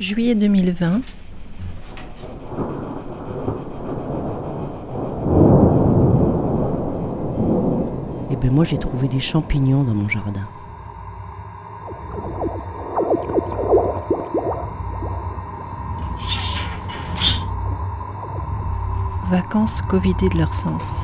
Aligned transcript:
Juillet 0.00 0.36
2020. 0.36 1.00
Eh 8.30 8.36
ben 8.36 8.52
moi 8.52 8.64
j'ai 8.64 8.78
trouvé 8.78 9.08
des 9.08 9.18
champignons 9.18 9.82
dans 9.82 9.94
mon 9.94 10.08
jardin. 10.08 10.44
Vacances 19.28 19.82
covidées 19.82 20.28
de 20.28 20.38
leur 20.38 20.54
sens. 20.54 21.02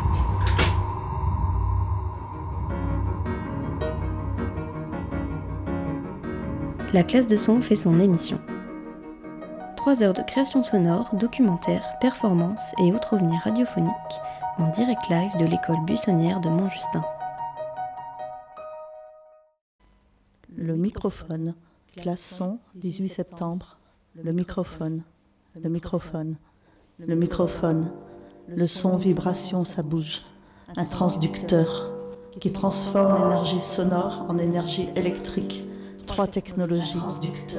La 6.92 7.02
classe 7.02 7.26
de 7.26 7.34
son 7.34 7.60
fait 7.60 7.74
son 7.74 7.98
émission. 7.98 8.38
Heures 10.02 10.14
de 10.14 10.22
création 10.22 10.64
sonore, 10.64 11.14
documentaire, 11.14 11.98
performance 12.00 12.72
et 12.82 12.92
autres 12.92 13.14
ovnis 13.14 13.38
radiophoniques 13.44 13.92
en 14.58 14.68
direct 14.70 15.08
live 15.08 15.30
de 15.38 15.44
l'école 15.44 15.84
buissonnière 15.84 16.40
de 16.40 16.48
Montjustin. 16.48 17.04
Le 20.56 20.74
microphone. 20.74 21.54
Classe 21.96 22.22
son, 22.36 22.58
18 22.74 23.08
septembre. 23.08 23.78
Le 24.20 24.32
microphone. 24.32 25.02
Le 25.62 25.70
microphone. 25.70 26.36
Le 26.98 27.14
microphone. 27.14 27.92
Le 28.48 28.66
son, 28.66 28.96
vibration, 28.96 29.64
ça 29.64 29.82
bouge. 29.82 30.22
Un 30.76 30.86
transducteur 30.86 31.92
qui 32.40 32.50
transforme 32.50 33.22
l'énergie 33.22 33.60
sonore 33.60 34.26
en 34.28 34.38
énergie 34.38 34.88
électrique. 34.96 35.64
Trois 36.06 36.26
technologies. 36.26 37.00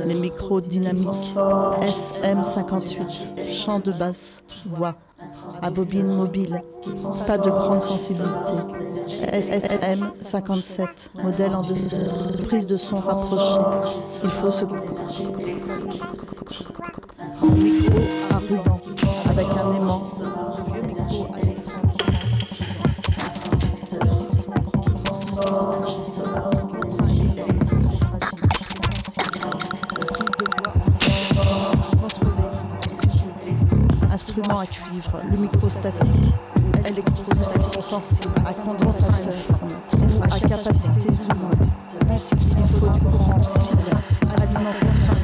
Les 0.05 0.15
micros 0.15 0.61
dynamiques. 0.61 1.35
SM58. 1.81 3.51
Chant 3.51 3.79
de 3.79 3.91
basse. 3.91 4.43
Voix. 4.65 4.95
À 5.61 5.69
bobine 5.69 6.07
mobile. 6.07 6.61
Pas 7.27 7.37
de 7.37 7.49
grande 7.49 7.81
sensibilité. 7.81 8.53
SM57. 9.33 10.87
Modèle 11.23 11.55
en 11.55 11.63
deux. 11.63 11.75
Prise 12.47 12.67
de 12.67 12.77
son 12.77 12.99
rapprochée. 12.99 13.61
Il 14.23 14.29
faut 14.29 14.51
se. 14.51 14.65
Le 35.31 35.37
micro 35.37 35.69
statique, 35.69 36.11
électrosélection 36.89 37.81
sensible, 37.81 38.33
à 38.45 38.53
condensateur, 38.53 39.33
à 40.31 40.39
capacité 40.39 41.13
zoom, 41.13 41.49
il 42.11 42.79
faut 42.79 42.89
du 42.89 42.99
courant, 43.01 43.41
alimentation 44.41 45.15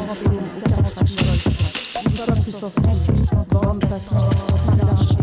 une 2.05 2.11
fois 2.11 2.33
plus 2.35 2.51
sensible, 2.51 3.45
bande 3.49 3.85
passive, 3.85 4.17
large, 4.77 5.20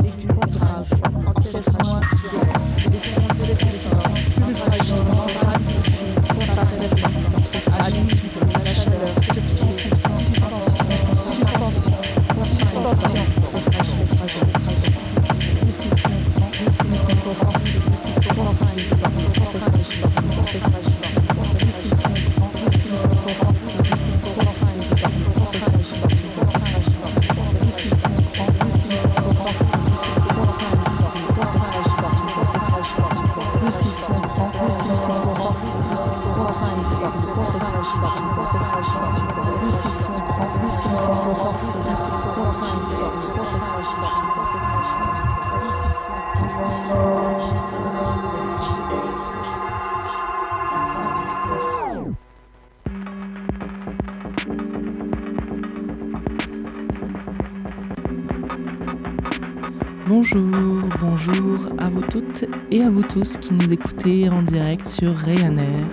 Bonjour, 61.29 61.59
à 61.77 61.91
vous 61.91 62.01
toutes 62.01 62.47
et 62.71 62.83
à 62.83 62.89
vous 62.89 63.03
tous 63.03 63.37
qui 63.37 63.53
nous 63.53 63.71
écoutez 63.71 64.31
en 64.31 64.41
direct 64.41 64.87
sur 64.87 65.15
Ryanair 65.15 65.87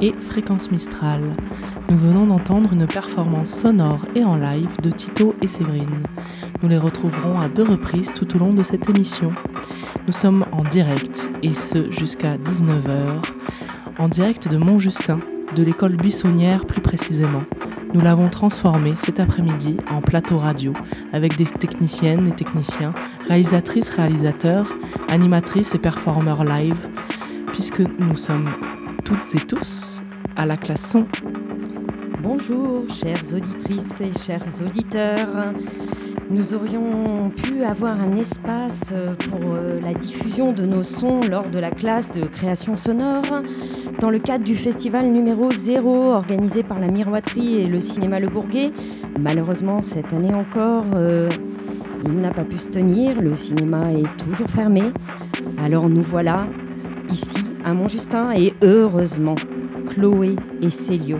et 0.00 0.12
Fréquence 0.12 0.70
Mistral. 0.70 1.20
Nous 1.90 1.96
venons 1.96 2.26
d'entendre 2.26 2.72
une 2.72 2.86
performance 2.86 3.50
sonore 3.50 4.06
et 4.14 4.22
en 4.22 4.36
live 4.36 4.68
de 4.80 4.90
Tito 4.90 5.34
et 5.42 5.48
Séverine. 5.48 6.04
Nous 6.62 6.68
les 6.68 6.78
retrouverons 6.78 7.40
à 7.40 7.48
deux 7.48 7.64
reprises 7.64 8.12
tout 8.12 8.36
au 8.36 8.38
long 8.38 8.52
de 8.52 8.62
cette 8.62 8.88
émission. 8.88 9.32
Nous 10.06 10.12
sommes 10.12 10.46
en 10.52 10.62
direct 10.62 11.28
et 11.42 11.54
ce 11.54 11.90
jusqu'à 11.90 12.36
19h, 12.36 13.20
en 13.98 14.06
direct 14.06 14.46
de 14.46 14.58
Montjustin, 14.58 15.18
de 15.56 15.62
l'école 15.64 15.96
buissonnière 15.96 16.66
plus 16.66 16.82
précisément. 16.82 17.42
Nous 17.94 18.00
l'avons 18.00 18.28
transformé 18.28 18.94
cet 18.94 19.18
après-midi 19.18 19.78
en 19.90 20.02
plateau 20.02 20.38
radio 20.38 20.72
avec 21.12 21.36
des 21.36 21.44
techniciennes 21.44 22.28
et 22.28 22.32
techniciens, 22.32 22.94
réalisatrices, 23.26 23.88
réalisateurs, 23.90 24.72
animatrices 25.08 25.74
et 25.74 25.78
performeurs 25.78 26.44
live, 26.44 26.88
puisque 27.52 27.80
nous 27.80 28.16
sommes 28.16 28.50
toutes 29.04 29.34
et 29.34 29.40
tous 29.40 30.02
à 30.36 30.46
la 30.46 30.56
classe 30.56 30.90
son. 30.90 31.06
Bonjour, 32.22 32.84
chères 32.90 33.22
auditrices 33.32 34.00
et 34.00 34.12
chers 34.18 34.44
auditeurs. 34.64 35.52
Nous 36.30 36.52
aurions 36.52 37.30
pu 37.30 37.64
avoir 37.64 37.98
un 38.00 38.16
espace 38.16 38.92
pour 39.30 39.54
la 39.82 39.94
diffusion 39.94 40.52
de 40.52 40.66
nos 40.66 40.82
sons 40.82 41.22
lors 41.22 41.48
de 41.48 41.58
la 41.58 41.70
classe 41.70 42.12
de 42.12 42.26
création 42.26 42.76
sonore 42.76 43.42
dans 43.98 44.10
le 44.10 44.18
cadre 44.18 44.44
du 44.44 44.54
festival 44.54 45.06
numéro 45.06 45.50
0 45.50 46.12
organisé 46.12 46.62
par 46.62 46.78
la 46.78 46.88
Miroiterie 46.88 47.56
et 47.56 47.66
le 47.66 47.80
cinéma 47.80 48.20
Le 48.20 48.28
Bourguet. 48.28 48.70
Malheureusement, 49.18 49.82
cette 49.82 50.12
année 50.12 50.32
encore, 50.32 50.84
euh, 50.94 51.28
il 52.04 52.20
n'a 52.20 52.30
pas 52.30 52.44
pu 52.44 52.58
se 52.58 52.70
tenir. 52.70 53.20
Le 53.20 53.34
cinéma 53.34 53.92
est 53.92 54.16
toujours 54.16 54.48
fermé. 54.48 54.82
Alors 55.62 55.88
nous 55.88 56.02
voilà 56.02 56.46
ici 57.10 57.38
à 57.64 57.74
Montjustin 57.74 58.32
et 58.32 58.54
heureusement, 58.62 59.34
Chloé 59.90 60.36
et 60.62 60.70
Célio 60.70 61.18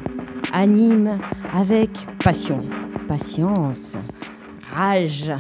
animent 0.53 1.19
avec 1.53 1.91
passion, 2.23 2.63
patience, 3.09 3.97
rage 4.73 5.33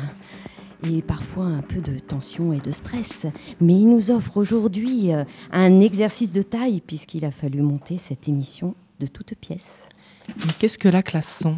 et 0.83 1.03
parfois 1.03 1.45
un 1.45 1.63
peu 1.63 1.81
de 1.81 1.99
tension 1.99 2.53
et 2.53 2.61
de 2.61 2.71
stress. 2.71 3.27
Mais 3.61 3.75
il 3.75 3.89
nous 3.89 4.11
offre 4.11 4.37
aujourd'hui 4.37 5.11
un 5.53 5.81
exercice 5.81 6.33
de 6.33 6.43
taille 6.43 6.81
puisqu'il 6.87 7.25
a 7.25 7.31
fallu 7.31 7.63
monter 7.63 7.97
cette 7.97 8.29
émission 8.29 8.75
de 9.01 9.07
toutes 9.07 9.35
pièces. 9.35 9.85
Mais 10.29 10.53
qu'est-ce 10.59 10.79
que 10.79 10.89
la 10.89 11.03
classe 11.03 11.39
son 11.43 11.57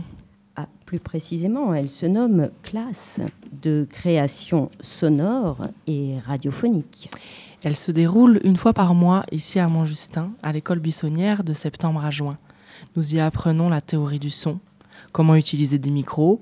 ah, 0.57 0.67
Plus 0.87 1.01
précisément, 1.01 1.75
elle 1.75 1.89
se 1.89 2.07
nomme 2.07 2.51
classe 2.63 3.21
de 3.63 3.87
création 3.91 4.71
sonore 4.81 5.67
et 5.87 6.19
radiophonique. 6.25 7.11
Elle 7.63 7.77
se 7.77 7.93
déroule 7.93 8.41
une 8.45 8.57
fois 8.57 8.73
par 8.73 8.95
mois 8.95 9.25
ici 9.33 9.59
à 9.59 9.69
Montjustin, 9.69 10.33
à 10.43 10.53
l'école 10.53 10.79
buissonnière 10.79 11.45
de 11.45 11.53
septembre 11.53 12.05
à 12.05 12.11
juin. 12.11 12.39
Nous 12.97 13.15
y 13.15 13.21
apprenons 13.21 13.69
la 13.69 13.81
théorie 13.81 14.19
du 14.19 14.31
son, 14.31 14.59
comment 15.13 15.35
utiliser 15.35 15.79
des 15.79 15.91
micros, 15.91 16.41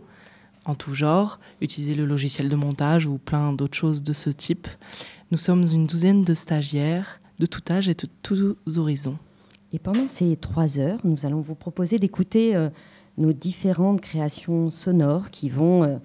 en 0.69 0.75
tout 0.75 0.94
genre, 0.94 1.41
utiliser 1.61 1.94
le 1.94 2.05
logiciel 2.05 2.49
de 2.49 2.56
montage 2.56 3.06
ou 3.06 3.19
plein 3.19 3.53
d'autres 3.53 3.76
choses 3.76 4.03
de 4.03 4.12
ce 4.12 4.31
type. 4.31 4.69
Nous 5.31 5.38
sommes 5.38 5.65
une 5.65 5.87
douzaine 5.87 6.25
de 6.25 6.35
stagiaires 6.35 7.20
de 7.38 7.47
tout 7.47 7.62
âge 7.70 7.88
et 7.88 7.94
de 7.94 8.09
tous 8.23 8.56
horizons. 8.76 9.17
Et 9.73 9.79
pendant 9.79 10.09
ces 10.09 10.37
trois 10.37 10.79
heures, 10.79 10.99
nous 11.05 11.26
allons 11.26 11.41
vous 11.41 11.55
proposer 11.55 11.99
d'écouter 11.99 12.55
euh, 12.56 12.69
nos 13.17 13.32
différentes 13.32 14.00
créations 14.00 14.70
sonores 14.70 15.31
qui 15.31 15.49
vont 15.49 15.85
euh, 15.85 15.97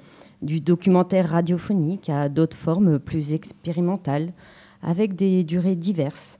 du 0.41 0.59
documentaire 0.61 1.29
radiophonique 1.29 2.09
à 2.09 2.29
d'autres 2.29 2.57
formes 2.57 2.99
plus 2.99 3.33
expérimentales, 3.33 4.33
avec 4.81 5.15
des 5.15 5.43
durées 5.43 5.75
diverses. 5.75 6.39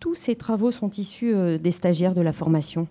Tous 0.00 0.14
ces 0.14 0.34
travaux 0.34 0.70
sont 0.70 0.90
issus 0.90 1.34
euh, 1.34 1.58
des 1.58 1.70
stagiaires 1.70 2.14
de 2.14 2.20
la 2.20 2.32
formation. 2.32 2.88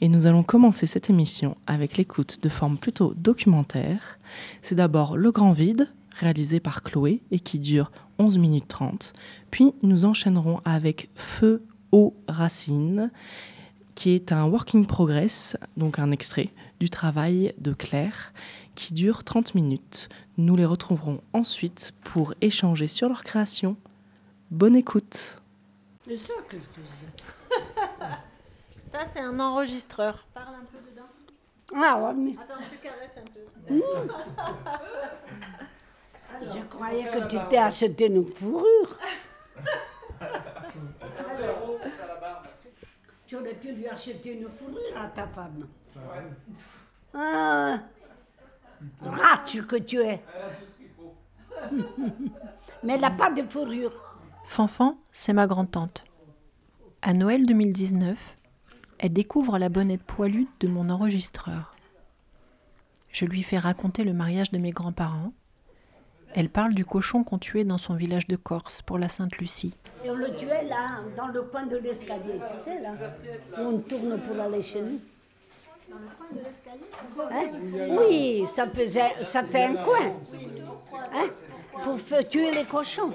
Et 0.00 0.08
nous 0.08 0.26
allons 0.26 0.42
commencer 0.42 0.86
cette 0.86 1.10
émission 1.10 1.56
avec 1.66 1.96
l'écoute 1.96 2.42
de 2.42 2.48
forme 2.48 2.78
plutôt 2.78 3.14
documentaire. 3.16 4.18
C'est 4.60 4.74
d'abord 4.74 5.16
Le 5.16 5.30
Grand 5.30 5.52
Vide, 5.52 5.88
réalisé 6.18 6.60
par 6.60 6.82
Chloé 6.82 7.22
et 7.30 7.40
qui 7.40 7.58
dure 7.58 7.90
11 8.18 8.38
minutes 8.38 8.68
30. 8.68 9.12
Puis 9.50 9.74
nous 9.82 10.04
enchaînerons 10.04 10.60
avec 10.64 11.08
Feu 11.14 11.62
aux 11.92 12.14
racines, 12.26 13.10
qui 13.94 14.10
est 14.10 14.32
un 14.32 14.46
working 14.46 14.86
progress, 14.86 15.56
donc 15.76 15.98
un 15.98 16.10
extrait 16.10 16.50
du 16.80 16.90
travail 16.90 17.54
de 17.58 17.72
Claire, 17.72 18.32
qui 18.74 18.94
dure 18.94 19.22
30 19.24 19.54
minutes. 19.54 20.08
Nous 20.38 20.56
les 20.56 20.64
retrouverons 20.64 21.20
ensuite 21.32 21.92
pour 22.02 22.34
échanger 22.40 22.86
sur 22.86 23.08
leur 23.08 23.22
création. 23.22 23.76
Bonne 24.50 24.76
écoute. 24.76 25.38
Ça, 26.08 26.32
c'est 29.12 29.20
un 29.20 29.38
enregistreur. 29.40 30.26
Parle 30.34 30.54
un 30.56 30.64
peu 30.64 30.78
dedans. 30.90 31.08
Ah 31.74 31.98
ouais, 32.02 32.14
mais 32.14 32.34
Attends, 32.40 32.60
je 32.60 32.76
te 32.76 32.82
caresse 32.82 33.16
un 33.16 33.24
peu. 33.24 33.40
je 36.42 36.62
croyais 36.68 37.10
que 37.10 37.28
tu 37.28 37.36
t'es 37.48 37.58
acheté 37.58 38.06
une 38.06 38.24
fourrure. 38.24 38.98
Tu 43.26 43.36
aurais 43.36 43.54
pu 43.54 43.72
lui 43.72 43.88
acheter 43.88 44.34
une 44.38 44.48
fourrure 44.48 44.96
à 44.96 45.08
ta 45.08 45.26
femme. 45.26 45.66
Ah, 47.14 47.78
rate 49.00 49.66
que 49.66 49.76
tu 49.76 50.00
es. 50.00 50.22
Mais 52.82 52.94
elle 52.94 53.00
n'a 53.00 53.10
pas 53.10 53.30
de 53.30 53.42
fourrure. 53.42 53.92
Fanfan, 54.44 54.98
c'est 55.12 55.32
ma 55.32 55.46
grand-tante. 55.46 56.04
À 57.00 57.12
Noël 57.14 57.46
2019, 57.46 58.18
elle 59.02 59.12
découvre 59.12 59.58
la 59.58 59.68
bonnette 59.68 60.04
poilue 60.04 60.46
de 60.60 60.68
mon 60.68 60.88
enregistreur. 60.88 61.74
Je 63.10 63.24
lui 63.24 63.42
fais 63.42 63.58
raconter 63.58 64.04
le 64.04 64.12
mariage 64.12 64.52
de 64.52 64.58
mes 64.58 64.70
grands-parents. 64.70 65.32
Elle 66.34 66.48
parle 66.48 66.72
du 66.72 66.84
cochon 66.84 67.24
qu'on 67.24 67.38
tuait 67.38 67.64
dans 67.64 67.78
son 67.78 67.94
village 67.94 68.28
de 68.28 68.36
Corse 68.36 68.80
pour 68.80 68.98
la 68.98 69.08
Sainte-Lucie. 69.08 69.74
Et 70.04 70.10
on 70.10 70.14
le 70.14 70.34
tuait 70.36 70.64
là, 70.64 71.00
dans 71.16 71.26
le 71.26 71.42
coin 71.42 71.66
de 71.66 71.78
l'escalier, 71.78 72.40
tu 72.46 72.62
sais, 72.62 72.80
là, 72.80 72.92
où 73.58 73.60
on 73.60 73.78
tourne 73.80 74.20
pour 74.20 74.40
aller 74.40 74.62
chez 74.62 74.80
nous. 74.80 75.00
Hein? 77.32 77.48
Oui, 77.98 78.44
ça, 78.46 78.68
faisait, 78.68 79.24
ça 79.24 79.42
fait 79.42 79.64
un 79.64 79.82
coin. 79.82 80.14
Hein 81.12 81.28
pour 81.82 81.98
tuer 82.28 82.52
les 82.52 82.64
cochons. 82.64 83.12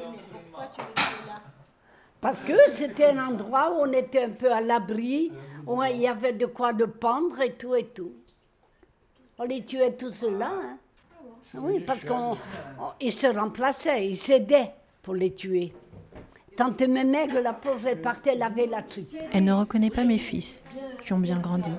Parce 2.20 2.42
que 2.42 2.54
c'était 2.70 3.12
un 3.12 3.30
endroit 3.30 3.72
où 3.72 3.84
on 3.84 3.94
était 3.94 4.24
un 4.24 4.32
peu 4.32 4.52
à 4.52 4.60
l'abri, 4.60 5.32
où 5.68 5.84
il 5.84 5.98
y 5.98 6.08
avait 6.08 6.34
de 6.34 6.46
quoi 6.46 6.74
de 6.74 6.86
pendre 6.86 7.42
et 7.42 7.54
tout 7.54 7.76
et 7.76 7.86
tout. 7.86 8.14
On 9.38 9.44
les 9.44 9.64
tuait 9.64 9.94
tous 9.94 10.12
ceux-là. 10.12 10.52
Hein. 10.52 10.78
Oui, 11.56 11.80
parce 11.80 12.04
qu'ils 12.04 13.14
se 13.14 13.28
remplaçaient, 13.28 14.08
ils 14.08 14.18
s'aidaient 14.18 14.72
pour 15.02 15.14
les 15.14 15.34
tuer. 15.34 15.74
Tante 16.56 16.82
Mémègue, 16.82 17.34
la 17.34 17.54
pauvre, 17.54 17.88
elle 17.88 18.02
partait 18.02 18.36
laver 18.36 18.66
la 18.66 18.82
truc. 18.82 19.06
Elle 19.32 19.44
ne 19.44 19.54
reconnaît 19.54 19.92
pas 19.92 20.04
mes 20.04 20.18
fils, 20.18 20.64
qui 21.06 21.14
ont 21.14 21.20
bien 21.20 21.40
grandi. 21.40 21.70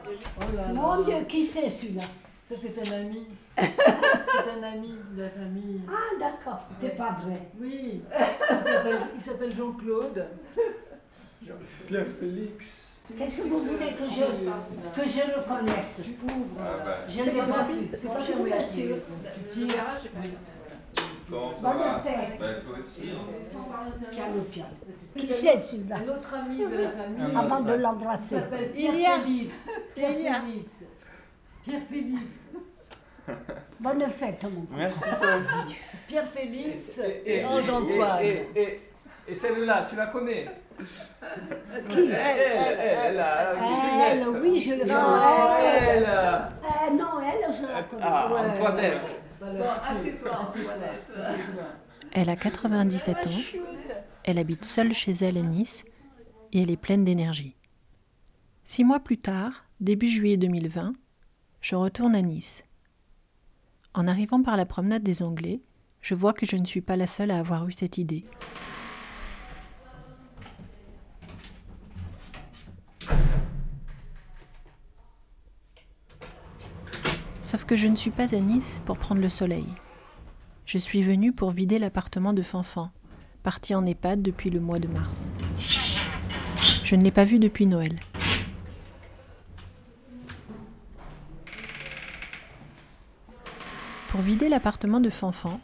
Mon 0.73 1.03
Dieu, 1.03 1.17
qui 1.27 1.45
c'est 1.45 1.69
celui-là? 1.69 2.05
Ça, 2.49 2.55
c'est 2.57 2.79
un 2.93 3.01
ami. 3.01 3.27
c'est 3.59 4.51
un 4.59 4.63
ami 4.63 4.95
de 5.17 5.23
la 5.23 5.31
famille. 5.31 5.81
Ah, 5.89 6.19
d'accord, 6.19 6.61
c'est 6.81 6.97
pas 6.97 7.17
vrai. 7.25 7.49
Oui, 7.61 8.01
il 9.15 9.21
s'appelle- 9.21 9.55
Jean-Claude. 9.55 10.27
Pierre 11.87 12.07
Félix. 12.21 12.88
Qu'est-ce 13.17 13.39
que 13.43 13.49
vous 13.49 13.59
voulez 13.61 13.93
que 13.93 14.05
je, 14.09 15.01
que 15.01 15.09
je 15.09 15.39
reconnaisse 15.39 16.03
Tu 16.05 16.11
ouvres. 16.25 16.61
Je 17.09 17.23
l'ai 17.25 17.31
pas 17.33 17.67
C'est 17.99 18.09
pas. 18.09 18.19
Tu 19.53 19.67
tires. 19.67 19.85
Comment 21.31 21.53
ça 21.55 21.61
Bonne 21.61 21.79
va 21.79 22.01
fête. 22.01 22.41
Bah, 22.41 22.47
toi 22.67 22.79
aussi. 22.79 23.03
Piano, 24.11 24.41
piano. 24.51 24.69
Qui 25.17 25.27
c'est 25.27 25.59
celui-là? 25.59 25.97
Un 25.97 26.09
autre 26.09 26.35
ami 26.35 26.59
de 26.59 26.79
la 26.83 26.91
famille. 26.91 27.37
Avant 27.37 27.61
de 27.61 27.75
Il 27.75 27.81
l'embrasser. 27.81 28.35
s'appelle 28.37 28.71
Pierre 28.73 28.95
Il 28.95 29.01
y 29.01 29.07
a. 29.07 29.21
Félix. 29.21 29.55
Pierre 29.95 30.17
Félix. 30.31 30.71
Pierre 31.65 31.83
Félix. 31.91 32.23
Bonne 33.81 34.09
fête, 34.09 34.45
mon. 34.45 34.65
Merci 34.77 35.01
toi 35.01 35.37
aussi. 35.37 35.77
Pierre 36.07 36.29
Félix 36.29 36.99
Et- 36.99 37.23
et 37.31 37.37
et- 37.41 37.45
Ange-Antoine. 37.45 38.23
Et, 39.29 39.35
celle-là, 39.35 39.87
tu 39.89 39.97
la 39.97 40.07
connais 40.07 40.49
Qui 41.89 41.99
Elle, 41.99 42.13
elle, 42.13 43.25
elle, 44.13 44.29
oui, 44.29 44.61
je 44.61 44.71
le 44.71 44.83
Elle, 44.83 44.89
elle. 44.89 46.07
euh, 46.09 46.39
non, 46.93 47.21
elle, 47.21 47.53
je 47.55 47.67
la 47.67 47.83
connais. 47.83 48.03
Ah. 48.05 48.31
Antoinette. 48.53 49.21
Voilà. 49.41 49.83
Assieds-toi. 49.85 50.53
Elle 52.13 52.31
a 52.31 52.37
97 52.37 53.17
ans. 53.27 53.31
Elle 54.25 54.39
habite 54.39 54.65
seule 54.65 54.93
chez 54.93 55.13
elle 55.13 55.39
à 55.39 55.43
Nice 55.43 55.85
et 56.53 56.63
elle 56.63 56.71
est 56.71 56.77
pleine 56.77 57.05
d'énergie. 57.05 57.55
Six 58.65 58.85
mois 58.85 59.01
plus 59.01 59.19
tard, 59.19 59.65
début 59.81 60.09
juillet 60.09 60.37
2020, 60.37 60.93
je 61.61 61.75
retourne 61.77 62.15
à 62.15 62.23
Nice. 62.23 62.65
En 63.95 64.07
arrivant 64.07 64.43
par 64.43 64.57
la 64.57 64.67
promenade 64.67 65.03
des 65.03 65.23
Anglais, 65.23 65.61
je 66.01 66.15
vois 66.15 66.33
que 66.33 66.47
je 66.47 66.57
ne 66.57 66.65
suis 66.65 66.81
pas 66.81 66.97
la 66.97 67.07
seule 67.07 67.31
à 67.31 67.39
avoir 67.39 67.67
eu 67.67 67.73
cette 67.73 67.99
idée. 67.99 68.25
Sauf 77.49 77.65
que 77.65 77.77
je 77.77 77.89
ne 77.89 77.97
suis 77.97 78.11
pas 78.11 78.35
à 78.35 78.41
Nice 78.41 78.79
pour 78.85 78.99
prendre 78.99 79.23
le 79.23 79.31
soleil. 79.31 79.65
Je 80.67 80.77
suis 80.77 81.03
venue 81.03 81.33
pour 81.33 81.51
vider 81.51 81.79
l'appartement 81.79 82.35
de 82.35 82.43
Fanfan, 82.43 82.91
parti 83.43 83.75
en 83.75 83.87
EHPAD 83.87 84.21
depuis 84.21 84.51
le 84.51 84.61
mois 84.61 84.79
de 84.79 84.87
mars. 84.87 85.31
Je 86.85 86.95
ne 86.95 87.03
l'ai 87.03 87.11
pas 87.11 87.25
vu 87.25 87.39
depuis 87.39 87.65
Noël. 87.65 87.99
Pour 94.11 94.21
vider 94.21 94.51
l'appartement 94.51 95.01
de 95.01 95.09
Fanfan, 95.09 95.59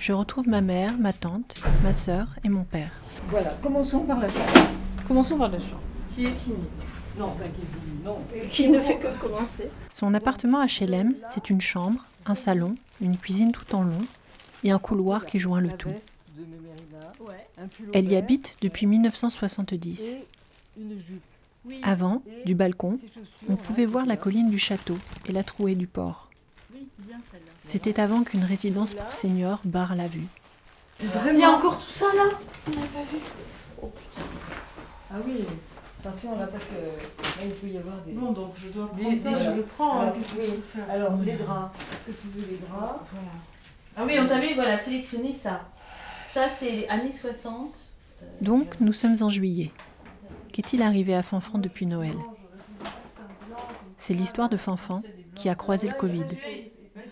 je 0.00 0.12
retrouve 0.12 0.48
ma 0.48 0.62
mère, 0.62 0.98
ma 0.98 1.12
tante, 1.12 1.54
ma 1.84 1.92
sœur 1.92 2.26
et 2.42 2.48
mon 2.48 2.64
père. 2.64 2.90
Voilà, 3.28 3.50
commençons 3.62 4.00
par 4.00 4.18
la 4.18 4.26
chambre. 4.26 4.68
Commençons 5.06 5.38
par 5.38 5.48
la 5.48 5.60
chambre. 5.60 5.82
Qui 6.16 6.24
est 6.24 6.34
finie? 6.34 6.56
Non, 7.16 7.26
enfin 7.26 7.44
qui 7.44 7.60
est 7.62 7.80
finie. 7.80 7.87
Qui 8.50 8.68
ne 8.68 8.80
fait 8.80 8.98
que 8.98 9.08
commencer. 9.18 9.70
Son 9.90 10.14
appartement 10.14 10.64
HLM, 10.64 11.14
c'est 11.28 11.50
une 11.50 11.60
chambre, 11.60 12.04
un 12.26 12.34
salon, 12.34 12.74
une 13.00 13.16
cuisine 13.16 13.52
tout 13.52 13.74
en 13.74 13.82
long 13.82 14.04
et 14.64 14.70
un 14.70 14.78
couloir 14.78 15.26
qui 15.26 15.38
joint 15.38 15.60
le 15.60 15.70
tout. 15.70 15.92
Elle 17.92 18.08
y 18.08 18.16
habite 18.16 18.56
depuis 18.62 18.86
1970. 18.86 20.00
Et 20.00 20.24
une 20.80 20.98
jupe. 20.98 21.22
Avant, 21.82 22.22
du 22.46 22.54
balcon, 22.54 22.98
on 23.48 23.52
hein, 23.52 23.56
pouvait 23.56 23.84
voir 23.84 24.06
la 24.06 24.16
colline 24.16 24.48
du 24.48 24.58
château 24.58 24.96
et 25.26 25.32
la 25.32 25.42
trouée 25.42 25.74
du 25.74 25.86
port. 25.86 26.28
C'était 27.64 28.00
avant 28.00 28.22
qu'une 28.22 28.44
résidence 28.44 28.94
pour 28.94 29.12
seniors 29.12 29.60
barre 29.64 29.94
la 29.94 30.08
vue. 30.08 30.26
Il 31.00 31.38
y 31.38 31.44
a 31.44 31.50
encore 31.50 31.78
tout 31.78 31.90
ça 31.90 32.06
là? 32.16 32.24
On 32.66 32.70
n'a 32.70 32.86
pas 32.86 33.02
vu. 33.12 33.18
Oh 33.82 33.86
putain. 33.86 34.26
Ah 35.10 35.16
oui, 35.26 35.44
attention 36.08 36.38
là 36.38 36.46
parce 36.46 36.64
que 36.64 36.74
là 36.74 37.44
il 37.46 37.50
peut 37.52 37.68
y 37.68 37.78
avoir 37.78 37.96
des. 38.06 38.12
Bon, 38.12 38.32
donc 38.32 38.52
je 38.56 38.68
dois 38.68 38.88
prendre 38.88 39.10
Des- 39.10 39.18
ça, 39.18 39.30
des- 39.30 39.44
je 39.44 39.50
le 39.50 39.62
prends. 39.62 40.00
Alors, 40.00 40.08
hein, 40.08 40.12
qu'est-ce 40.18 40.34
que 40.34 40.40
oui. 40.40 40.46
je 40.48 40.54
peux 40.56 40.62
faire 40.62 40.90
Alors 40.90 41.16
les 41.24 41.32
draps. 41.36 41.80
Est-ce 42.08 42.16
que 42.16 42.20
tu 42.22 42.28
veux 42.38 42.46
les 42.52 42.56
draps 42.58 43.00
Ah 43.96 44.02
oui, 44.06 44.16
on 44.20 44.26
t'avait 44.26 44.54
voilà, 44.54 44.76
sélectionné 44.76 45.32
ça. 45.32 45.68
Ça, 46.26 46.48
c'est 46.48 46.88
années 46.88 47.12
60. 47.12 47.70
Donc, 48.40 48.74
nous 48.80 48.92
sommes 48.92 49.16
en 49.22 49.28
juillet. 49.28 49.70
Qu'est-il 50.52 50.82
arrivé 50.82 51.14
à 51.14 51.22
Fanfan 51.22 51.58
depuis 51.58 51.86
Noël 51.86 52.16
C'est 53.96 54.14
l'histoire 54.14 54.48
de 54.48 54.56
Fanfan 54.56 55.02
qui 55.34 55.48
a 55.48 55.54
croisé 55.54 55.88
le 55.88 55.94
Covid. 55.94 56.24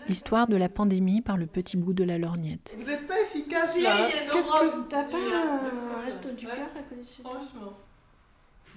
L'histoire 0.07 0.47
de 0.47 0.55
la 0.55 0.69
pandémie 0.69 1.21
par 1.21 1.35
le 1.37 1.45
petit 1.47 1.75
bout 1.77 1.93
de 1.93 2.03
la 2.03 2.17
lorgnette. 2.17 2.77
Vous 2.79 2.85
n'êtes 2.87 3.07
pas 3.07 3.15
efficace 3.21 3.77
là. 3.79 4.07
Qu'est-ce 4.09 4.47
que 4.47 4.89
t'as 4.89 5.03
pas 5.03 5.17
un 5.17 6.05
resto 6.05 6.29
du 6.31 6.45
cœur 6.45 6.53
à 6.75 6.79
côté 6.83 7.01
de 7.01 7.07
chez 7.07 7.21
toi 7.23 7.39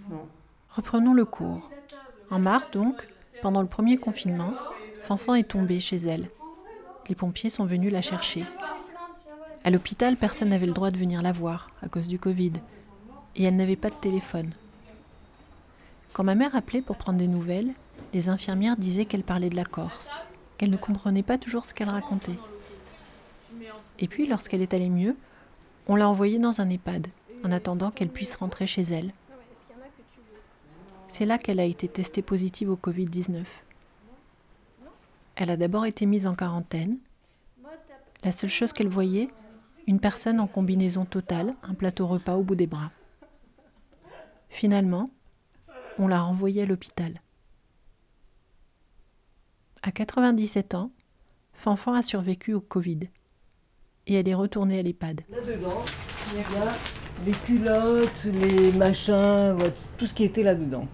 Non. 0.08 0.26
Reprenons 0.70 1.14
le 1.14 1.24
cours. 1.24 1.68
En 2.30 2.38
mars 2.38 2.70
donc, 2.70 3.06
pendant 3.42 3.60
le 3.60 3.68
premier 3.68 3.96
confinement, 3.96 4.52
Fanfan 5.02 5.34
est 5.34 5.48
tombée 5.48 5.80
chez 5.80 5.96
elle. 5.96 6.30
Les 7.08 7.14
pompiers 7.14 7.50
sont 7.50 7.64
venus 7.64 7.92
la 7.92 8.02
chercher. 8.02 8.44
À 9.64 9.70
l'hôpital, 9.70 10.16
personne 10.16 10.50
n'avait 10.50 10.66
le 10.66 10.72
droit 10.72 10.90
de 10.90 10.98
venir 10.98 11.22
la 11.22 11.32
voir 11.32 11.70
à 11.82 11.88
cause 11.88 12.08
du 12.08 12.18
Covid. 12.18 12.52
Et 13.36 13.44
elle 13.44 13.56
n'avait 13.56 13.76
pas 13.76 13.90
de 13.90 13.94
téléphone. 13.94 14.52
Quand 16.12 16.24
ma 16.24 16.34
mère 16.34 16.54
appelait 16.54 16.82
pour 16.82 16.96
prendre 16.96 17.18
des 17.18 17.28
nouvelles, 17.28 17.72
les 18.12 18.28
infirmières 18.28 18.76
disaient 18.76 19.04
qu'elle 19.04 19.22
parlait 19.22 19.50
de 19.50 19.56
la 19.56 19.64
Corse, 19.64 20.12
qu'elle 20.56 20.70
ne 20.70 20.76
comprenait 20.76 21.22
pas 21.22 21.38
toujours 21.38 21.64
ce 21.64 21.74
qu'elle 21.74 21.90
racontait. 21.90 22.38
Et 23.98 24.08
puis, 24.08 24.26
lorsqu'elle 24.26 24.62
est 24.62 24.74
allée 24.74 24.88
mieux, 24.88 25.16
on 25.88 25.96
l'a 25.96 26.08
envoyée 26.08 26.38
dans 26.38 26.60
un 26.60 26.70
EHPAD, 26.70 27.08
en 27.44 27.52
attendant 27.52 27.90
qu'elle 27.90 28.08
puisse 28.08 28.36
rentrer 28.36 28.66
chez 28.66 28.82
elle. 28.82 29.12
C'est 31.10 31.26
là 31.26 31.38
qu'elle 31.38 31.58
a 31.58 31.64
été 31.64 31.88
testée 31.88 32.22
positive 32.22 32.70
au 32.70 32.76
Covid-19. 32.76 33.44
Elle 35.34 35.50
a 35.50 35.56
d'abord 35.56 35.84
été 35.84 36.06
mise 36.06 36.26
en 36.26 36.34
quarantaine. 36.34 36.98
La 38.22 38.30
seule 38.30 38.48
chose 38.48 38.72
qu'elle 38.72 38.88
voyait, 38.88 39.28
une 39.88 39.98
personne 39.98 40.38
en 40.38 40.46
combinaison 40.46 41.04
totale, 41.04 41.54
un 41.62 41.74
plateau 41.74 42.06
repas 42.06 42.36
au 42.36 42.44
bout 42.44 42.54
des 42.54 42.68
bras. 42.68 42.92
Finalement, 44.50 45.10
on 45.98 46.06
l'a 46.06 46.20
renvoyée 46.20 46.62
à 46.62 46.66
l'hôpital. 46.66 47.20
À 49.82 49.90
97 49.90 50.74
ans, 50.74 50.92
Fanfan 51.54 51.94
a 51.94 52.02
survécu 52.02 52.54
au 52.54 52.60
Covid 52.60 53.00
et 54.06 54.14
elle 54.14 54.28
est 54.28 54.34
retournée 54.34 54.78
à 54.78 54.82
l'EHPAD. 54.82 55.22
Les 57.26 57.32
culottes, 57.32 58.24
les 58.24 58.72
machins, 58.72 59.54
ouais, 59.60 59.72
tout 59.98 60.06
ce 60.06 60.14
qui 60.14 60.24
était 60.24 60.42
là-dedans. 60.42 60.86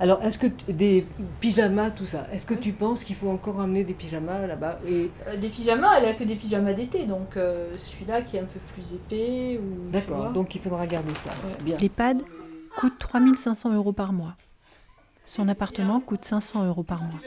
Alors, 0.00 0.22
est-ce 0.22 0.38
que 0.38 0.46
t- 0.46 0.72
des 0.72 1.06
pyjamas, 1.40 1.90
tout 1.90 2.06
ça, 2.06 2.26
est-ce 2.32 2.46
que 2.46 2.54
tu 2.54 2.72
penses 2.72 3.04
qu'il 3.04 3.16
faut 3.16 3.28
encore 3.28 3.60
amener 3.60 3.84
des 3.84 3.92
pyjamas 3.94 4.46
là-bas 4.46 4.78
et... 4.86 5.10
Euh, 5.28 5.36
des 5.36 5.48
pyjamas, 5.48 5.98
elle 5.98 6.06
a 6.06 6.14
que 6.14 6.24
des 6.24 6.36
pyjamas 6.36 6.72
d'été, 6.72 7.04
donc 7.04 7.36
euh, 7.36 7.76
celui-là 7.76 8.22
qui 8.22 8.36
est 8.36 8.40
un 8.40 8.44
peu 8.44 8.60
plus 8.74 8.94
épais 8.94 9.58
ou. 9.62 9.90
D'accord, 9.90 10.30
donc 10.32 10.54
il 10.54 10.60
faudra 10.60 10.86
garder 10.86 11.14
ça. 11.14 11.30
Bien. 11.62 11.76
L'EHPAD 11.80 12.22
coûte 12.76 12.94
3500 12.98 13.74
euros 13.74 13.92
par 13.92 14.12
mois. 14.12 14.34
Son 15.24 15.48
appartement 15.48 16.00
coûte 16.00 16.24
500 16.24 16.66
euros 16.66 16.84
par 16.84 17.00
mois. 17.02 17.20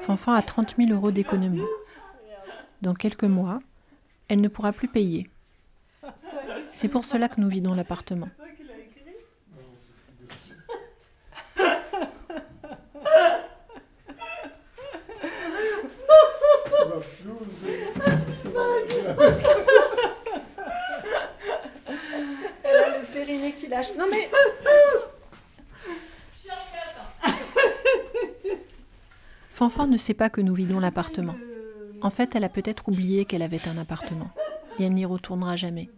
Fanfan 0.00 0.32
a 0.32 0.42
30 0.42 0.74
000 0.78 0.90
euros 0.90 1.10
d'économie. 1.12 1.62
Dans 2.82 2.94
quelques 2.94 3.24
mois, 3.24 3.60
elle 4.28 4.40
ne 4.40 4.48
pourra 4.48 4.72
plus 4.72 4.88
payer. 4.88 5.28
C'est 6.72 6.88
pour 6.88 7.04
cela 7.04 7.28
que 7.28 7.40
nous 7.40 7.48
vidons 7.48 7.74
l'appartement. 7.74 8.28
Elle 22.64 22.76
a 22.76 22.98
le 22.98 23.04
périnée 23.12 23.52
qui 23.52 23.68
lâche. 23.68 23.94
Non 23.96 24.06
mais. 24.10 24.28
Fanfan 29.54 29.86
ne 29.86 29.98
sait 29.98 30.14
pas 30.14 30.30
que 30.30 30.40
nous 30.40 30.54
vidons 30.54 30.80
l'appartement. 30.80 31.36
En 32.00 32.10
fait, 32.10 32.34
elle 32.34 32.42
a 32.42 32.48
peut-être 32.48 32.88
oublié 32.88 33.24
qu'elle 33.24 33.42
avait 33.42 33.68
un 33.68 33.78
appartement. 33.78 34.30
Et 34.80 34.84
elle 34.84 34.94
n'y 34.94 35.04
retournera 35.04 35.54
jamais. 35.54 35.88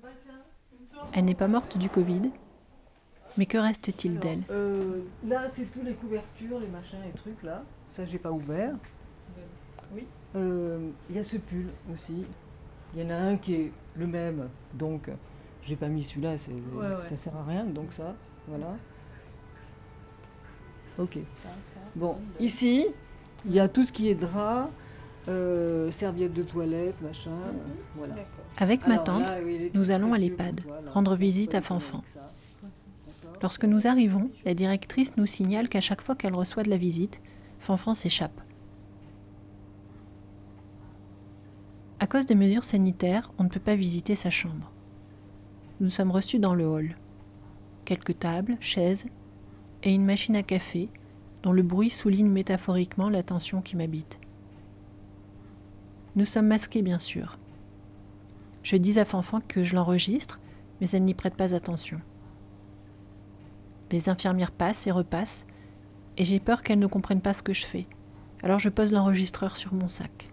Elle 1.14 1.25
n'est 1.26 1.35
pas 1.35 1.49
morte 1.49 1.78
du 1.78 1.88
Covid. 1.88 2.23
Mais 3.37 3.47
que 3.47 3.59
reste-t-il 3.59 4.18
d'elle 4.18 4.42
Euh, 4.50 5.00
là, 5.26 5.47
c'est 5.52 5.71
tous 5.73 5.83
les 5.83 5.94
couvertures, 5.94 6.61
les 6.61 6.68
machins, 6.68 6.99
les 7.04 7.12
trucs 7.12 7.42
là. 7.42 7.62
Ça, 7.90 8.04
j'ai 8.04 8.18
pas 8.18 8.30
ouvert. 8.30 8.75
Oui. 9.94 10.06
Euh, 10.37 10.90
Il 11.11 11.16
y 11.16 11.18
a 11.18 11.25
ce 11.25 11.37
pull 11.37 11.66
aussi. 11.92 12.25
Il 12.94 13.02
y 13.02 13.06
en 13.06 13.11
a 13.11 13.14
un 13.16 13.37
qui 13.37 13.54
est 13.54 13.73
le 13.97 14.06
même, 14.06 14.49
donc 14.73 15.11
j'ai 15.62 15.75
pas 15.76 15.88
mis 15.88 16.02
celui-là, 16.02 16.37
c'est- 16.38 16.52
Ouais, 16.52 16.87
ouais. 16.87 17.06
ça 17.09 17.16
sert 17.16 17.37
à 17.37 17.44
rien, 17.44 17.64
donc 17.64 17.92
ça, 17.92 18.14
voilà. 18.47 18.76
Ok. 20.99 21.18
Bon, 21.97 22.16
ici, 22.38 22.87
il 23.47 23.52
y 23.52 23.59
a 23.59 23.66
tout 23.68 23.83
ce 23.83 23.90
qui 23.92 24.09
est 24.09 24.14
drap, 24.14 24.71
euh, 25.28 25.90
serviettes 25.90 26.35
de 26.35 26.43
toilette, 26.43 27.00
machin, 27.00 27.31
voilà. 27.97 28.14
Avec 28.59 28.87
ma 28.87 28.95
Alors 28.95 29.04
tante, 29.04 29.21
là, 29.21 29.38
oui, 29.43 29.59
les 29.59 29.71
nous 29.75 29.90
allons 29.90 30.12
à 30.12 30.19
l'EHPAD, 30.19 30.61
voilà. 30.66 30.90
rendre 30.90 31.16
visite 31.16 31.54
à 31.54 31.62
Fanfan. 31.62 32.02
Lorsque 33.43 33.64
nous 33.64 33.87
arrivons, 33.87 34.31
la 34.45 34.54
directrice 34.54 35.16
nous 35.16 35.26
signale 35.26 35.69
qu'à 35.69 35.81
chaque 35.81 36.02
fois 36.02 36.14
qu'elle 36.14 36.35
reçoit 36.35 36.62
de 36.62 36.71
la 36.71 36.76
visite, 36.76 37.21
Fanfan 37.59 37.95
s'échappe. 37.95 38.40
À 42.00 42.07
cause 42.07 42.26
des 42.26 42.35
mesures 42.35 42.64
sanitaires, 42.64 43.33
on 43.38 43.45
ne 43.45 43.49
peut 43.49 43.61
pas 43.61 43.76
visiter 43.76 44.16
sa 44.16 44.28
chambre. 44.28 44.71
Nous 45.81 45.88
sommes 45.90 46.11
reçus 46.11 46.38
dans 46.38 46.54
le 46.54 46.66
hall. 46.66 46.97
Quelques 47.85 48.19
tables, 48.19 48.57
chaises 48.61 49.07
et 49.83 49.95
une 49.95 50.04
machine 50.04 50.37
à 50.37 50.43
café 50.43 50.90
dont 51.43 51.52
le 51.52 51.62
bruit 51.62 51.90
souligne 51.90 52.28
métaphoriquement 52.28 53.09
la 53.09 53.23
tension 53.23 53.62
qui 53.62 53.76
m'habite. 53.76 54.19
Nous 56.16 56.25
sommes 56.25 56.47
masqués, 56.47 56.83
bien 56.83 56.99
sûr. 56.99 57.38
Je 58.62 58.76
dis 58.76 58.99
à 58.99 59.04
Fanfan 59.04 59.40
que 59.47 59.62
je 59.64 59.75
l'enregistre, 59.75 60.38
mais 60.80 60.88
elle 60.90 61.04
n'y 61.04 61.14
prête 61.14 61.35
pas 61.35 61.54
attention. 61.54 62.00
Les 63.90 64.09
infirmières 64.09 64.50
passent 64.52 64.87
et 64.87 64.90
repassent, 64.90 65.47
et 66.16 66.25
j'ai 66.25 66.40
peur 66.40 66.62
qu'elles 66.62 66.78
ne 66.78 66.87
comprennent 66.87 67.21
pas 67.21 67.35
ce 67.35 67.42
que 67.42 67.52
je 67.52 67.66
fais. 67.66 67.87
Alors 68.42 68.59
je 68.59 68.68
pose 68.68 68.92
l'enregistreur 68.92 69.56
sur 69.56 69.75
mon 69.75 69.88
sac. 69.88 70.30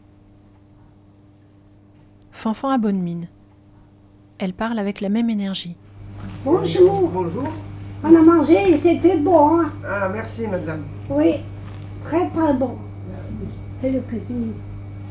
Fanfan 2.32 2.70
a 2.70 2.78
bonne 2.78 3.00
mine. 3.02 3.28
Elle 4.40 4.54
parle 4.54 4.80
avec 4.80 5.02
la 5.02 5.10
même 5.10 5.30
énergie. 5.30 5.76
Bonjour. 6.44 7.10
Bonjour. 7.10 7.48
On 8.04 8.16
a 8.16 8.22
mangé 8.22 8.72
et 8.72 8.78
c'était 8.78 9.18
bon. 9.18 9.62
hein. 9.62 9.72
Ah, 9.86 10.10
merci, 10.10 10.48
madame. 10.48 10.84
Oui, 11.10 11.36
très 12.04 12.28
très 12.30 12.54
bon. 12.54 12.78
C'est 13.80 13.92
le 13.92 14.02
cuisine, 14.02 14.54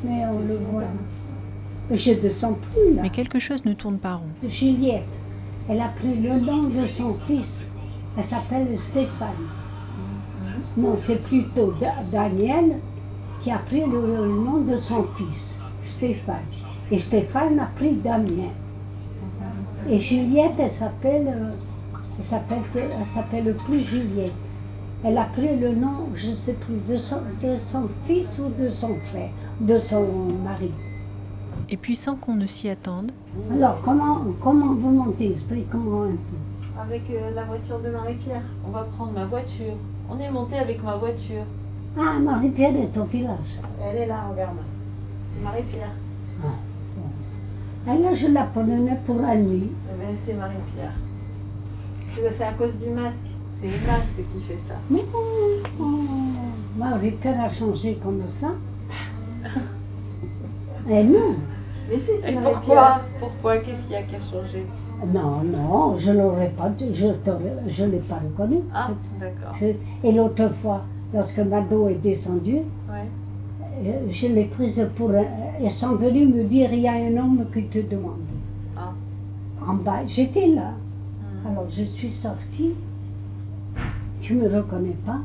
mais 0.05 0.25
on 0.27 0.41
le 0.41 0.57
voit. 0.71 0.83
Mais 1.91 1.97
Je 1.97 2.13
ne 2.13 2.29
sens 2.31 2.55
plus 2.73 2.95
là. 2.95 3.03
Mais 3.03 3.11
quelque 3.11 3.39
chose 3.39 3.65
ne 3.65 3.73
tourne 3.73 3.99
pas 3.99 4.15
rond. 4.15 4.29
Juliette, 4.49 5.03
elle 5.69 5.81
a 5.81 5.89
pris 5.89 6.17
le 6.17 6.39
nom 6.41 6.65
de 6.65 6.87
son 6.87 7.15
fils. 7.27 7.71
Elle 8.17 8.25
s'appelle 8.25 8.77
Stéphane. 8.79 9.29
Non, 10.77 10.97
c'est 10.99 11.23
plutôt 11.23 11.73
Da- 11.81 12.03
Daniel 12.11 12.77
qui 13.43 13.51
a 13.51 13.59
pris 13.59 13.81
le, 13.81 14.27
nom 14.29 14.59
de 14.61 14.77
son 14.79 15.05
fils, 15.17 15.59
Stéphane. 15.83 16.37
Et 16.91 16.99
Stéphane 16.99 17.59
a 17.59 17.67
pris 17.77 17.95
Damien. 17.95 18.51
Et 19.89 19.99
Juliette, 19.99 20.53
elle 20.59 20.71
s'appelle, 20.71 21.27
euh, 21.29 21.51
elle 22.19 22.25
s'appelle, 22.25 22.59
elle 22.77 23.07
s'appelle 23.07 23.55
plus 23.67 23.83
Juliette. 23.83 24.33
Elle 25.03 25.17
a 25.17 25.25
pris 25.25 25.57
le 25.57 25.75
nom, 25.75 26.09
je 26.15 26.29
ne 26.31 26.35
sais 26.35 26.53
plus, 26.53 26.77
de 26.87 26.99
son, 26.99 27.17
de 27.43 27.57
son 27.73 27.89
fils 28.07 28.39
ou 28.39 28.51
de 28.63 28.69
son 28.69 28.95
frère, 29.11 29.31
de 29.61 29.79
son 29.79 30.29
mari. 30.43 30.71
Et 31.69 31.77
puis 31.77 31.95
sans 31.95 32.17
qu'on 32.17 32.35
ne 32.35 32.47
s'y 32.47 32.69
attende, 32.69 33.13
Alors, 33.53 33.81
comment, 33.83 34.25
comment 34.41 34.75
vous 34.75 34.91
montez 34.91 35.31
Explique-moi 35.33 36.07
un 36.07 36.11
peu? 36.11 36.81
Avec 36.81 37.03
euh, 37.11 37.31
la 37.35 37.45
voiture 37.45 37.79
de 37.81 37.91
Marie-Pierre. 37.91 38.43
On 38.67 38.71
va 38.71 38.85
prendre 38.85 39.13
ma 39.13 39.27
voiture. 39.27 39.75
On 40.11 40.19
est 40.19 40.31
monté 40.31 40.57
avec 40.57 40.83
ma 40.83 40.97
voiture. 40.97 41.45
Ah, 41.99 42.19
Marie-Pierre 42.19 42.75
est 42.77 42.97
au 42.99 43.05
village. 43.05 43.59
Elle 43.83 43.97
est 44.03 44.07
là, 44.07 44.25
regarde. 44.31 44.57
C'est 45.33 45.43
Marie-Pierre. 45.43 45.95
Et 47.87 48.03
là, 48.03 48.13
je 48.13 48.27
la 48.29 48.45
prenais 48.45 48.99
pour 49.07 49.17
la 49.17 49.37
nuit. 49.37 49.71
Eh 49.89 49.99
ben, 49.99 50.17
c'est 50.25 50.35
Marie-Pierre. 50.35 50.95
C'est 52.15 52.33
c'est 52.37 52.45
à 52.45 52.53
cause 52.53 52.75
du 52.75 52.91
masque. 52.91 53.17
C'est 53.61 53.69
le 53.69 53.87
masque 53.87 54.17
qui 54.17 54.41
fait 54.43 54.59
ça. 54.69 54.75
Mais 54.91 55.05
oh, 55.15 55.63
oh, 55.79 55.85
Marie-Pierre 56.77 57.45
a 57.45 57.49
changé 57.49 57.99
comme 58.03 58.27
ça. 58.27 58.53
Eh 60.89 61.05
non, 61.05 61.35
Mais 61.89 61.99
si, 62.01 62.11
Et 62.27 62.35
pourquoi 62.37 63.01
Pourquoi 63.19 63.59
Qu'est-ce 63.59 63.83
qu'il 63.85 63.93
y 63.93 63.97
a 63.97 64.03
qui 64.03 64.17
a 64.17 64.21
changé? 64.21 64.67
Non, 65.07 65.43
non, 65.45 65.97
je 65.97 66.13
l'aurais 66.13 66.51
pas, 66.51 66.69
dit, 66.71 66.93
je 66.93 67.07
ne 67.07 67.13
je 67.69 67.85
l'ai 67.85 67.99
pas 67.99 68.17
reconnu. 68.23 68.61
Ah, 68.75 68.91
d'accord. 69.19 69.55
Je- 69.61 70.07
et 70.09 70.13
l'autre 70.13 70.49
fois, 70.53 70.83
lorsque 71.15 71.39
Mado 71.41 71.89
est 71.89 71.95
descendu, 72.03 72.57
Ouais. 72.89 73.09
euh, 73.87 74.07
je 74.11 74.27
l'ai 74.29 74.45
prise 74.45 74.89
pour. 74.97 75.11
Ils 75.63 75.71
sont 75.71 75.97
venus 75.97 76.29
me 76.35 76.45
dire 76.45 76.73
il 76.73 76.81
y 76.81 76.89
a 76.89 76.93
un 76.93 77.17
homme 77.17 77.45
qui 77.53 77.65
te 77.65 77.79
demande. 77.79 78.19
Ah. 78.77 78.93
En 79.67 79.75
bas, 79.75 80.01
j'étais 80.07 80.47
là. 80.49 80.73
Alors 81.47 81.67
je 81.71 81.85
suis 81.85 82.13
sortie. 82.13 82.73
Tu 84.21 84.35
me 84.35 84.45
reconnais 84.55 84.97
pas? 85.07 85.21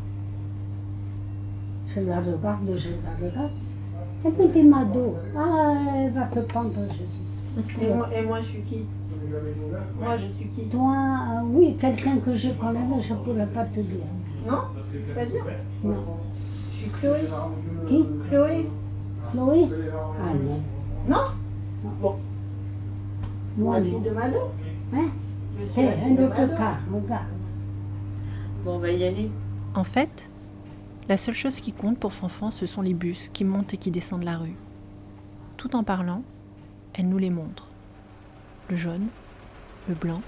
Je 1.93 1.99
la 2.01 2.17
regarde, 2.19 2.69
je 2.75 2.89
la 2.89 3.27
regarde. 3.29 3.51
Elle 4.25 4.31
me 4.31 4.51
dit 4.51 4.63
Mado, 4.63 5.15
ah, 5.37 5.73
elle 5.97 6.11
va 6.11 6.23
te 6.23 6.39
pendre 6.39 6.71
jeudi. 6.89 7.79
Et 7.79 7.93
moi, 7.93 8.09
et 8.11 8.25
moi, 8.25 8.41
je 8.41 8.45
suis 8.45 8.61
qui? 8.61 8.85
Moi, 9.99 10.17
je 10.17 10.25
suis 10.25 10.47
qui? 10.47 10.63
Toi, 10.63 10.95
euh, 10.95 11.41
oui, 11.45 11.77
quelqu'un 11.79 12.17
que 12.17 12.35
je 12.35 12.49
connais, 12.53 12.79
mais 12.89 13.01
je 13.01 13.13
ne 13.13 13.19
pourrais 13.19 13.45
pas 13.45 13.65
te 13.65 13.79
dire. 13.81 14.05
Non? 14.47 14.61
C'est-à-dire 14.91 15.45
Non. 15.83 16.03
Je 16.71 16.75
suis 16.77 16.89
Chloé. 16.89 17.19
Qui? 17.87 18.05
Chloé. 18.27 18.69
Chloé? 19.31 19.67
Ah 20.19 20.33
non. 20.33 20.61
Non? 21.07 21.23
Bon. 22.01 22.15
Moi, 23.57 23.75
La 23.75 23.85
non. 23.85 23.91
fille 23.91 24.09
de 24.09 24.15
Mado? 24.15 24.37
Hein? 24.91 25.07
Je 25.59 25.65
C'est 25.65 25.87
un 25.87 26.47
cas, 26.47 26.77
regarde. 26.91 27.25
Bon, 28.63 28.75
on 28.75 28.79
va 28.79 28.91
y 28.91 29.03
aller. 29.03 29.29
En 29.75 29.83
fait, 29.83 30.29
la 31.07 31.17
seule 31.17 31.35
chose 31.35 31.59
qui 31.59 31.71
compte 31.71 31.99
pour 31.99 32.13
Fanfan, 32.13 32.49
ce 32.49 32.65
sont 32.65 32.81
les 32.81 32.95
bus 32.95 33.29
qui 33.29 33.43
montent 33.43 33.73
et 33.73 33.77
qui 33.77 33.91
descendent 33.91 34.23
la 34.23 34.37
rue. 34.37 34.55
Tout 35.55 35.75
en 35.75 35.83
parlant, 35.83 36.23
elle 36.93 37.07
nous 37.07 37.19
les 37.19 37.29
montre. 37.29 37.67
Le 38.69 38.75
jaune, 38.75 39.07
le 39.87 39.93
blanc. 39.93 40.21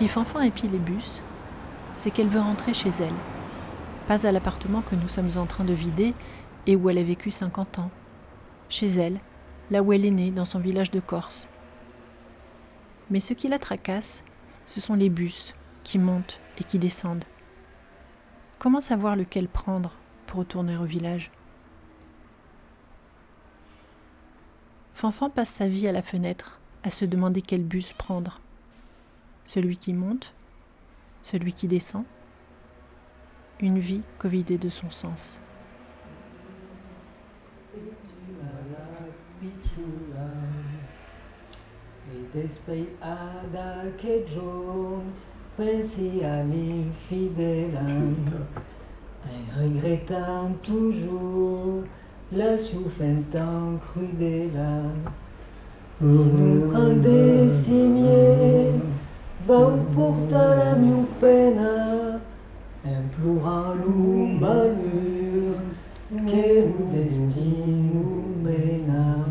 Si 0.00 0.08
Fanfan 0.08 0.40
épie 0.40 0.66
les 0.66 0.78
bus, 0.78 1.20
c'est 1.94 2.10
qu'elle 2.10 2.30
veut 2.30 2.40
rentrer 2.40 2.72
chez 2.72 2.88
elle, 2.88 3.12
pas 4.08 4.26
à 4.26 4.32
l'appartement 4.32 4.80
que 4.80 4.94
nous 4.94 5.08
sommes 5.08 5.28
en 5.36 5.44
train 5.44 5.64
de 5.64 5.74
vider 5.74 6.14
et 6.66 6.74
où 6.74 6.88
elle 6.88 6.96
a 6.96 7.02
vécu 7.02 7.30
50 7.30 7.80
ans, 7.80 7.90
chez 8.70 8.86
elle, 8.86 9.20
là 9.70 9.82
où 9.82 9.92
elle 9.92 10.06
est 10.06 10.10
née, 10.10 10.30
dans 10.30 10.46
son 10.46 10.58
village 10.58 10.90
de 10.90 11.00
Corse. 11.00 11.50
Mais 13.10 13.20
ce 13.20 13.34
qui 13.34 13.46
la 13.46 13.58
tracasse, 13.58 14.24
ce 14.66 14.80
sont 14.80 14.94
les 14.94 15.10
bus 15.10 15.54
qui 15.84 15.98
montent 15.98 16.40
et 16.58 16.64
qui 16.64 16.78
descendent. 16.78 17.26
Comment 18.58 18.80
savoir 18.80 19.16
lequel 19.16 19.48
prendre 19.48 19.92
pour 20.26 20.38
retourner 20.38 20.78
au 20.78 20.84
village? 20.84 21.30
Fanfan 24.94 25.28
passe 25.28 25.50
sa 25.50 25.68
vie 25.68 25.88
à 25.88 25.92
la 25.92 26.00
fenêtre, 26.00 26.58
à 26.84 26.90
se 26.90 27.04
demander 27.04 27.42
quel 27.42 27.64
bus 27.64 27.92
prendre. 27.92 28.40
Celui 29.52 29.78
qui 29.78 29.92
monte 29.94 30.32
Celui 31.24 31.52
qui 31.52 31.66
descend 31.66 32.04
Une 33.58 33.80
vie 33.80 34.02
covidée 34.16 34.58
de 34.58 34.70
son 34.70 34.90
sens. 34.90 35.40
pensi 45.56 46.22
all'infidela 46.22 47.88
e 49.26 49.60
regrettant 49.60 50.52
toujours 50.62 51.82
la 52.30 52.56
souffrance 52.56 53.80
crudela. 53.80 54.82
nous 56.00 56.70
prend 56.70 56.94
des 56.94 57.52
cimiers, 57.52 58.70
va 59.46 59.70
porta 59.94 60.54
la 60.56 60.74
mia 60.76 61.04
pena, 61.20 62.20
implorant 62.84 63.74
l'ou 63.74 64.26
malheur, 64.40 65.56
que 66.10 66.66
nous 66.66 66.86
destin 66.92 67.66
nous 67.66 68.24
mena. 68.42 69.26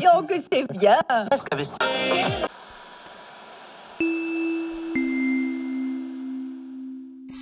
Florian, 0.00 0.22
que 0.24 0.34
c'est 0.40 0.66
bien. 0.78 0.98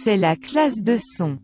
C'est 0.03 0.17
la 0.17 0.37
classe 0.37 0.83
de 0.83 0.99
son. 1.17 1.39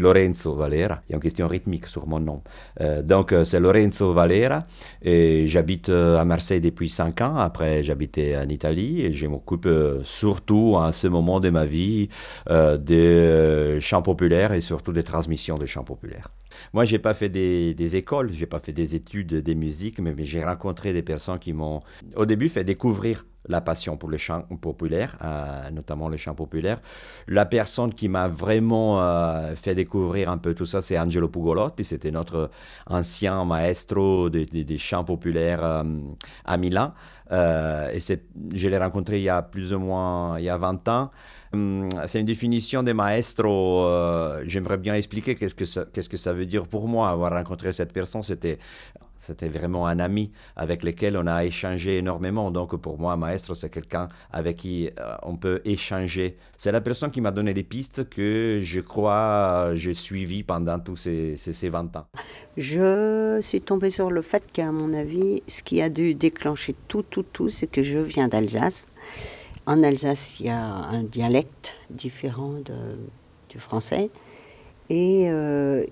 Lorenzo 0.00 0.54
Valera. 0.54 1.02
Il 1.08 1.12
y 1.12 1.14
a 1.14 1.16
une 1.16 1.22
question 1.22 1.48
rythmique 1.48 1.86
sur 1.86 2.06
mon 2.06 2.20
nom. 2.20 2.42
Euh, 2.80 3.02
donc, 3.02 3.32
euh, 3.32 3.44
c'est 3.44 3.60
Lorenzo 3.60 4.12
Valera 4.12 4.64
et 5.02 5.46
j'habite 5.48 5.88
euh, 5.88 6.18
à 6.18 6.24
Marseille 6.24 6.60
depuis 6.60 6.88
5 6.88 7.20
ans. 7.20 7.36
Après, 7.36 7.82
j'habitais 7.82 8.36
en 8.36 8.48
Italie 8.48 9.02
et 9.02 9.12
je 9.12 9.26
m'occupe 9.26 9.68
surtout 10.02 10.74
en 10.76 10.92
ce 10.92 11.06
moment 11.06 11.40
de 11.40 11.50
ma 11.50 11.66
vie 11.66 12.08
des 12.48 13.78
chants 13.80 14.02
populaires 14.02 14.52
et 14.52 14.60
surtout 14.60 14.92
des 14.92 15.02
transmissions 15.02 15.58
des 15.58 15.66
chants 15.66 15.84
populaires. 15.84 16.28
Moi, 16.72 16.84
j'ai 16.84 16.98
pas 16.98 17.14
fait 17.14 17.28
des, 17.28 17.74
des 17.74 17.96
écoles, 17.96 18.32
j'ai 18.32 18.46
pas 18.46 18.60
fait 18.60 18.72
des 18.72 18.94
études 18.94 19.34
des 19.34 19.54
musiques, 19.54 20.00
mais 20.00 20.14
j'ai 20.18 20.42
rencontré 20.44 20.92
des 20.92 21.02
personnes 21.02 21.38
qui 21.38 21.52
m'ont, 21.52 21.80
au 22.16 22.26
début, 22.26 22.48
fait 22.48 22.64
découvrir 22.64 23.24
la 23.48 23.60
passion 23.60 23.96
pour 23.96 24.08
le 24.08 24.16
chant 24.16 24.42
populaire, 24.60 25.16
euh, 25.22 25.70
notamment 25.70 26.08
le 26.08 26.16
chant 26.16 26.34
populaire. 26.34 26.80
La 27.26 27.46
personne 27.46 27.92
qui 27.94 28.08
m'a 28.08 28.28
vraiment 28.28 29.02
euh, 29.02 29.54
fait 29.56 29.74
découvrir 29.74 30.30
un 30.30 30.38
peu 30.38 30.54
tout 30.54 30.66
ça, 30.66 30.82
c'est 30.82 30.98
Angelo 30.98 31.28
Pugolotti. 31.28 31.84
C'était 31.84 32.10
notre 32.10 32.50
ancien 32.86 33.44
maestro 33.44 34.28
des 34.30 34.78
chants 34.78 35.04
populaires 35.04 35.60
euh, 35.62 35.82
à 36.44 36.56
Milan. 36.56 36.92
et 37.30 37.98
je 38.00 38.68
l'ai 38.68 38.78
rencontré 38.78 39.18
il 39.18 39.24
y 39.24 39.28
a 39.28 39.42
plus 39.42 39.72
ou 39.72 39.78
moins 39.78 40.38
il 40.38 40.44
y 40.44 40.48
a 40.48 40.56
20 40.56 40.88
ans. 40.88 41.10
Hum, 41.54 41.88
c'est 42.06 42.20
une 42.20 42.26
définition 42.26 42.82
de 42.82 42.92
maestro. 42.92 43.86
J'aimerais 44.46 44.76
bien 44.76 44.94
expliquer 44.94 45.34
qu'est-ce 45.34 45.54
que, 45.54 45.64
ça, 45.64 45.86
qu'est-ce 45.92 46.08
que 46.08 46.18
ça 46.18 46.32
veut 46.32 46.46
dire 46.46 46.66
pour 46.66 46.86
moi, 46.88 47.08
avoir 47.08 47.32
rencontré 47.32 47.72
cette 47.72 47.92
personne. 47.92 48.22
C'était 48.22 48.58
c'était 49.18 49.48
vraiment 49.48 49.86
un 49.86 49.98
ami 49.98 50.30
avec 50.56 50.82
lequel 50.82 51.16
on 51.16 51.26
a 51.26 51.44
échangé 51.44 51.98
énormément. 51.98 52.50
Donc 52.50 52.76
pour 52.76 52.98
moi, 52.98 53.16
maestro, 53.16 53.54
c'est 53.54 53.70
quelqu'un 53.70 54.08
avec 54.30 54.58
qui 54.58 54.90
euh, 54.98 55.16
on 55.22 55.36
peut 55.36 55.60
échanger. 55.64 56.36
C'est 56.56 56.72
la 56.72 56.80
personne 56.80 57.10
qui 57.10 57.20
m'a 57.20 57.30
donné 57.30 57.52
les 57.52 57.64
pistes 57.64 58.08
que 58.08 58.60
je 58.62 58.80
crois 58.80 59.72
j'ai 59.74 59.94
suivies 59.94 60.42
pendant 60.42 60.78
tous 60.78 60.96
ces, 60.96 61.36
ces, 61.36 61.68
20 61.68 61.96
ans. 61.96 62.06
Je 62.56 63.38
suis 63.40 63.60
tombée 63.60 63.90
sur 63.90 64.10
le 64.10 64.22
fait 64.22 64.44
qu'à 64.52 64.72
mon 64.72 64.94
avis, 64.94 65.42
ce 65.46 65.62
qui 65.62 65.82
a 65.82 65.88
dû 65.88 66.14
déclencher 66.14 66.74
tout, 66.88 67.02
tout, 67.02 67.24
tout, 67.24 67.50
c'est 67.50 67.66
que 67.66 67.82
je 67.82 67.98
viens 67.98 68.28
d'Alsace. 68.28 68.86
En 69.66 69.82
Alsace, 69.82 70.40
il 70.40 70.46
y 70.46 70.48
a 70.48 70.64
un 70.64 71.02
dialecte 71.02 71.74
différent 71.90 72.54
du 73.50 73.58
français. 73.58 74.10
Et 74.90 75.26
euh, 75.28 75.84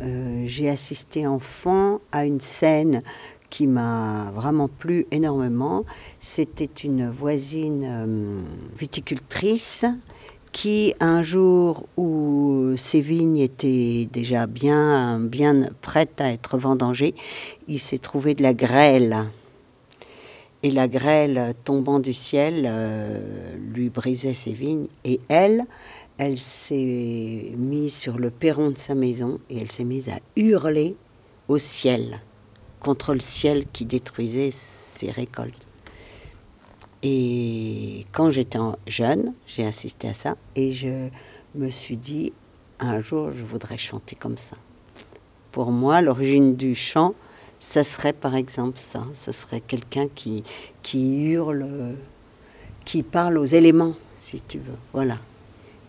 euh, 0.00 0.42
j'ai 0.46 0.68
assisté 0.68 1.26
enfant 1.26 2.00
à 2.10 2.26
une 2.26 2.40
scène 2.40 3.02
qui 3.50 3.68
m'a 3.68 4.32
vraiment 4.34 4.68
plu 4.68 5.06
énormément. 5.12 5.84
C'était 6.18 6.64
une 6.64 7.08
voisine 7.08 7.84
euh, 7.84 8.42
viticultrice 8.76 9.84
qui, 10.50 10.92
un 10.98 11.22
jour 11.22 11.86
où 11.96 12.74
ses 12.76 13.00
vignes 13.00 13.38
étaient 13.38 14.08
déjà 14.12 14.46
bien, 14.46 15.20
bien 15.20 15.68
prêtes 15.80 16.20
à 16.20 16.30
être 16.32 16.58
vendangées, 16.58 17.14
il 17.68 17.78
s'est 17.78 17.98
trouvé 17.98 18.34
de 18.34 18.42
la 18.42 18.52
grêle. 18.52 19.28
Et 20.64 20.70
la 20.70 20.88
grêle 20.88 21.54
tombant 21.64 22.00
du 22.00 22.12
ciel 22.12 22.70
lui 23.74 23.88
brisait 23.88 24.34
ses 24.34 24.52
vignes. 24.52 24.86
Et 25.04 25.20
elle, 25.28 25.64
elle 26.24 26.38
s'est 26.38 27.52
mise 27.56 27.96
sur 27.96 28.16
le 28.16 28.30
perron 28.30 28.70
de 28.70 28.78
sa 28.78 28.94
maison 28.94 29.40
et 29.50 29.58
elle 29.58 29.72
s'est 29.72 29.82
mise 29.82 30.08
à 30.08 30.20
hurler 30.36 30.94
au 31.48 31.58
ciel, 31.58 32.20
contre 32.78 33.12
le 33.12 33.18
ciel 33.18 33.66
qui 33.72 33.86
détruisait 33.86 34.52
ses 34.52 35.10
récoltes. 35.10 35.66
Et 37.02 38.06
quand 38.12 38.30
j'étais 38.30 38.60
jeune, 38.86 39.34
j'ai 39.48 39.66
assisté 39.66 40.10
à 40.10 40.12
ça 40.12 40.36
et 40.54 40.72
je 40.72 41.08
me 41.56 41.70
suis 41.70 41.96
dit, 41.96 42.32
un 42.78 43.00
jour, 43.00 43.32
je 43.32 43.44
voudrais 43.44 43.76
chanter 43.76 44.14
comme 44.14 44.38
ça. 44.38 44.56
Pour 45.50 45.72
moi, 45.72 46.02
l'origine 46.02 46.54
du 46.54 46.76
chant, 46.76 47.14
ça 47.58 47.82
serait 47.82 48.12
par 48.12 48.36
exemple 48.36 48.78
ça. 48.78 49.04
Ça 49.12 49.32
serait 49.32 49.60
quelqu'un 49.60 50.06
qui, 50.14 50.44
qui 50.84 51.32
hurle, 51.32 51.96
qui 52.84 53.02
parle 53.02 53.38
aux 53.38 53.44
éléments, 53.44 53.96
si 54.16 54.40
tu 54.40 54.58
veux. 54.58 54.78
Voilà. 54.92 55.18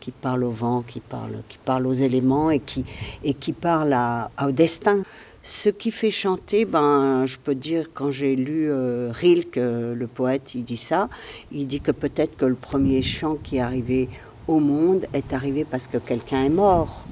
Qui 0.03 0.11
parle 0.11 0.43
au 0.43 0.51
vent, 0.51 0.81
qui 0.81 0.99
parle, 0.99 1.35
qui 1.47 1.57
parle 1.69 1.87
aux 1.87 1.93
éléments 1.93 2.51
et 2.51 2.59
qui, 2.59 2.83
et 3.23 3.33
qui 3.33 3.53
parle 3.53 3.93
à- 3.93 4.29
au 4.45 4.51
destin. 4.51 4.97
Ce 5.43 5.69
qui 5.69 5.91
fait 5.91 6.11
chanter, 6.11 6.65
ben, 6.65 7.25
je 7.25 7.37
peux 7.37 7.55
dire, 7.55 7.83
quand 7.93 8.11
j'ai 8.11 8.35
lu 8.35 8.69
euh, 8.69 9.11
Rilke, 9.13 9.57
euh, 9.57 9.95
le 9.95 10.07
poète, 10.07 10.55
il 10.55 10.65
dit 10.65 10.83
ça. 10.91 11.07
Il 11.53 11.67
dit 11.67 11.79
que 11.79 11.93
peut-être 12.03 12.35
que 12.35 12.43
le 12.45 12.55
premier 12.69 13.01
chant 13.01 13.35
qui 13.35 13.53
est 13.57 13.61
arrivé 13.61 14.09
au 14.49 14.59
monde 14.59 15.05
est 15.13 15.31
arrivé 15.31 15.63
parce 15.63 15.87
que 15.87 15.99
quelqu'un 16.09 16.43
est 16.43 16.55
mort 16.65 17.05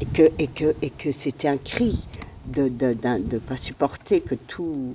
et 0.00 0.06
que, 0.06 0.26
et 0.40 0.48
que, 0.48 0.74
et 0.82 0.90
que 0.90 1.12
c'était 1.12 1.46
un 1.48 1.56
cri 1.72 2.04
de 2.46 2.62
ne 2.62 2.94
de, 2.94 3.28
de 3.32 3.38
pas 3.38 3.56
supporter 3.56 4.20
que 4.22 4.34
tout, 4.34 4.94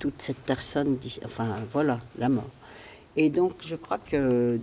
toute 0.00 0.20
cette 0.26 0.42
personne, 0.52 0.96
dit, 0.96 1.20
enfin 1.24 1.46
voilà, 1.72 2.00
la 2.18 2.28
mort. 2.28 2.50
Et 3.16 3.30
donc 3.30 3.52
je 3.60 3.76
crois 3.76 3.98
que 4.10 4.58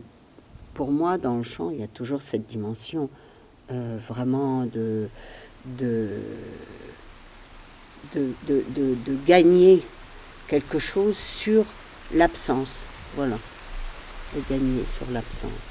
pour 0.73 0.91
moi, 0.91 1.17
dans 1.17 1.37
le 1.37 1.43
chant, 1.43 1.69
il 1.69 1.79
y 1.79 1.83
a 1.83 1.87
toujours 1.87 2.21
cette 2.21 2.47
dimension 2.47 3.09
euh, 3.71 3.97
vraiment 4.07 4.65
de, 4.65 5.07
de, 5.65 6.09
de, 8.13 8.33
de, 8.47 9.17
gagner 9.25 9.83
quelque 10.47 10.79
chose 10.79 11.17
sur 11.17 11.65
l'absence. 12.13 12.79
Voilà, 13.15 13.37
de 14.35 14.41
gagner 14.49 14.83
sur 14.97 15.09
l'absence. 15.11 15.70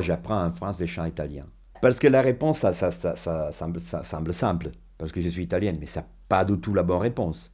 J'apprends 0.00 0.44
en 0.44 0.50
France 0.50 0.78
des 0.78 0.86
chants 0.86 1.04
italiens 1.04 1.46
Parce 1.80 1.98
que 1.98 2.08
la 2.08 2.22
réponse, 2.22 2.60
ça, 2.60 2.72
ça, 2.72 2.90
ça 2.92 3.52
semble 3.52 4.34
simple. 4.34 4.70
Parce 4.98 5.12
que 5.12 5.20
je 5.20 5.28
suis 5.28 5.42
italienne, 5.42 5.78
mais 5.80 5.86
c'est 5.86 6.04
pas 6.28 6.44
du 6.44 6.58
tout 6.58 6.74
la 6.74 6.82
bonne 6.82 7.00
réponse. 7.00 7.52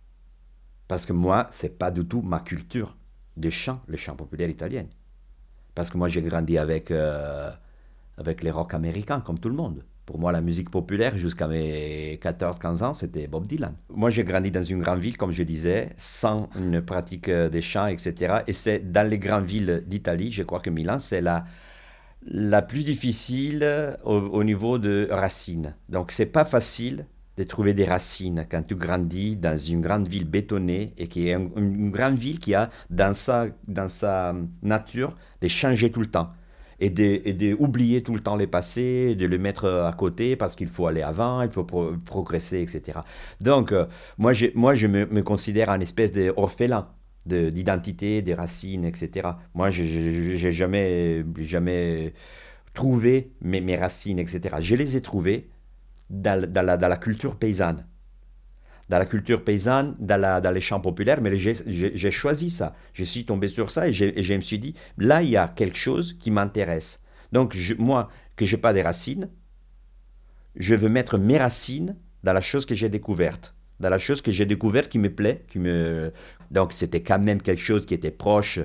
Parce 0.87 1.07
que 1.07 1.13
moi, 1.13 1.49
c'est 1.51 1.79
pas 1.79 1.91
du 1.91 2.05
tout 2.05 2.23
ma 2.23 2.41
culture 2.41 2.97
des 3.37 3.51
chants, 3.51 3.81
les 3.89 3.99
chants 3.99 4.17
populaires 4.17 4.51
italiens. 4.51 4.87
Parce 5.75 5.91
que 5.91 5.99
moi, 5.99 6.09
j'ai 6.09 6.23
grandi 6.23 6.59
avec, 6.59 6.91
euh, 6.91 7.51
avec 8.17 8.43
les 8.43 8.51
rock 8.51 8.75
américains, 8.75 9.21
comme 9.21 9.39
tout 9.39 9.49
le 9.49 9.55
monde. 9.55 9.85
Pour 10.07 10.19
moi, 10.19 10.33
la 10.33 10.41
musique 10.41 10.71
populaire, 10.71 11.17
jusqu'à 11.17 11.47
mes 11.47 12.19
14-15 12.23 12.83
ans, 12.83 12.95
c'était 12.95 13.27
Bob 13.29 13.47
Dylan. 13.47 13.75
Moi, 13.91 14.11
j'ai 14.11 14.25
grandi 14.25 14.51
dans 14.51 14.63
une 14.63 14.81
grande 14.83 15.01
ville, 15.01 15.17
comme 15.17 15.33
je 15.33 15.43
disais, 15.43 15.91
sans 15.99 16.49
une 16.57 16.81
pratique 16.83 17.29
euh, 17.29 17.49
des 17.49 17.63
chants, 17.63 17.87
etc. 17.87 18.39
Et 18.47 18.55
c'est 18.55 18.91
dans 18.91 19.09
les 19.09 19.19
grandes 19.19 19.45
villes 19.45 19.85
d'Italie, 19.87 20.33
je 20.33 20.43
crois 20.43 20.61
que 20.61 20.71
Milan, 20.71 20.99
c'est 20.99 21.21
la, 21.21 21.45
la 22.27 22.63
plus 22.63 22.83
difficile 22.85 23.97
au, 24.05 24.15
au 24.17 24.45
niveau 24.45 24.79
de 24.79 25.09
racines. 25.11 25.75
Donc, 25.89 26.13
c'est 26.13 26.27
pas 26.27 26.45
facile 26.45 27.07
de 27.37 27.45
trouver 27.45 27.73
des 27.75 27.85
racines 27.85 28.47
quand 28.51 28.63
tu 28.67 28.75
grandis 28.75 29.37
dans 29.37 29.57
une 29.57 29.81
grande 29.81 30.09
ville 30.09 30.25
bétonnée 30.29 30.93
et 30.99 31.07
qui 31.07 31.29
est 31.29 31.35
un- 31.35 31.49
une 31.57 31.91
grande 31.91 32.19
ville 32.19 32.41
qui 32.41 32.55
a 32.55 32.69
dans 32.91 33.15
sa, 33.15 33.47
dans 33.69 33.89
sa 33.89 34.35
nature 34.63 35.15
de 35.41 35.49
changer 35.49 35.91
tout 35.93 36.01
le 36.01 36.09
temps 36.11 36.31
et 36.81 36.91
de, 36.91 37.21
et 37.25 37.33
de 37.33 37.55
oublier 37.59 38.03
tout 38.03 38.15
le 38.15 38.21
temps 38.21 38.37
les 38.37 38.47
passés, 38.47 39.15
de 39.15 39.27
le 39.27 39.39
mettre 39.39 39.69
à 39.69 39.93
côté 39.93 40.37
parce 40.37 40.55
qu'il 40.57 40.69
faut 40.69 40.87
aller 40.87 41.03
avant, 41.03 41.43
il 41.43 41.51
faut 41.51 41.65
pro- 41.65 41.93
progresser, 42.05 42.61
etc. 42.63 43.05
Donc, 43.41 43.73
euh, 43.73 43.87
moi, 44.19 44.33
je, 44.33 44.47
moi, 44.55 44.75
je 44.75 44.87
me, 44.87 45.07
me 45.07 45.23
considère 45.23 45.71
un 45.71 45.81
espèce 45.81 46.13
d'orphelin 46.13 46.89
de- 47.29 47.51
d'identité, 47.51 48.23
des 48.23 48.35
racines, 48.35 48.85
etc. 48.85 49.29
Moi, 49.55 49.71
je 49.71 49.83
n'ai 49.83 50.53
jamais, 50.53 51.25
jamais 51.39 52.15
trouvé 52.75 53.33
mes, 53.43 53.77
racines, 53.77 54.19
etc. 54.19 54.57
Je 54.61 54.75
les 54.75 54.97
ai 54.97 55.01
trouvées 55.03 55.49
dans, 56.11 56.41
la, 56.65 56.97
culture 56.97 57.37
paysanne. 57.37 57.87
dans 58.89 58.99
la 58.99 59.05
culture 59.07 59.45
paysanne, 59.45 59.95
dans, 59.99 60.55
les 60.55 60.61
chants 60.63 60.81
populaires, 60.81 61.21
mais 61.21 61.37
j'ai- 61.37 61.55
j'ai 61.67 61.93
j'ai 61.95 62.11
choisi 62.11 62.51
ça. 62.51 62.75
Je 62.95 63.05
suis 63.05 63.25
tombé 63.27 63.49
sur 63.49 63.71
ça 63.71 63.89
et, 63.89 63.93
j'ai- 63.93 64.23
je 64.23 64.35
me 64.35 64.41
suis 64.41 64.59
dit, 64.59 64.75
là, 64.97 65.23
il 65.23 65.29
y 65.31 65.37
a 65.37 65.49
quelque 65.49 65.77
chose 65.79 66.17
qui 66.19 66.31
m'intéresse. 66.31 67.01
Donc, 67.33 67.55
je- 67.57 67.75
moi, 67.75 68.09
que 68.37 68.47
j'ai 68.47 68.57
pas 68.57 68.73
des 68.73 68.83
racines, 68.83 69.29
je 70.57 70.75
veux 70.75 70.89
mettre 70.89 71.19
mes 71.19 71.39
racines 71.39 71.97
dans 72.25 72.33
la 72.33 72.41
chose 72.41 72.67
que 72.67 72.75
j'ai 72.75 72.89
découverte, 72.89 73.55
dans 73.81 73.89
la 73.89 73.99
chose 73.99 74.23
que 74.23 74.33
j'ai 74.33 74.47
découverte 74.47 74.89
qui 74.89 74.99
me 74.99 75.11
plaît, 75.11 75.45
qui 75.49 75.59
me... 75.59 76.13
Donc, 76.51 76.73
c'était 76.73 77.03
quand 77.03 77.19
même 77.19 77.43
quelque 77.43 77.63
chose 77.63 77.87
qui 77.87 77.95
était 77.95 78.11
proche 78.11 78.59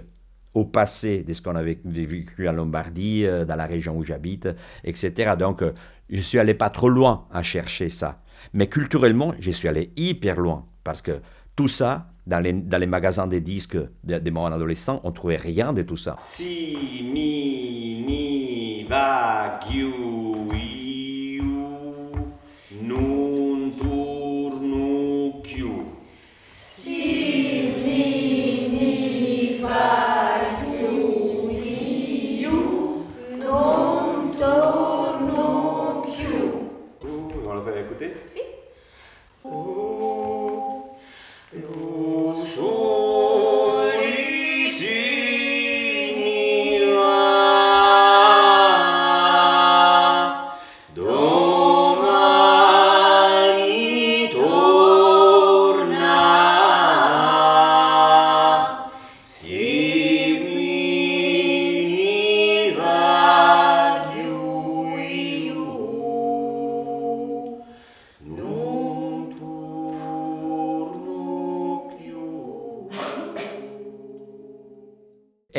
au 0.53 0.65
passé 0.65 1.23
de 1.23 1.33
ce 1.33 1.41
qu'on 1.41 1.55
avait 1.55 1.79
vécu 1.83 2.47
en 2.47 2.53
Lombardie, 2.53 3.25
euh, 3.25 3.45
dans 3.45 3.55
la 3.55 3.65
région 3.65 3.97
où 3.97 4.03
j'habite, 4.03 4.47
etc. 4.83 5.33
Donc, 5.37 5.61
euh, 5.61 5.73
je 6.09 6.21
suis 6.21 6.39
allé 6.39 6.53
pas 6.53 6.69
trop 6.69 6.89
loin 6.89 7.27
à 7.31 7.43
chercher 7.43 7.89
ça. 7.89 8.21
Mais 8.53 8.67
culturellement, 8.67 9.33
je 9.39 9.51
suis 9.51 9.67
allé 9.67 9.91
hyper 9.95 10.39
loin 10.39 10.65
parce 10.83 11.01
que 11.01 11.21
tout 11.55 11.67
ça, 11.67 12.07
dans 12.27 12.39
les, 12.39 12.53
magasins 12.87 13.27
des 13.27 13.41
disques 13.41 13.77
de, 14.03 14.19
de 14.19 14.31
mon 14.31 14.45
adolescent, 14.45 15.01
on 15.03 15.11
trouvait 15.11 15.37
rien 15.37 15.73
de 15.73 15.81
tout 15.81 15.97
ça. 15.97 16.15
Si, 16.17 16.77
mi, 17.03 18.03
ni, 18.05 18.83
va, 18.83 19.59
giu, 19.69 20.82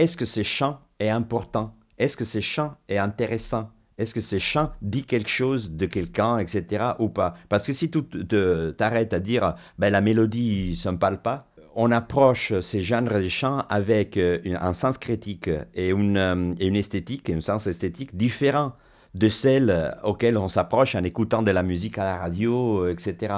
Est-ce 0.04 0.18
que 0.18 0.26
ce 0.26 0.42
chant 0.42 0.80
est 1.00 1.08
important? 1.08 1.74
Est-ce 1.96 2.18
que 2.18 2.26
ce 2.26 2.42
chant 2.42 2.74
est 2.90 2.98
intéressant? 2.98 3.70
Est-ce 3.96 4.12
que 4.12 4.20
ce 4.20 4.38
chant 4.38 4.70
dit 4.82 5.02
quelque 5.04 5.30
chose 5.30 5.70
de 5.70 5.86
quelqu'un, 5.86 6.36
etc. 6.36 6.92
ou 6.98 7.08
pas? 7.08 7.32
Parce 7.48 7.66
que 7.66 7.72
si 7.72 7.90
tu 7.90 8.04
te- 8.04 8.72
t'arrêtes 8.72 9.14
à 9.14 9.18
dire 9.18 9.54
ben, 9.78 9.88
la 9.88 10.02
mélodie, 10.02 10.78
ne 10.84 10.90
me 10.90 10.98
parle 10.98 11.22
pas, 11.22 11.46
on 11.74 11.90
approche 11.90 12.52
ces 12.60 12.82
genres 12.82 13.00
de 13.04 13.28
chants 13.30 13.64
avec 13.70 14.18
euh, 14.18 14.40
un 14.60 14.74
sens 14.74 14.98
critique 14.98 15.48
et 15.72 15.88
une, 15.88 16.18
euh, 16.18 16.54
et 16.60 16.66
une 16.66 16.76
esthétique, 16.76 17.30
un 17.30 17.40
sens 17.40 17.66
esthétique 17.66 18.14
différent 18.14 18.74
de 19.14 19.30
celle 19.30 19.96
auquel 20.02 20.36
on 20.36 20.48
s'approche 20.48 20.96
en 20.96 21.02
écoutant 21.02 21.42
de 21.42 21.50
la 21.50 21.62
musique 21.62 21.96
à 21.96 22.04
la 22.04 22.18
radio, 22.18 22.86
etc. 22.88 23.36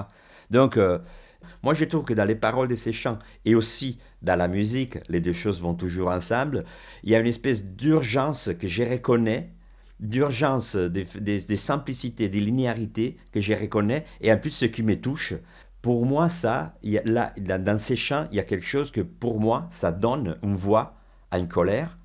Donc, 0.51 0.79
euh, 0.79 0.99
moi, 1.63 1.75
je 1.75 1.85
trouve 1.85 2.05
que 2.05 2.15
dans 2.15 2.25
les 2.25 2.35
paroles 2.35 2.69
de 2.69 2.77
ces 2.77 2.93
chants 2.93 3.19
et 3.45 3.55
aussi 3.55 3.99
dans 4.23 4.37
la 4.37 4.49
musique, 4.49 4.99
les 5.09 5.21
deux 5.21 5.33
choses 5.33 5.61
vont 5.61 5.75
toujours 5.75 6.09
ensemble, 6.09 6.65
il 7.03 7.11
y 7.11 7.15
a 7.15 7.19
une 7.19 7.27
espèce 7.27 7.65
d'urgence 7.65 8.51
que 8.59 8.69
je 8.69 8.83
reconnais, 8.83 9.53
d'urgence, 10.01 10.77
des 10.77 11.57
simplicités, 11.57 12.29
des 12.29 12.41
linéarités 12.41 13.17
que 13.33 13.41
je 13.41 13.53
reconnais, 13.55 14.05
et 14.21 14.33
en 14.33 14.39
plus 14.39 14.51
ce 14.51 14.67
qui 14.67 14.83
me 14.83 15.01
touche. 15.01 15.35
Pour 15.83 16.05
moi, 16.05 16.29
ça, 16.29 16.75
il 16.83 16.93
y 16.93 16.99
a, 16.99 17.03
là, 17.05 17.33
dans 17.37 17.79
ces 17.79 17.97
chants, 17.97 18.27
il 18.33 18.37
y 18.37 18.41
a 18.41 18.45
quelque 18.45 18.67
chose 18.67 18.91
que 18.91 19.01
pour 19.01 19.41
moi, 19.41 19.69
ça 19.71 19.93
donne 19.93 20.37
une 20.43 20.57
voix 20.57 20.97
à 21.31 21.39
une 21.39 21.49
colère, 21.49 21.96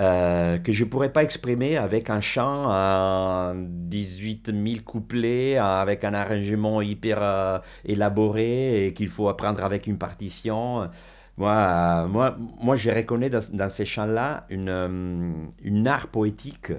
euh, 0.00 0.58
que 0.58 0.72
je 0.72 0.84
ne 0.84 0.88
pourrais 0.88 1.12
pas 1.12 1.24
exprimer 1.24 1.76
avec 1.76 2.08
un 2.08 2.20
chant 2.20 2.70
en 2.70 3.54
18 3.56 4.52
000 4.54 4.82
couplets, 4.84 5.56
avec 5.56 6.04
un 6.04 6.14
arrangement 6.14 6.80
hyper 6.80 7.18
euh, 7.20 7.58
élaboré 7.84 8.86
et 8.86 8.94
qu'il 8.94 9.08
faut 9.08 9.28
apprendre 9.28 9.64
avec 9.64 9.88
une 9.88 9.98
partition. 9.98 10.88
Moi, 11.36 11.52
euh, 11.52 12.06
moi, 12.06 12.36
moi 12.60 12.76
je 12.76 12.90
reconnais 12.90 13.28
dans, 13.28 13.68
ces 13.68 13.84
chants-là 13.84 14.46
une, 14.50 15.50
une 15.62 15.86
art 15.88 16.08
poétique 16.08 16.72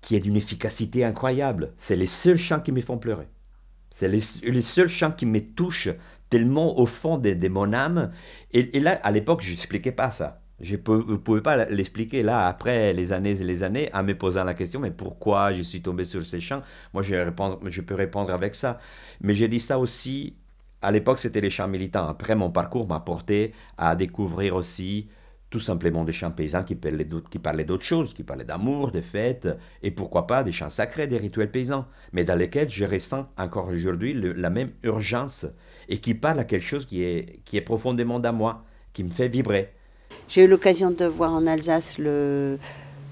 qui 0.00 0.16
est 0.16 0.20
d'une 0.20 0.36
efficacité 0.36 1.04
incroyable. 1.04 1.72
C'est 1.76 1.96
les 1.96 2.06
seuls 2.08 2.38
chants 2.38 2.60
qui 2.60 2.72
me 2.72 2.80
font 2.80 2.98
pleurer. 2.98 3.28
C'est 3.92 4.08
les, 4.08 4.22
les 4.42 4.62
seuls 4.62 4.88
chants 4.88 5.12
qui 5.12 5.26
me 5.26 5.40
touchent 5.40 5.90
tellement 6.28 6.78
au 6.78 6.86
fond 6.86 7.18
de, 7.18 7.34
de 7.34 7.48
mon 7.48 7.72
âme. 7.72 8.10
Et 8.52 8.80
là, 8.80 8.98
à 9.02 9.10
l'époque, 9.12 9.42
je 9.42 9.50
n'expliquais 9.50 9.92
pas 9.92 10.10
ça. 10.10 10.39
Je 10.60 10.74
ne 10.74 11.16
pouvais 11.16 11.40
pas 11.40 11.64
l'expliquer 11.66 12.22
là, 12.22 12.46
après 12.46 12.92
les 12.92 13.12
années 13.12 13.40
et 13.40 13.44
les 13.44 13.62
années, 13.62 13.88
en 13.94 14.02
me 14.02 14.14
posant 14.14 14.44
la 14.44 14.52
question, 14.52 14.78
mais 14.78 14.90
pourquoi 14.90 15.54
je 15.54 15.62
suis 15.62 15.80
tombé 15.80 16.04
sur 16.04 16.24
ces 16.24 16.40
chants 16.40 16.62
Moi, 16.92 17.02
je, 17.02 17.80
peux 17.80 17.94
répondre 17.94 18.30
avec 18.30 18.54
ça. 18.54 18.78
Mais 19.22 19.34
j'ai 19.34 19.48
dit 19.48 19.60
ça 19.60 19.78
aussi, 19.78 20.36
à 20.82 20.90
l'époque, 20.90 21.18
c'était 21.18 21.40
les 21.40 21.48
chants 21.48 21.68
militants. 21.68 22.06
Après, 22.06 22.34
mon 22.34 22.50
parcours 22.50 22.86
m'a 22.86 23.00
porté 23.00 23.54
à 23.78 23.96
découvrir 23.96 24.54
aussi 24.54 25.08
tout 25.48 25.60
simplement 25.60 26.04
des 26.04 26.12
chants 26.12 26.30
paysans 26.30 26.62
qui 26.62 26.74
parlaient 26.76 27.04
d'autres, 27.04 27.30
qui 27.30 27.38
parlaient 27.38 27.64
d'autres 27.64 27.84
choses, 27.84 28.12
qui 28.14 28.22
parlaient 28.22 28.44
d'amour, 28.44 28.92
de 28.92 29.00
fêtes, 29.00 29.48
et 29.82 29.90
pourquoi 29.90 30.26
pas 30.26 30.44
des 30.44 30.52
chants 30.52 30.70
sacrés, 30.70 31.06
des 31.06 31.18
rituels 31.18 31.50
paysans, 31.50 31.86
mais 32.12 32.22
dans 32.24 32.36
lesquels 32.36 32.70
je 32.70 32.84
ressens 32.84 33.26
encore 33.36 33.68
aujourd'hui 33.68 34.12
la 34.14 34.50
même 34.50 34.70
urgence 34.82 35.46
et 35.88 35.98
qui 35.98 36.14
parle 36.14 36.38
à 36.38 36.44
quelque 36.44 36.66
chose 36.66 36.86
qui 36.86 37.02
est, 37.02 37.40
qui 37.44 37.56
est 37.56 37.62
profondément 37.62 38.20
dans 38.20 38.32
moi, 38.32 38.64
qui 38.92 39.02
me 39.02 39.10
fait 39.10 39.28
vibrer. 39.28 39.72
J'ai 40.30 40.44
eu 40.44 40.46
l'occasion 40.46 40.92
de 40.92 41.06
voir 41.06 41.32
en 41.34 41.44
Alsace 41.48 41.98
le, 41.98 42.56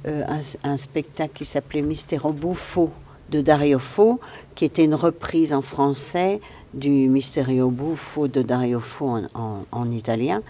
euh, 0.06 0.22
un, 0.62 0.76
spectacle 0.76 1.32
qui 1.34 1.44
s'appelait 1.44 1.82
Mystero 1.82 2.32
Buffo 2.32 2.90
de 3.28 3.40
Dario 3.40 3.80
Fo, 3.80 4.20
qui 4.54 4.64
était 4.64 4.84
une 4.84 4.94
reprise 4.94 5.52
en 5.52 5.60
français 5.60 6.40
du 6.72 7.08
Mysterio 7.08 7.70
Buffo 7.70 8.28
de 8.28 8.42
Dario 8.42 8.78
Fo 8.78 9.08
en, 9.08 9.22
en- 9.34 9.62
en 9.72 9.90
italien, 9.90 10.42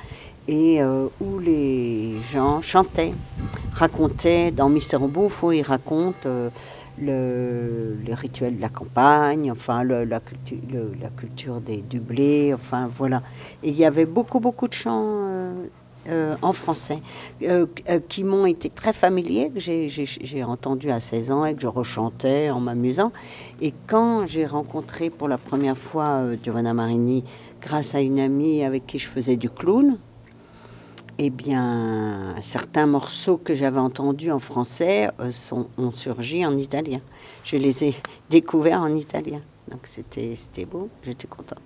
et 0.46 0.82
euh, 0.82 1.06
où 1.22 1.38
les 1.38 2.16
gens 2.30 2.60
chantaient, 2.60 3.14
racontaient, 3.72 4.50
dans 4.50 4.68
Mystero 4.68 5.08
Buffo, 5.08 5.52
ils 5.52 5.62
racontent 5.62 6.18
euh, 6.26 6.50
le, 7.00 7.96
rituel 8.12 8.56
de 8.56 8.60
la 8.60 8.68
campagne, 8.68 9.50
enfin 9.50 9.84
la, 9.84 10.20
culture, 10.20 10.58
le- 10.70 10.92
la 11.00 11.08
culture 11.08 11.62
du 11.62 11.98
blé, 11.98 12.52
enfin 12.54 12.90
voilà. 12.98 13.22
Et 13.62 13.70
il 13.70 13.76
y 13.76 13.86
avait 13.86 14.04
beaucoup, 14.06 14.38
beaucoup 14.38 14.68
de 14.68 14.74
chants 14.74 15.54
euh, 16.08 16.36
en 16.42 16.52
français 16.52 17.00
euh, 17.42 17.66
euh, 17.88 18.00
qui 18.08 18.24
m'ont 18.24 18.46
été 18.46 18.70
très 18.70 18.92
familiers, 18.92 19.50
que 19.50 19.60
j'ai- 19.60 20.44
entendu 20.44 20.90
à 20.90 21.00
16 21.00 21.30
ans 21.30 21.44
et 21.44 21.54
que 21.54 21.60
je 21.60 21.66
rechantais 21.66 22.50
en 22.50 22.60
m'amusant. 22.60 23.12
Et 23.60 23.74
quand 23.86 24.26
j'ai 24.26 24.46
rencontré 24.46 25.10
pour 25.10 25.28
la 25.28 25.38
première 25.38 25.76
fois 25.76 26.22
Giovanna 26.42 26.72
Marini 26.74 27.24
grâce 27.60 27.94
à 27.94 28.00
une 28.00 28.18
amie 28.20 28.62
avec 28.62 28.86
qui 28.86 28.98
je 28.98 29.08
faisais 29.08 29.36
du 29.36 29.50
clown, 29.50 29.98
eh 31.18 31.30
bien, 31.30 32.34
certains 32.40 32.86
morceaux 32.86 33.36
que 33.36 33.54
j'avais 33.54 33.80
entendus 33.80 34.30
en 34.30 34.38
français 34.38 35.10
sont, 35.30 35.66
ont 35.76 35.90
surgi 35.90 36.46
en 36.46 36.56
italien. 36.56 37.00
Je 37.44 37.56
les 37.56 37.84
ai 37.84 37.94
découverts 38.30 38.80
en 38.80 38.94
italien. 38.94 39.40
Donc 39.70 39.80
c'était 39.84 40.64
beau, 40.64 40.88
j'étais 41.02 41.26
contente. 41.26 41.58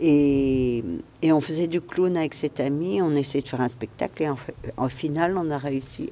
Et, 0.00 0.82
on 1.22 1.40
faisait 1.40 1.66
du 1.66 1.80
clown 1.80 2.16
avec 2.16 2.34
cette 2.34 2.58
amie, 2.58 3.02
on 3.02 3.12
essayait 3.12 3.42
de 3.42 3.48
faire 3.48 3.60
un 3.60 3.68
spectacle 3.68 4.22
et 4.22 4.28
en, 4.28 4.36
en 4.76 4.88
final 4.88 5.36
on 5.36 5.50
a 5.50 5.58
réussi 5.58 6.10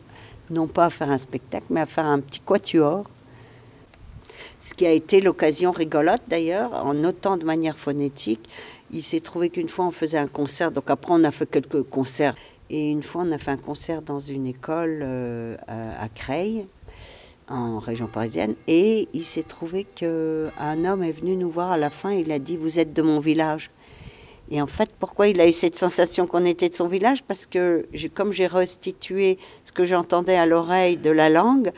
non 0.51 0.67
pas 0.67 0.87
à 0.87 0.91
faire 0.91 1.11
un 1.11 1.19
spectacle 1.19 1.67
mais 1.71 1.81
à 1.81 1.87
faire 1.87 2.07
un 2.07 2.21
petit 2.21 2.41
quatuor. 2.41 3.05
Ce 4.61 4.75
qui 4.75 4.87
a 4.87 4.93
été 4.93 5.21
l'occasion 5.21 5.71
rigolote 5.71 6.23
d'ailleurs, 6.29 6.75
en 6.75 6.95
notant 6.95 7.37
de 7.37 7.45
manière 7.45 7.79
phonétique, 7.79 8.49
il 8.91 9.03
s'est 9.03 9.21
trouvé 9.21 9.51
qu'une 9.51 9.69
fois 9.69 9.87
on 9.87 9.91
faisait 9.91 10.19
un 10.19 10.27
concert, 10.27 10.73
donc 10.73 10.91
après 10.91 11.13
on 11.13 11.25
a 11.25 11.31
fait 11.31 11.49
quelques 11.49 11.83
concerts, 11.83 12.35
et 12.71 12.91
une 12.91 13.03
fois 13.03 13.23
on 13.27 13.33
a 13.33 13.39
fait 13.39 13.51
un 13.51 13.57
concert 13.57 14.03
dans 14.03 14.21
une 14.21 14.47
école 14.47 15.01
euh, 15.03 15.57
à 15.69 16.09
Creil, 16.09 16.67
en 17.49 17.79
région 17.79 18.07
parisienne, 18.07 18.55
et 18.67 19.09
il 19.13 19.25
s'est 19.25 19.43
trouvé 19.43 19.85
qu'un 19.85 20.85
homme 20.85 21.03
est 21.03 21.13
venu 21.13 21.37
nous 21.37 21.51
voir 21.51 21.71
à 21.71 21.77
la 21.77 21.91
fin, 21.91 22.11
il 22.11 22.33
a 22.33 22.39
dit 22.39 22.57
Vous 22.57 22.79
êtes 22.79 22.93
de 22.93 23.03
mon 23.03 23.21
village. 23.21 23.71
Et 24.51 24.63
en 24.63 24.67
fait, 24.67 24.91
pourquoi 24.99 25.29
il 25.29 25.41
a 25.41 25.47
eu 25.47 25.53
cette 25.53 25.77
sensation 25.77 26.27
qu'on 26.27 26.45
était 26.45 26.69
de 26.71 26.75
son 26.75 26.87
village? 26.87 27.23
Parce 27.23 27.45
que 27.45 27.87
comme 28.15 28.33
j'ai 28.33 28.47
restitué 28.47 29.39
ce 29.65 29.73
que 29.73 29.85
j'entendais 29.85 30.37
à 30.37 30.47
l'oreille 30.47 30.97
de 30.97 31.11
la 31.11 31.29
langue, 31.29 31.71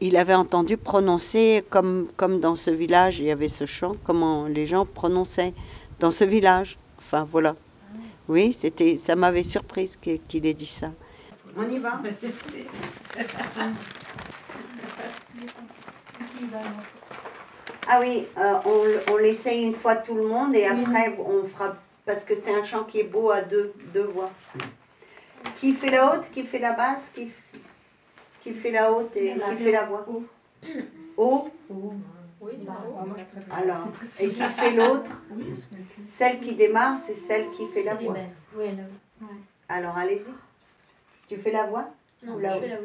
il 0.00 0.16
avait 0.16 0.34
entendu 0.34 0.76
prononcer, 0.76 1.64
comme, 1.70 2.08
comme 2.16 2.40
dans 2.40 2.54
ce 2.54 2.70
village, 2.70 3.20
il 3.20 3.26
y 3.26 3.30
avait 3.30 3.48
ce 3.48 3.66
chant, 3.66 3.92
comment 4.04 4.46
les 4.46 4.66
gens 4.66 4.86
prononçaient 4.86 5.52
dans 6.00 6.10
ce 6.10 6.24
village. 6.24 6.78
Enfin, 6.98 7.26
voilà. 7.30 7.56
Oui, 8.28 8.52
c'était, 8.52 8.96
ça 8.96 9.14
m'avait 9.14 9.42
surprise 9.42 9.98
qu'il 10.00 10.20
qu'il 10.22 10.46
ait 10.46 10.54
dit 10.54 10.66
ça. 10.66 10.90
On 11.56 11.70
y 11.70 11.78
va? 11.78 12.00
Ah 17.88 17.98
oui, 18.00 18.26
euh, 18.38 18.54
on, 18.64 19.12
on 19.12 19.16
l'essaye 19.16 19.64
une 19.64 19.74
fois 19.74 19.96
tout 19.96 20.14
le 20.14 20.26
monde 20.26 20.54
et 20.54 20.66
après 20.66 21.18
on 21.18 21.44
fera, 21.44 21.76
parce 22.06 22.24
que 22.24 22.34
c'est 22.34 22.54
un 22.54 22.62
chant 22.62 22.84
qui 22.84 23.00
est 23.00 23.04
beau 23.04 23.30
à 23.30 23.40
deux, 23.42 23.74
deux 23.92 24.04
voix. 24.04 24.30
Qui 25.56 25.74
fait 25.74 25.90
la 25.90 26.14
haute, 26.14 26.30
qui 26.32 26.44
fait 26.44 26.60
la 26.60 26.72
basse, 26.72 27.10
qui, 27.14 27.30
qui 28.40 28.52
fait 28.52 28.70
la 28.70 28.92
haute 28.92 29.16
et 29.16 29.34
La 29.34 29.50
qui 29.50 29.64
fait 29.64 29.72
la 29.72 29.84
voix. 29.86 30.06
Haut 31.16 31.50
Oui, 32.40 32.52
bah, 32.60 32.84
Alors, 33.50 33.88
et 34.18 34.28
qui 34.28 34.42
fait 34.42 34.70
l'autre 34.70 35.10
Celle 36.06 36.40
qui 36.40 36.54
démarre, 36.54 36.96
c'est 36.98 37.14
celle 37.14 37.50
qui 37.50 37.66
fait 37.68 37.82
la 37.82 37.94
voix. 37.96 38.14
Alors 39.68 39.96
allez-y. 39.96 40.30
Tu 41.28 41.36
fais 41.36 41.50
la 41.50 41.64
voix 41.64 41.88
Non, 42.24 42.38
je 42.38 42.60
fais 42.60 42.68
la. 42.68 42.76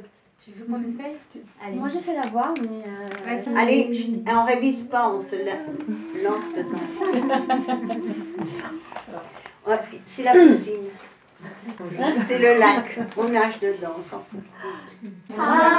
Tu 0.43 0.52
veux 0.52 0.65
qu'on 0.65 0.82
essaye 0.82 1.15
Moi, 1.76 1.89
j'ai 1.89 2.00
fait 2.00 2.15
la 2.15 2.28
voix, 2.30 2.54
mais. 2.62 2.84
euh, 2.88 3.10
Allez, 3.58 3.93
chut, 3.93 4.23
on 4.28 4.45
révise 4.45 4.84
pas, 4.84 5.10
on 5.10 5.19
se 5.19 5.36
la- 5.36 5.65
lance 6.23 6.43
dedans. 6.56 6.80
C'est 10.06 10.23
la 10.23 10.32
piscine. 10.34 10.76
C'est 12.26 12.39
le 12.39 12.60
lac. 12.60 13.00
On 13.17 13.26
nage 13.26 13.60
dedans, 13.60 13.93
on 13.97 14.02
s'en 14.02 14.19
fout. 14.19 14.39
À 15.38 15.78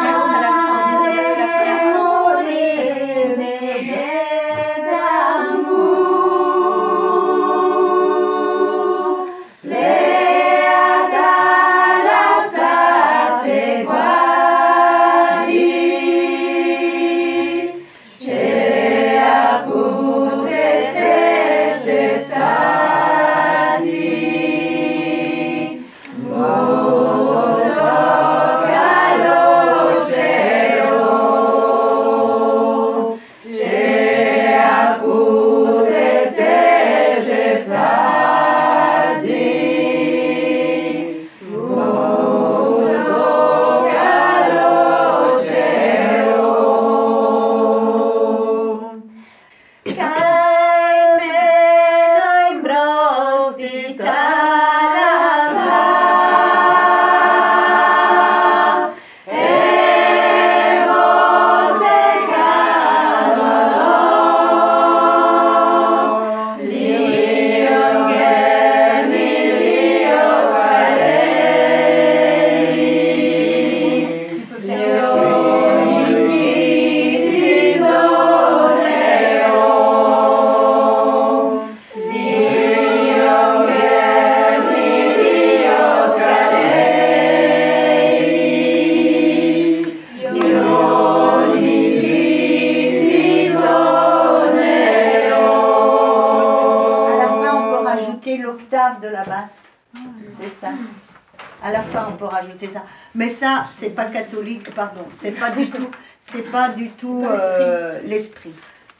À 101.62 101.72
la 101.72 101.82
fin, 101.82 102.08
on 102.12 102.16
peut 102.16 102.24
rajouter 102.24 102.68
ça. 102.72 102.84
Mais 103.14 103.28
ça, 103.28 103.66
c'est 103.70 103.90
pas 103.90 104.06
catholique, 104.06 104.72
pardon. 104.74 105.04
C'est 105.20 105.32
pas 105.32 105.50
du 105.50 105.66
tout, 105.68 105.90
c'est 106.22 106.50
pas 106.50 106.68
du 106.68 106.90
tout 106.90 107.24
euh, 107.24 108.00
l'esprit. 108.04 108.54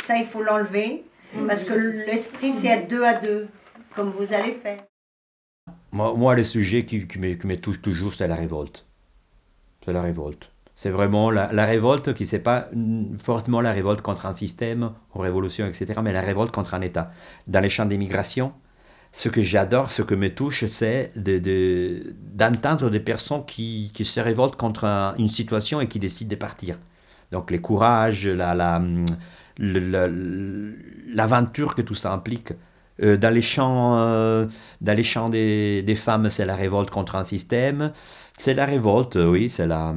Ça, 0.05 0.17
il 0.17 0.27
faut 0.27 0.43
l'enlever 0.43 1.05
parce 1.47 1.65
que 1.65 1.75
l'esprit, 1.75 2.53
c'est 2.53 2.69
être 2.69 2.89
deux 2.89 3.05
à 3.05 3.15
deux, 3.15 3.49
comme 3.95 4.11
vous 4.11 4.33
allez 4.33 4.55
faire. 4.55 4.83
Moi, 5.93 6.15
moi, 6.17 6.35
le 6.35 6.45
sujet 6.45 6.85
qui, 6.85 7.07
qui 7.07 7.19
me, 7.19 7.35
qui 7.35 7.47
me 7.47 7.57
touche 7.57 7.81
toujours, 7.81 8.15
c'est 8.15 8.29
la 8.29 8.35
révolte. 8.35 8.85
C'est 9.85 9.93
la 9.93 10.03
révolte. 10.03 10.51
C'est 10.75 10.91
vraiment 10.91 11.31
la, 11.31 11.53
la 11.53 11.65
révolte 11.65 12.15
qui, 12.15 12.25
c'est 12.25 12.39
pas 12.39 12.69
forcément 13.23 13.61
la 13.61 13.73
révolte 13.73 14.01
contre 14.01 14.27
un 14.27 14.33
système, 14.33 14.93
ou 15.15 15.19
révolution, 15.19 15.67
etc., 15.67 16.01
mais 16.03 16.13
la 16.13 16.21
révolte 16.21 16.53
contre 16.55 16.75
un 16.75 16.81
État. 16.83 17.11
Dans 17.47 17.61
les 17.61 17.71
champs 17.71 17.87
d'émigration, 17.87 18.53
ce 19.13 19.29
que 19.29 19.43
j'adore, 19.43 19.91
ce 19.91 20.03
que 20.03 20.15
me 20.15 20.29
touche, 20.35 20.65
c'est 20.69 21.11
de- 21.17 21.39
de- 21.39 22.15
d'entendre 22.35 22.91
des 22.91 23.01
personnes 23.01 23.45
qui, 23.47 23.91
qui 23.95 24.05
se 24.05 24.21
révoltent 24.21 24.57
contre 24.57 24.85
un- 24.85 25.15
une 25.19 25.29
situation 25.29 25.81
et 25.81 25.89
qui 25.89 25.99
décident 25.99 26.31
de 26.31 26.37
partir. 26.37 26.79
Donc, 27.33 27.51
les 27.51 27.61
courages, 27.61 28.27
la, 28.27 28.55
la, 28.55 30.09
l'aventure 31.15 31.75
que 31.75 31.83
tout 31.83 31.95
ça 31.95 32.13
implique. 32.13 32.53
Euh, 33.03 33.17
dans 33.17 33.33
les 33.33 33.43
chants, 33.43 33.97
euh, 33.99 34.47
des, 34.81 35.83
des 35.83 35.95
femmes, 35.97 36.29
c'est 36.31 36.47
la 36.47 36.57
révolte 36.57 36.91
contre 36.91 37.17
un 37.17 37.25
système. 37.25 37.93
C'est 38.37 38.55
la 38.55 38.67
révolte, 38.67 39.17
euh, 39.17 39.31
oui, 39.31 39.51
c'est 39.51 39.67
la, 39.67 39.95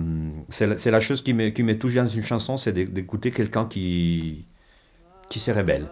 la, 0.59 1.01
chose 1.01 1.21
qui 1.23 1.33
me, 1.33 1.49
qui 1.49 1.63
me 1.63 1.77
touche 1.77 1.93
dans 1.95 2.07
une 2.07 2.23
chanson, 2.23 2.57
c'est 2.57 2.73
d'é- 2.73 2.85
d'écouter 2.85 3.31
quelqu'un 3.31 3.65
qui, 3.65 4.45
qui 5.29 5.39
se 5.39 5.51
rébelle. 5.51 5.87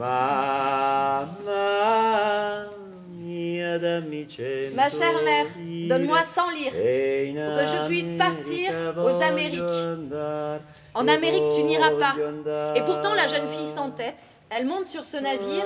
Ma 0.00 1.28
chère 4.88 5.22
mère, 5.22 5.46
donne-moi 5.88 6.20
100 6.24 6.50
lire 6.52 6.72
e 6.74 7.34
pour 7.34 7.54
que 7.58 7.66
je 7.66 7.86
puisse 7.86 8.10
partir 8.18 8.72
aux 8.96 9.22
Amériques. 9.22 9.60
En 10.94 11.06
e 11.06 11.10
Amérique, 11.10 11.44
tu 11.54 11.62
n'iras 11.64 11.90
pas. 11.90 12.14
Et 12.76 12.80
pourtant, 12.80 13.12
la 13.14 13.26
jeune 13.26 13.46
fille 13.48 13.66
s'entête. 13.66 14.38
Elle 14.48 14.66
monte 14.66 14.86
sur 14.86 15.04
ce 15.04 15.18
navire 15.18 15.64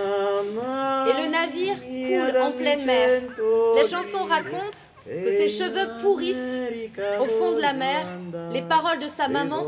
et 1.06 1.12
le 1.22 1.28
navire 1.30 1.76
coule 1.80 2.36
en 2.42 2.50
pleine 2.50 2.84
mer. 2.84 3.22
Les 3.76 3.88
chansons 3.88 4.24
racontent 4.24 4.78
que 5.06 5.30
ses 5.30 5.48
cheveux 5.48 5.88
pourrissent 6.02 6.72
au 7.20 7.26
fond 7.26 7.52
de 7.52 7.60
la 7.60 7.72
mer. 7.72 8.04
Les 8.52 8.62
paroles 8.62 8.98
de 8.98 9.06
sa 9.08 9.28
maman 9.28 9.62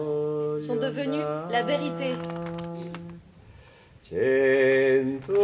sont 0.61 0.77
devenues 0.77 1.23
la 1.53 1.63
vérité. 1.63 2.15
Cento 4.09 5.35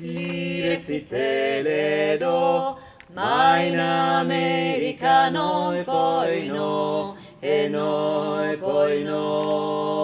lire 0.00 0.76
si 0.76 1.02
te 1.02 1.60
le 1.60 2.16
do, 2.18 2.78
ma 3.14 3.58
in 3.58 3.76
America 3.76 5.28
no 5.30 5.72
e 5.72 5.82
poi 5.82 6.46
no, 6.46 7.16
e 7.40 7.66
no 7.66 8.48
e 8.48 8.56
poi 8.58 9.02
no. 9.02 9.96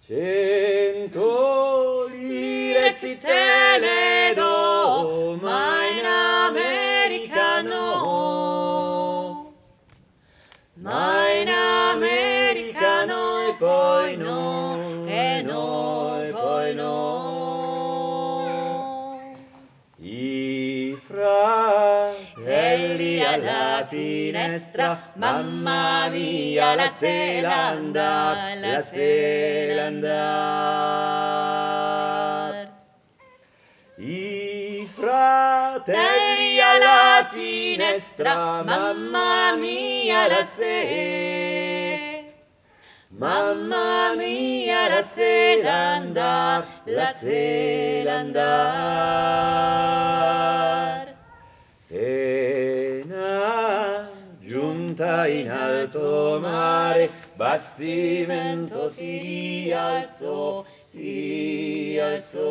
Cento 0.00 1.26
lire 2.10 2.92
si 2.92 3.18
te 3.18 3.78
le 3.80 3.95
finestra, 24.46 25.12
mamma 25.16 26.08
mia, 26.08 26.74
la 26.76 26.88
sera 26.88 27.68
andar, 27.72 28.56
la 28.60 28.82
sera 28.82 29.86
andar. 29.86 31.24
I 33.98 34.86
fratelli 34.86 36.60
alla 36.60 37.26
finestra, 37.30 38.62
mamma 38.62 39.56
mia 39.56 40.28
la 40.28 40.42
sera. 40.42 42.04
Mamma 43.08 44.14
mia 44.16 44.88
la 44.88 45.02
sera 45.02 45.94
andar, 45.96 46.66
la 46.84 47.10
sera 47.12 48.18
andar. 48.18 49.26
In 55.24 55.50
alto 55.50 56.38
mare, 56.40 57.10
bastimento 57.34 58.88
si 58.88 59.18
rialzò, 59.18 60.64
si 60.78 61.94
rialzò. 61.94 62.44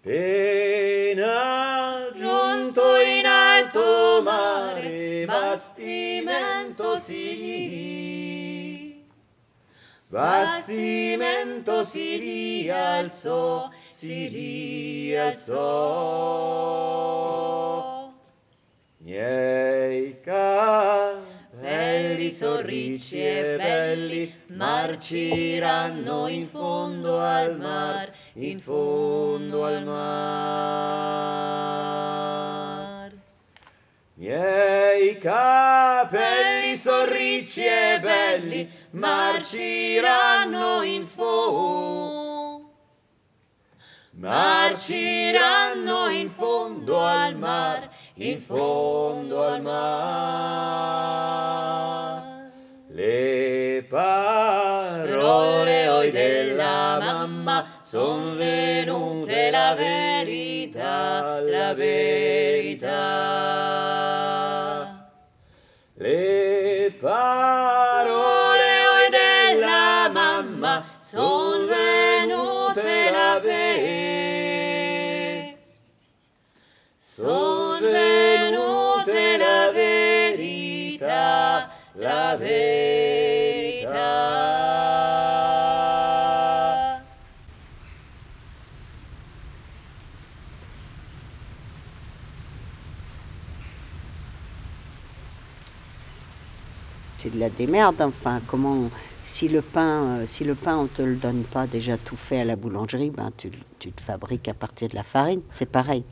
Pena 0.00 2.08
giunto 2.14 2.98
in 3.00 3.26
alto 3.26 4.22
mare, 4.22 5.24
bastimento 5.26 6.96
si 6.96 7.34
ri- 7.34 7.96
Bastimento 10.08 11.82
si 11.82 12.16
rialzò, 12.16 13.68
si 13.84 14.28
rialzò. 14.28 15.56
Miei 19.06 20.18
capelli 20.20 21.48
sono 22.32 22.60
ricci 22.62 23.24
e 23.24 23.54
belli, 23.56 24.34
marciranno 24.54 26.26
in 26.26 26.48
fondo 26.48 27.20
al 27.20 27.56
mar, 27.56 28.10
in 28.32 28.58
fondo 28.58 29.64
al 29.64 29.84
mar. 29.84 30.02
Miei 34.14 35.16
capelli 35.18 36.74
sono 36.74 37.04
ricci 37.04 37.64
e 37.64 38.00
belli, 38.00 38.68
marciranno 38.90 40.82
in 40.82 41.06
fondo. 41.06 42.36
Marciranno 44.18 46.08
in 46.08 46.28
fondo 46.30 47.04
al 47.04 47.36
mar, 47.36 47.85
in 48.18 48.38
fondo 48.38 49.44
al 49.44 49.60
mar. 49.60 50.94
Le 52.88 53.84
parole 53.88 55.88
oi 55.88 56.10
della 56.10 56.96
mamma 56.98 57.66
son 57.82 58.38
venute 58.38 59.50
la 59.50 59.74
verità, 59.74 61.40
la 61.40 61.74
verità. 61.74 62.94
Le 65.98 66.94
parole 66.98 68.86
oi 68.96 69.10
della 69.10 70.08
mamma 70.10 70.84
son 71.00 71.45
de 97.36 97.40
la 97.40 97.50
démerde, 97.50 98.00
enfin, 98.00 98.40
comment, 98.46 98.90
si 99.22 99.48
le 99.48 99.62
pain, 99.62 100.02
euh, 100.02 100.26
si 100.26 100.44
le 100.44 100.54
pain 100.54 100.76
on 100.76 100.86
te 100.86 101.02
le 101.02 101.14
donne 101.14 101.42
pas 101.44 101.66
déjà 101.66 101.96
tout 101.96 102.16
fait 102.16 102.40
à 102.40 102.44
la 102.44 102.56
boulangerie, 102.56 103.10
ben 103.10 103.30
tu, 103.36 103.50
tu 103.78 103.92
te 103.92 104.00
fabriques 104.00 104.48
à 104.48 104.54
partir 104.54 104.88
de 104.88 104.96
la 104.96 105.04
farine, 105.04 105.42
c'est 105.50 105.66
pareil. 105.66 106.04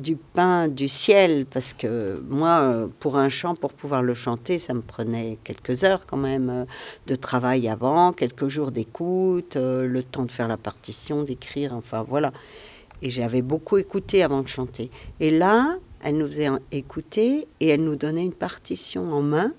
du 0.00 0.16
pain 0.16 0.68
du 0.68 0.88
ciel, 0.88 1.46
parce 1.46 1.74
que 1.74 2.22
moi, 2.28 2.60
euh, 2.60 2.86
pour 3.00 3.16
un 3.16 3.28
chant, 3.28 3.54
pour 3.54 3.72
pouvoir 3.72 4.02
le 4.02 4.14
chanter, 4.14 4.58
ça 4.58 4.74
me 4.74 4.80
prenait 4.80 5.38
quelques 5.44 5.84
heures 5.84 6.06
quand 6.06 6.16
même 6.16 6.50
euh, 6.50 6.64
de 7.06 7.14
travail 7.14 7.68
avant, 7.68 8.12
quelques 8.12 8.48
jours 8.48 8.72
d'écoute, 8.72 9.56
euh, 9.56 9.86
le 9.86 10.02
temps 10.02 10.24
de 10.24 10.32
faire 10.32 10.48
la 10.48 10.56
partition, 10.56 11.22
d'écrire, 11.22 11.74
enfin 11.74 12.02
voilà. 12.02 12.32
Et 13.02 13.10
j'avais 13.10 13.42
beaucoup 13.42 13.78
écouté 13.78 14.22
avant 14.22 14.42
de 14.42 14.48
chanter. 14.48 14.90
Et 15.20 15.30
là, 15.30 15.76
elle 16.02 16.16
nous 16.16 16.26
faisait 16.26 16.48
écouter 16.72 17.46
et 17.60 17.68
elle 17.68 17.84
nous 17.84 17.96
donnait 17.96 18.24
une 18.24 18.32
partition 18.32 19.12
en 19.12 19.22
main. 19.22 19.52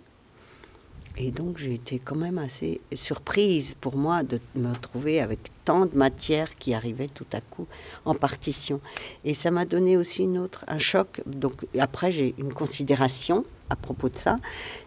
Et 1.18 1.32
donc 1.32 1.58
j'ai 1.58 1.74
été 1.74 2.00
quand 2.00 2.16
même 2.16 2.38
assez 2.38 2.80
surprise 2.94 3.76
pour 3.80 3.98
moi 3.98 4.24
de 4.24 4.40
me 4.56 4.70
retrouver 4.70 5.20
avec 5.20 5.40
tant 5.66 5.86
de 5.86 5.96
matière 5.96 6.56
qui 6.56 6.74
arrivait 6.74 7.08
tout 7.08 7.26
à 7.34 7.42
coup 7.42 7.68
en 8.06 8.16
partition. 8.16 8.80
Et 9.26 9.34
ça 9.34 9.52
m'a 9.52 9.66
donné 9.66 9.98
aussi 9.98 10.24
une 10.24 10.38
autre, 10.38 10.64
un 10.68 10.78
choc. 10.78 11.22
Donc 11.26 11.66
après 11.78 12.12
j'ai 12.12 12.34
une 12.38 12.54
considération 12.54 13.46
à 13.70 13.76
propos 13.76 14.10
de 14.10 14.18
ça, 14.18 14.38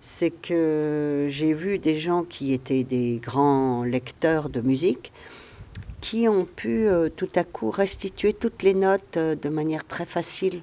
c'est 0.00 0.30
que 0.30 1.26
j'ai 1.30 1.54
vu 1.54 1.78
des 1.78 1.96
gens 1.96 2.22
qui 2.22 2.52
étaient 2.52 2.84
des 2.84 3.18
grands 3.22 3.82
lecteurs 3.82 4.50
de 4.50 4.60
musique 4.60 5.10
qui 6.02 6.28
ont 6.28 6.44
pu 6.44 6.86
euh, 6.86 7.08
tout 7.08 7.30
à 7.34 7.44
coup 7.44 7.70
restituer 7.70 8.34
toutes 8.34 8.62
les 8.62 8.74
notes 8.74 9.16
euh, 9.16 9.34
de 9.34 9.48
manière 9.48 9.86
très 9.86 10.04
facile 10.04 10.60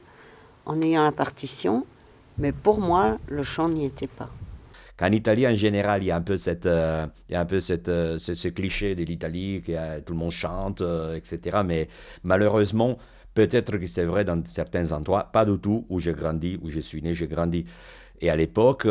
en 0.68 0.80
ayant 0.84 1.04
la 1.04 1.12
partition. 1.12 1.84
Mais 2.38 2.52
pour 2.52 2.80
moi, 2.80 3.18
le 3.28 3.42
chant 3.42 3.68
n'y 3.68 3.86
était 3.86 4.06
pas. 4.06 4.30
Qu'en 5.02 5.12
Italie 5.12 5.48
en 5.48 5.56
général, 5.56 6.04
il 6.04 6.08
y 6.08 6.12
a 6.12 6.16
un 6.16 6.22
peu, 6.22 6.38
cette, 6.38 6.68
euh, 6.68 7.08
il 7.28 7.34
y 7.34 7.36
a 7.36 7.42
un 7.42 7.46
peu 7.46 7.60
cette, 7.60 7.90
euh, 7.90 8.20
ce, 8.20 8.48
cliché 8.50 8.94
de 8.94 9.04
l'Italie, 9.04 9.64
que 9.66 9.72
euh, 9.72 10.00
tout 10.06 10.14
le 10.14 10.20
monde 10.20 10.32
chante, 10.32 10.82
etc. 10.82 11.64
Mais 11.66 11.88
malheureusement, 12.24 12.98
peut-être 13.34 13.78
que 13.78 13.88
c'est 13.88 14.06
vrai 14.06 14.24
dans 14.24 14.44
certains 14.46 14.92
endroits, 14.92 15.24
pas 15.32 15.46
du 15.46 15.58
tout 15.58 15.86
où 15.90 16.00
j'ai 16.00 16.14
grandi, 16.14 16.60
où 16.62 16.70
je 16.70 16.80
suis 16.80 17.02
né, 17.02 17.16
j'ai 17.16 17.28
grandi. 17.28 17.66
Et 18.24 18.30
à 18.30 18.36
l'époque, 18.36 18.88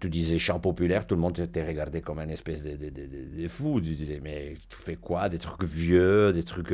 tu 0.00 0.08
disais 0.08 0.38
chant 0.38 0.58
populaire, 0.58 1.06
tout 1.06 1.14
le 1.14 1.20
monde 1.20 1.34
te 1.34 1.60
regardait 1.60 2.00
comme 2.00 2.20
un 2.20 2.28
espèce 2.30 2.62
de, 2.62 2.70
de, 2.76 2.88
de, 2.88 3.42
de- 3.42 3.48
fou. 3.48 3.80
Tu 3.82 3.90
disais, 3.94 4.20
mais 4.22 4.54
tu 4.70 4.76
fais 4.78 4.96
quoi? 4.96 5.28
Des 5.28 5.38
trucs 5.38 5.64
vieux, 5.64 6.32
des 6.32 6.42
trucs... 6.42 6.72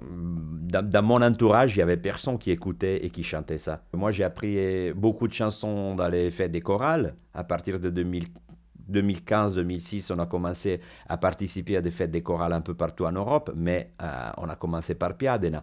dans, 0.00 1.02
mon 1.04 1.20
entourage, 1.22 1.74
il 1.74 1.78
n'y 1.78 1.82
avait 1.82 1.96
personne 1.96 2.38
qui 2.38 2.50
écoutait 2.50 3.04
et 3.04 3.10
qui 3.10 3.24
chantait 3.24 3.58
ça. 3.58 3.82
Moi, 3.92 4.12
j'ai 4.12 4.24
appris 4.24 4.92
beaucoup 4.92 5.26
de 5.26 5.32
chansons 5.32 5.94
dans 5.94 6.08
les 6.08 6.30
fêtes 6.30 6.52
des 6.52 6.60
chorales. 6.60 7.14
À 7.34 7.44
partir 7.44 7.80
de 7.80 7.90
2000 7.90 8.26
2015-2006, 8.90 10.12
on 10.12 10.18
a 10.18 10.26
commencé 10.26 10.80
à 11.08 11.16
participer 11.16 11.76
à 11.76 11.82
des 11.82 11.90
fêtes 11.90 12.10
des 12.10 12.22
chorales 12.22 12.52
un 12.52 12.60
peu 12.60 12.74
partout 12.74 13.04
en 13.04 13.12
Europe, 13.12 13.52
mais 13.54 13.92
euh, 14.02 14.30
on 14.36 14.48
a 14.48 14.56
commencé 14.56 14.94
par 14.94 15.14
Piadena. 15.16 15.62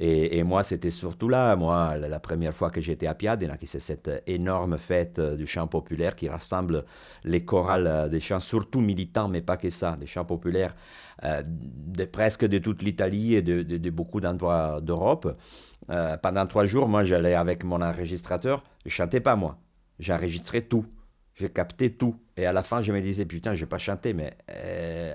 Et, 0.00 0.44
moi, 0.44 0.62
c'était 0.62 0.92
surtout 0.92 1.28
là, 1.28 1.56
moi, 1.56 1.96
la, 1.96 2.20
première 2.20 2.54
fois 2.54 2.70
que 2.70 2.80
j'étais 2.80 3.08
à 3.08 3.14
Piadena, 3.14 3.56
qui 3.56 3.66
c'est 3.66 3.80
cette 3.80 4.22
énorme 4.28 4.78
fête 4.78 5.18
euh, 5.18 5.34
du 5.34 5.44
chant 5.44 5.66
populaire 5.66 6.14
qui 6.14 6.28
rassemble 6.28 6.84
les 7.24 7.44
chorales 7.44 7.88
euh, 7.88 8.08
des 8.08 8.20
chants, 8.20 8.38
surtout 8.38 8.80
militants, 8.80 9.26
mais 9.26 9.40
pas 9.42 9.56
que 9.56 9.70
ça, 9.70 9.96
des 9.98 10.06
chants 10.06 10.24
populaires 10.24 10.76
euh, 11.24 11.42
de 11.44 12.04
presque 12.04 12.44
de 12.44 12.58
toute 12.58 12.82
l'Italie 12.82 13.34
et 13.34 13.42
de, 13.42 13.90
beaucoup 13.90 14.20
d'endroits 14.20 14.80
d'Europe. 14.80 15.36
Pendant 16.22 16.46
trois 16.46 16.66
jours, 16.66 16.86
moi, 16.86 17.02
j'allais 17.02 17.34
avec 17.34 17.64
mon 17.64 17.80
enregistrateur, 17.80 18.62
je 18.84 18.90
chantais 18.90 19.20
pas 19.20 19.34
moi, 19.34 19.58
j'enregistrais 19.98 20.60
tout. 20.60 20.84
Je 21.38 21.46
captais 21.46 21.90
tout. 21.90 22.16
Et 22.36 22.46
à 22.46 22.52
la 22.52 22.64
fin, 22.64 22.82
je 22.82 22.90
me 22.90 23.00
disais, 23.00 23.24
putain, 23.24 23.54
je 23.54 23.60
vais 23.60 23.66
pas 23.66 23.78
chanter, 23.78 24.12
mais 24.12 24.36
euh, 24.50 25.14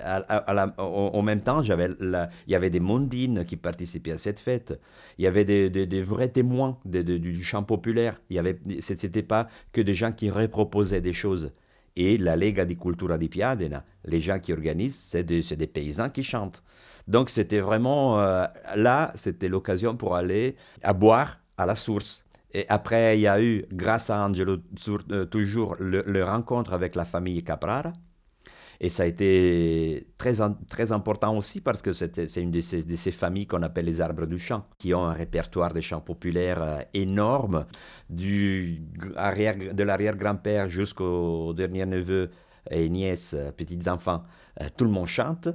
même 1.22 1.42
temps, 1.42 1.62
il 1.62 2.28
y 2.46 2.54
avait 2.54 2.70
des 2.70 2.80
mondines 2.80 3.44
qui 3.44 3.56
participaient 3.56 4.12
à 4.12 4.18
cette 4.18 4.40
fête. 4.40 4.78
Il 5.18 5.24
y 5.24 5.26
avait 5.26 5.44
des, 5.44 6.02
vrais 6.02 6.28
témoins 6.28 6.78
du 6.84 7.42
chant 7.44 7.62
populaire. 7.62 8.20
Il 8.30 8.36
y 8.36 8.38
avait, 8.38 8.58
c'était 8.80 9.22
pas 9.22 9.48
que 9.72 9.82
des 9.82 9.94
gens 9.94 10.12
qui 10.12 10.30
reproposaient 10.30 11.02
des 11.02 11.12
choses. 11.12 11.52
Et 11.96 12.18
la 12.18 12.36
Lega 12.36 12.64
di 12.64 12.76
Cultura 12.76 13.18
di 13.18 13.28
Piadena, 13.28 13.84
les 14.04 14.20
gens 14.20 14.40
qui 14.40 14.52
organisent, 14.52 14.98
c'est 14.98 15.22
des, 15.22 15.42
des 15.42 15.66
paysans 15.66 16.08
qui 16.08 16.24
chantent. 16.24 16.62
Donc 17.06 17.28
c'était 17.28 17.60
vraiment, 17.60 18.20
euh, 18.20 18.44
là, 18.74 19.12
c'était 19.14 19.48
l'occasion 19.48 19.96
pour 19.96 20.16
aller 20.16 20.56
à 20.82 20.92
boire 20.92 21.38
à 21.56 21.66
la 21.66 21.76
source. 21.76 22.23
Et 22.54 22.66
après, 22.68 23.18
il 23.18 23.22
y 23.22 23.26
a 23.26 23.42
eu, 23.42 23.66
grâce 23.72 24.10
à 24.10 24.24
Angelo, 24.24 24.58
euh, 25.10 25.24
toujours 25.26 25.76
le, 25.78 26.24
rencontre 26.24 26.72
avec 26.72 26.94
la 26.94 27.04
famille 27.04 27.42
Caprara. 27.42 27.92
Et 28.80 28.90
ça 28.90 29.04
a 29.04 29.06
été 29.06 30.08
très, 30.18 30.34
très 30.68 30.92
important 30.92 31.36
aussi 31.36 31.60
parce 31.60 31.80
que 31.80 31.92
c'est 31.92 32.36
une 32.36 32.50
de 32.50 32.60
ces, 32.60 33.10
familles 33.12 33.46
qu'on 33.46 33.62
appelle 33.62 33.84
les 33.84 34.00
arbres 34.00 34.26
du 34.26 34.38
chant, 34.38 34.66
qui 34.78 34.94
ont 34.94 35.04
un 35.04 35.12
répertoire 35.12 35.72
de 35.72 35.80
chants 35.80 36.00
populaires 36.00 36.62
euh, 36.62 36.80
énorme, 36.92 37.66
du 38.10 38.82
arrière, 39.16 39.56
de 39.72 39.82
l'arrière-grand-père 39.82 40.70
jusqu'au 40.70 41.52
dernier 41.54 41.86
neveu 41.86 42.30
et 42.70 42.88
nièce, 42.88 43.34
euh, 43.36 43.52
petits-enfants. 43.52 44.24
Euh, 44.60 44.68
tout 44.76 44.84
le 44.84 44.90
monde 44.90 45.06
chante. 45.06 45.48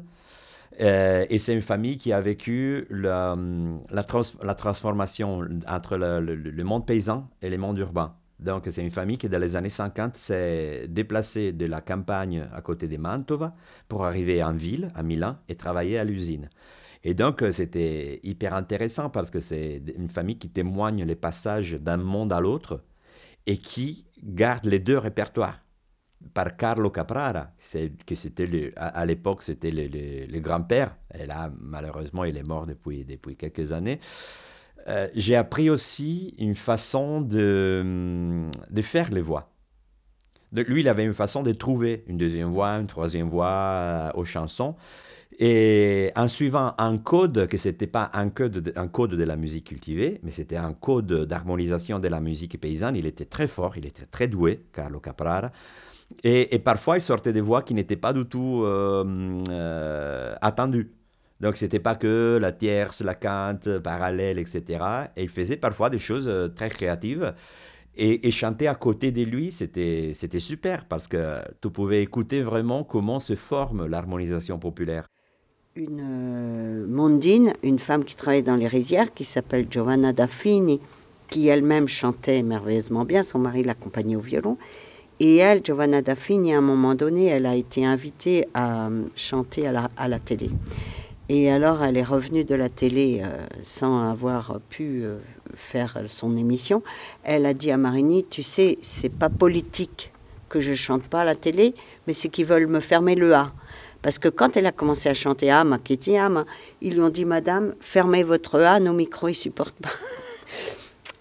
Euh, 0.82 1.26
et 1.30 1.40
c'est 1.40 1.54
une 1.54 1.62
famille 1.62 1.98
qui 1.98 2.14
a 2.14 2.22
vécu 2.22 2.86
la, 2.90 3.34
hum, 3.34 3.82
la, 3.90 4.04
trans- 4.04 4.22
la 4.44 4.56
transformation 4.56 5.42
entre 5.68 5.98
le, 5.98 6.22
le- 6.22 6.36
le 6.36 6.64
monde 6.64 6.86
paysan 6.88 7.30
et 7.42 7.50
le 7.50 7.58
monde 7.58 7.78
urbain. 7.80 8.16
Donc 8.40 8.68
c'est 8.72 8.82
une 8.82 8.92
famille 8.92 9.18
qui, 9.18 9.28
dans 9.28 9.40
les 9.40 9.58
années 9.58 9.70
50, 9.70 10.16
s'est 10.16 10.88
déplacée 10.88 11.52
de 11.52 11.66
la 11.66 11.82
campagne 11.82 12.48
à 12.54 12.62
côté 12.62 12.88
de 12.88 12.96
Mantova 12.96 13.54
pour 13.90 14.06
arriver 14.06 14.42
en 14.42 14.54
ville, 14.54 14.92
à 14.96 15.04
Milan, 15.04 15.36
et 15.50 15.56
travailler 15.56 15.98
à 16.00 16.06
l'usine. 16.06 16.50
Et 17.04 17.14
donc 17.14 17.42
euh, 17.44 17.52
c'était 17.52 18.20
hyper 18.24 18.54
intéressant 18.56 19.10
parce 19.10 19.32
que 19.32 19.40
c'est 19.42 19.82
une 19.98 20.10
famille 20.10 20.38
qui 20.40 20.50
témoigne 20.50 21.04
les 21.06 21.16
passages 21.16 21.74
d'un 21.74 21.98
monde 21.98 22.32
à 22.34 22.40
l'autre 22.42 22.84
et 23.48 23.58
qui 23.58 24.06
garde 24.24 24.66
les 24.66 24.80
deux 24.80 24.98
répertoires 24.98 25.60
par 26.34 26.58
Carlo 26.58 26.90
Caprara, 26.90 27.52
que 28.06 28.16
c'était 28.16 28.46
le- 28.46 28.74
à, 28.76 29.06
l'époque 29.06 29.42
c'était 29.42 29.72
le, 29.72 30.40
grand-père, 30.40 30.96
et 31.14 31.26
là 31.26 31.52
malheureusement 31.60 32.26
il 32.26 32.38
est 32.38 32.44
mort 32.44 32.66
depuis, 32.66 33.06
quelques 33.38 33.72
années. 33.72 34.00
Euh, 34.88 35.08
j'ai 35.16 35.36
appris 35.36 35.70
aussi 35.70 36.36
une 36.38 36.56
façon 36.56 37.22
de, 37.22 37.80
hum, 37.82 38.52
faire 38.82 39.12
les 39.12 39.22
voix. 39.22 39.52
Lui, 40.52 40.82
il 40.82 40.88
avait 40.88 41.04
une 41.04 41.14
façon 41.14 41.44
de 41.44 41.52
trouver 41.52 42.04
une 42.08 42.18
deuxième 42.18 42.50
voix, 42.50 42.72
une 42.80 42.88
troisième 42.88 43.30
voix 43.30 43.48
euh, 43.48 44.12
aux 44.16 44.26
chansons. 44.26 44.76
Et 45.38 46.12
en 46.16 46.28
suivant 46.28 46.74
un 46.78 46.98
code, 46.98 47.48
que 47.48 47.56
ce 47.56 47.70
n'était 47.70 47.88
pas 47.88 48.10
un 48.14 48.30
code 48.30 48.58
de 48.58 49.24
la 49.24 49.36
musique 49.38 49.68
cultivée, 49.68 50.20
mais 50.24 50.32
c'était 50.32 50.58
un 50.58 50.74
code 50.74 51.26
d'harmonisation 51.26 52.00
de 52.00 52.08
la 52.10 52.20
musique 52.20 52.60
paysanne, 52.60 52.96
il 52.96 53.06
était 53.06 53.26
très 53.26 53.48
fort, 53.48 53.78
il 53.78 53.86
était 53.86 54.06
très 54.06 54.28
doué, 54.28 54.66
Carlo 54.74 55.00
Caprara. 55.00 55.52
Et, 56.24 56.60
parfois, 56.60 56.98
il 56.98 57.02
sortait 57.02 57.34
des 57.34 57.42
voix 57.42 57.62
qui 57.62 57.74
n'étaient 57.74 57.96
pas 57.96 58.14
du 58.14 58.26
tout 58.26 58.64
euh, 58.64 59.44
euh, 59.50 60.36
attendues. 60.42 60.92
Donc, 61.40 61.56
c'était 61.56 61.80
pas 61.80 61.96
que 61.96 62.38
la 62.42 62.52
tierce, 62.52 63.02
la 63.02 63.16
quinte, 63.16 63.80
parallèle, 63.80 64.40
etc. 64.40 64.84
Et 65.16 65.24
il 65.24 65.30
faisait 65.30 65.56
parfois 65.56 65.90
des 65.90 66.00
choses 66.00 66.28
euh, 66.28 66.50
très 66.50 66.70
créatives. 66.70 67.34
Et, 67.96 68.32
chanter 68.32 68.68
à 68.68 68.76
côté 68.76 69.12
de 69.12 69.24
lui, 69.24 69.52
c'était 69.52 70.14
super 70.40 70.86
parce 70.86 71.08
que 71.10 71.40
tu 71.62 71.70
pouvais 71.70 72.02
écouter 72.02 72.42
vraiment 72.42 72.86
comment 72.86 73.20
se 73.20 73.36
forme 73.36 73.88
l'harmonisation 73.88 74.58
populaire. 74.58 75.06
une 75.76 76.00
euh, 76.02 76.88
mondine, 76.88 77.54
une 77.62 77.80
femme 77.80 78.06
qui 78.06 78.16
travaille 78.16 78.44
dans 78.44 78.56
les 78.56 78.68
rizières, 78.68 79.14
qui 79.14 79.26
s'appelle 79.26 79.68
Giovanna 79.70 80.14
Daffini, 80.14 80.80
qui 81.28 81.50
elle-même 81.50 81.90
chantait 81.90 82.42
merveilleusement 82.42 83.04
bien, 83.04 83.22
son 83.24 83.40
mari 83.40 83.64
l'accompagnait 83.64 84.16
au 84.16 84.22
violon. 84.22 84.58
Et 85.22 85.38
elle, 85.38 85.62
Giovanna 85.64 86.02
Daffini, 86.02 86.54
à 86.54 86.60
un 86.60 86.62
moment 86.62 86.96
donné, 86.96 87.26
elle 87.26 87.46
a 87.46 87.56
été 87.56 87.86
invitée 87.86 88.48
à 88.54 88.88
euh, 88.88 89.04
chanter 89.18 89.68
à 89.68 90.08
la, 90.08 90.20
télé. 90.20 90.50
Et 91.28 91.52
alors, 91.52 91.84
elle 91.84 91.98
est 91.98 92.04
revenue 92.04 92.46
de 92.46 92.56
la 92.56 92.70
télé 92.70 93.20
euh, 93.22 93.46
sans 93.64 94.10
avoir 94.10 94.62
pu 94.70 95.04
euh, 95.04 95.18
faire 95.56 95.98
son 96.08 96.38
émission. 96.38 96.82
Elle 97.24 97.46
a 97.46 97.54
dit 97.54 97.70
à 97.70 97.76
Marini, 97.76 98.26
tu 98.30 98.44
sais, 98.44 98.80
c'est 98.82 99.12
pas 99.12 99.30
politique 99.30 100.12
que 100.48 100.62
je 100.62 100.74
chante 100.74 101.04
pas 101.04 101.22
à 101.22 101.26
la 101.26 101.36
télé, 101.36 101.76
mais 102.08 102.14
c'est 102.14 102.30
qu'ils 102.30 102.46
veulent 102.46 102.68
me 102.68 102.80
fermer 102.80 103.16
le 103.16 103.36
A. 103.36 103.52
Parce 104.02 104.20
que 104.20 104.30
quand 104.30 104.56
elle 104.56 104.68
a 104.68 104.72
commencé 104.72 105.10
à 105.10 105.14
chanter 105.14 105.52
Ama, 105.52 105.80
Kitty 105.80 106.16
Ama, 106.16 106.46
ils 106.82 106.94
lui 106.94 107.02
ont 107.02 107.10
dit, 107.10 107.26
Madame, 107.26 107.76
fermez 107.82 108.24
votre 108.24 108.58
A, 108.62 108.80
nos 108.80 108.94
micros, 108.94 109.28
ils 109.28 109.36
supportent 109.36 109.76
pas. 109.76 109.90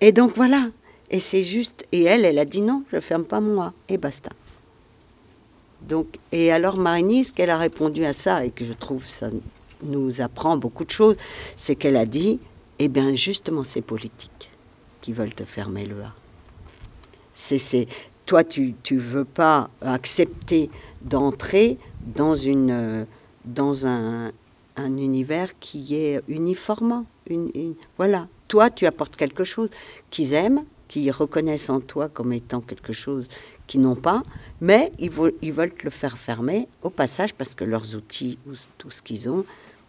Et 0.00 0.12
donc 0.12 0.36
voilà. 0.36 0.68
Et 1.10 1.20
c'est 1.20 1.42
juste. 1.42 1.86
Et 1.92 2.02
elle, 2.04 2.24
elle 2.24 2.38
a 2.38 2.44
dit 2.44 2.60
non, 2.60 2.82
je 2.92 3.00
ferme 3.00 3.24
pas 3.24 3.40
mon 3.40 3.60
A. 3.62 3.72
Et 3.88 3.98
basta. 3.98 4.30
Donc, 5.82 6.06
et 6.32 6.50
alors 6.52 6.76
Marini, 6.76 7.24
ce 7.24 7.32
qu'elle 7.32 7.50
a 7.50 7.56
répondu 7.58 8.04
à 8.04 8.12
ça, 8.12 8.44
et 8.44 8.50
que 8.50 8.64
je 8.64 8.72
trouve 8.72 9.06
ça 9.06 9.30
nous 9.82 10.20
apprend 10.20 10.56
beaucoup 10.56 10.84
de 10.84 10.90
choses, 10.90 11.16
c'est 11.56 11.76
qu'elle 11.76 11.96
a 11.96 12.04
dit, 12.04 12.40
eh 12.80 12.88
bien 12.88 13.14
justement, 13.14 13.62
c'est 13.64 13.80
politique 13.80 14.50
qui 15.00 15.12
veulent 15.12 15.34
te 15.34 15.44
fermer 15.44 15.86
le 15.86 16.02
A. 16.02 16.12
C'est, 17.32 17.86
toi, 18.26 18.42
tu 18.42 18.74
ne 18.90 18.98
veux 18.98 19.24
pas 19.24 19.70
accepter 19.80 20.68
d'entrer 21.00 21.78
dans, 22.04 22.34
une, 22.34 23.06
dans 23.44 23.86
un, 23.86 24.32
un 24.76 24.96
univers 24.96 25.56
qui 25.60 25.94
est 25.94 26.20
uniformement. 26.26 27.06
Une, 27.30 27.50
une- 27.54 27.74
voilà, 27.96 28.26
toi, 28.48 28.70
tu 28.70 28.84
apportes 28.86 29.14
quelque 29.14 29.44
chose 29.44 29.70
qu'ils 30.10 30.32
aiment, 30.32 30.64
qu'ils 30.88 31.10
reconnaissent 31.10 31.70
en 31.70 31.80
toi 31.80 32.08
comme 32.08 32.32
étant 32.32 32.60
quelque 32.60 32.92
chose 32.92 33.28
qu'ils 33.66 33.82
n'ont 33.82 33.94
pas, 33.94 34.22
mais 34.60 34.90
ils, 34.98 35.10
veulent 35.10 35.74
te 35.74 35.84
le 35.84 35.90
faire 35.90 36.18
fermer 36.18 36.66
au 36.82 36.90
passage 36.90 37.34
parce 37.34 37.54
que 37.54 37.64
leurs 37.64 37.94
outils, 37.94 38.38
ou 38.46 38.52
tout 38.78 38.90
ce 38.90 39.02
qu'ils 39.02 39.28
ont 39.28 39.44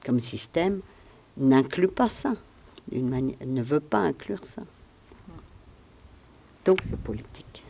comme 0.05 0.19
système, 0.19 0.81
n'inclut 1.37 1.87
pas 1.87 2.09
ça. 2.09 2.33
Ne 2.91 3.61
veut 3.61 3.79
pas 3.79 3.99
inclure 3.99 4.45
ça. 4.45 4.61
Donc 6.65 6.79
c'est 6.83 6.99
politique. 6.99 7.63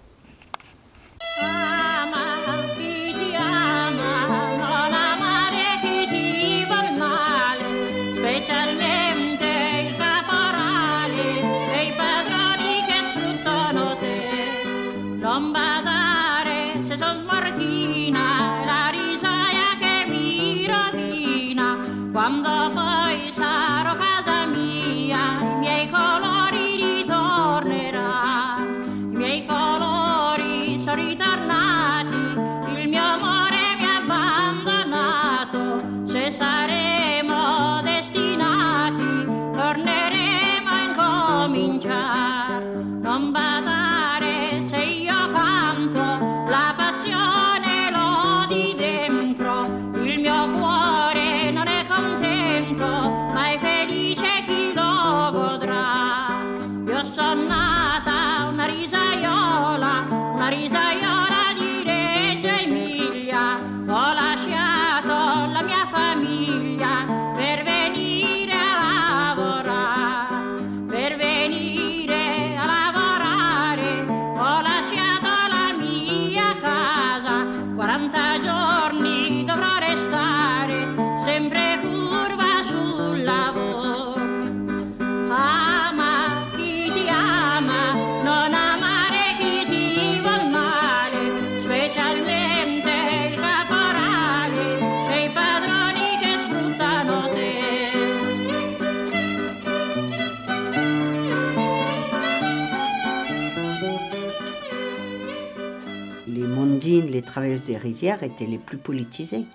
Rizières 107.77 108.23
étaient 108.23 108.45
les 108.45 108.57
plus 108.57 108.77
politisées. 108.77 109.45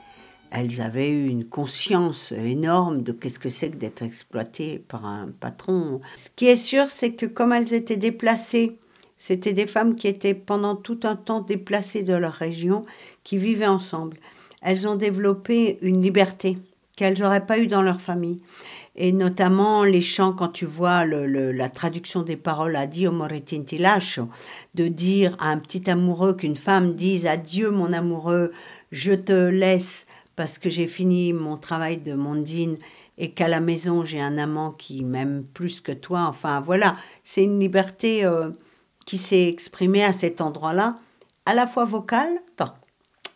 Elles 0.51 0.81
avaient 0.81 1.11
eu 1.11 1.27
une 1.27 1.45
conscience 1.45 2.33
énorme 2.33 3.03
de 3.03 3.13
qu'est-ce 3.13 3.39
que 3.39 3.49
c'est 3.49 3.71
que 3.71 3.77
d'être 3.77 4.03
exploité 4.03 4.79
par 4.79 5.05
un 5.05 5.29
patron. 5.41 6.01
Ce 6.15 6.29
qui 6.37 6.47
est 6.47 6.57
sûr, 6.57 6.91
c'est 6.91 7.13
que 7.13 7.27
comme 7.27 7.53
elles 7.53 7.75
étaient 7.75 7.97
déplacées, 7.97 8.79
c'était 9.17 9.53
des 9.53 9.67
femmes 9.67 9.97
qui 9.97 10.07
étaient 10.07 10.35
pendant 10.35 10.77
tout 10.77 11.01
un 11.05 11.17
temps 11.17 11.41
déplacées 11.41 12.03
de 12.03 12.15
leur 12.15 12.35
région, 12.35 12.85
qui 13.25 13.39
vivaient 13.39 13.67
ensemble. 13.67 14.19
Elles 14.61 14.87
ont 14.87 14.97
développé 14.97 15.79
une 15.83 16.03
liberté 16.03 16.57
qu'elles 16.97 17.19
n'auraient 17.19 17.47
pas 17.47 17.59
eue 17.59 17.67
dans 17.67 17.83
leur 17.83 18.01
famille. 18.01 18.39
Et 18.97 19.13
notamment 19.13 19.83
les 19.83 20.01
chants, 20.01 20.33
quand 20.33 20.49
tu 20.49 20.67
vois 20.67 21.05
la 21.05 21.71
traduction 21.71 22.23
des 22.23 22.37
paroles 22.37 22.77
Addio 22.77 23.11
moretin 23.11 23.63
ti 23.63 23.81
de 24.75 24.89
dire 24.89 25.37
à 25.41 25.51
un 25.51 25.59
petit 25.59 25.91
amoureux 25.91 26.35
qu'une 26.35 26.57
femme 26.57 26.95
dise 26.95 27.27
Adieu 27.27 27.71
mon 27.71 27.93
amoureux, 27.93 28.53
je 28.93 29.13
te 29.13 29.33
laisse 29.33 30.07
parce 30.37 30.59
que 30.59 30.71
j'ai 30.71 30.87
fini 30.87 31.33
mon 31.33 31.57
travail 31.57 31.99
de 31.99 32.15
mondine 32.15 32.77
et 33.19 33.33
qu'à 33.33 33.49
la 33.49 33.61
maison 33.61 34.05
j'ai 34.05 34.21
un 34.21 34.39
amant 34.39 34.71
qui 34.71 35.05
m'aime 35.05 35.45
plus 35.45 35.81
que 35.81 35.93
toi. 35.93 36.27
Enfin 36.29 36.61
voilà, 36.61 36.97
c'est 37.25 37.43
une 37.43 37.59
liberté 37.59 38.25
euh, 38.25 38.51
qui 39.07 39.19
s'est 39.19 39.49
exprimée 39.49 40.05
à 40.05 40.13
cet 40.13 40.41
endroit-là, 40.41 40.97
à 41.47 41.55
la 41.55 41.67
fois 41.67 41.85
vocale, 41.85 42.41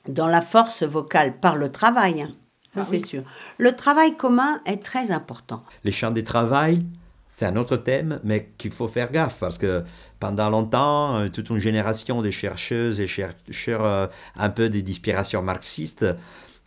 dans 0.08 0.28
la 0.28 0.40
force 0.40 0.84
vocale 0.84 1.38
par 1.38 1.56
le 1.56 1.70
travail, 1.70 2.22
hein, 2.22 2.30
ça 2.78 2.84
Ah 2.86 2.90
c'est 2.90 2.98
oui. 2.98 3.04
sûr. 3.04 3.22
Le 3.58 3.74
travail 3.76 4.16
commun 4.16 4.60
est 4.66 4.82
très 4.82 5.10
important. 5.10 5.62
Les 5.84 5.92
champs 5.92 6.10
de 6.10 6.20
travail, 6.20 6.84
c'est 7.28 7.46
un 7.46 7.56
autre 7.56 7.76
thème, 7.76 8.20
mais 8.24 8.52
qu'il 8.58 8.70
faut 8.72 8.88
faire 8.88 9.10
gaffe 9.12 9.38
parce 9.38 9.58
que 9.58 9.84
pendant 10.20 10.50
longtemps, 10.50 11.18
euh, 11.18 11.28
toute 11.28 11.50
une 11.50 11.58
génération 11.60 12.22
de 12.22 12.30
chercheuses 12.30 13.00
et 13.00 13.06
chercheurs 13.06 13.84
euh, 13.84 14.06
un 14.36 14.50
peu 14.50 14.68
d'inspiration 14.68 15.42
marxiste 15.42 16.04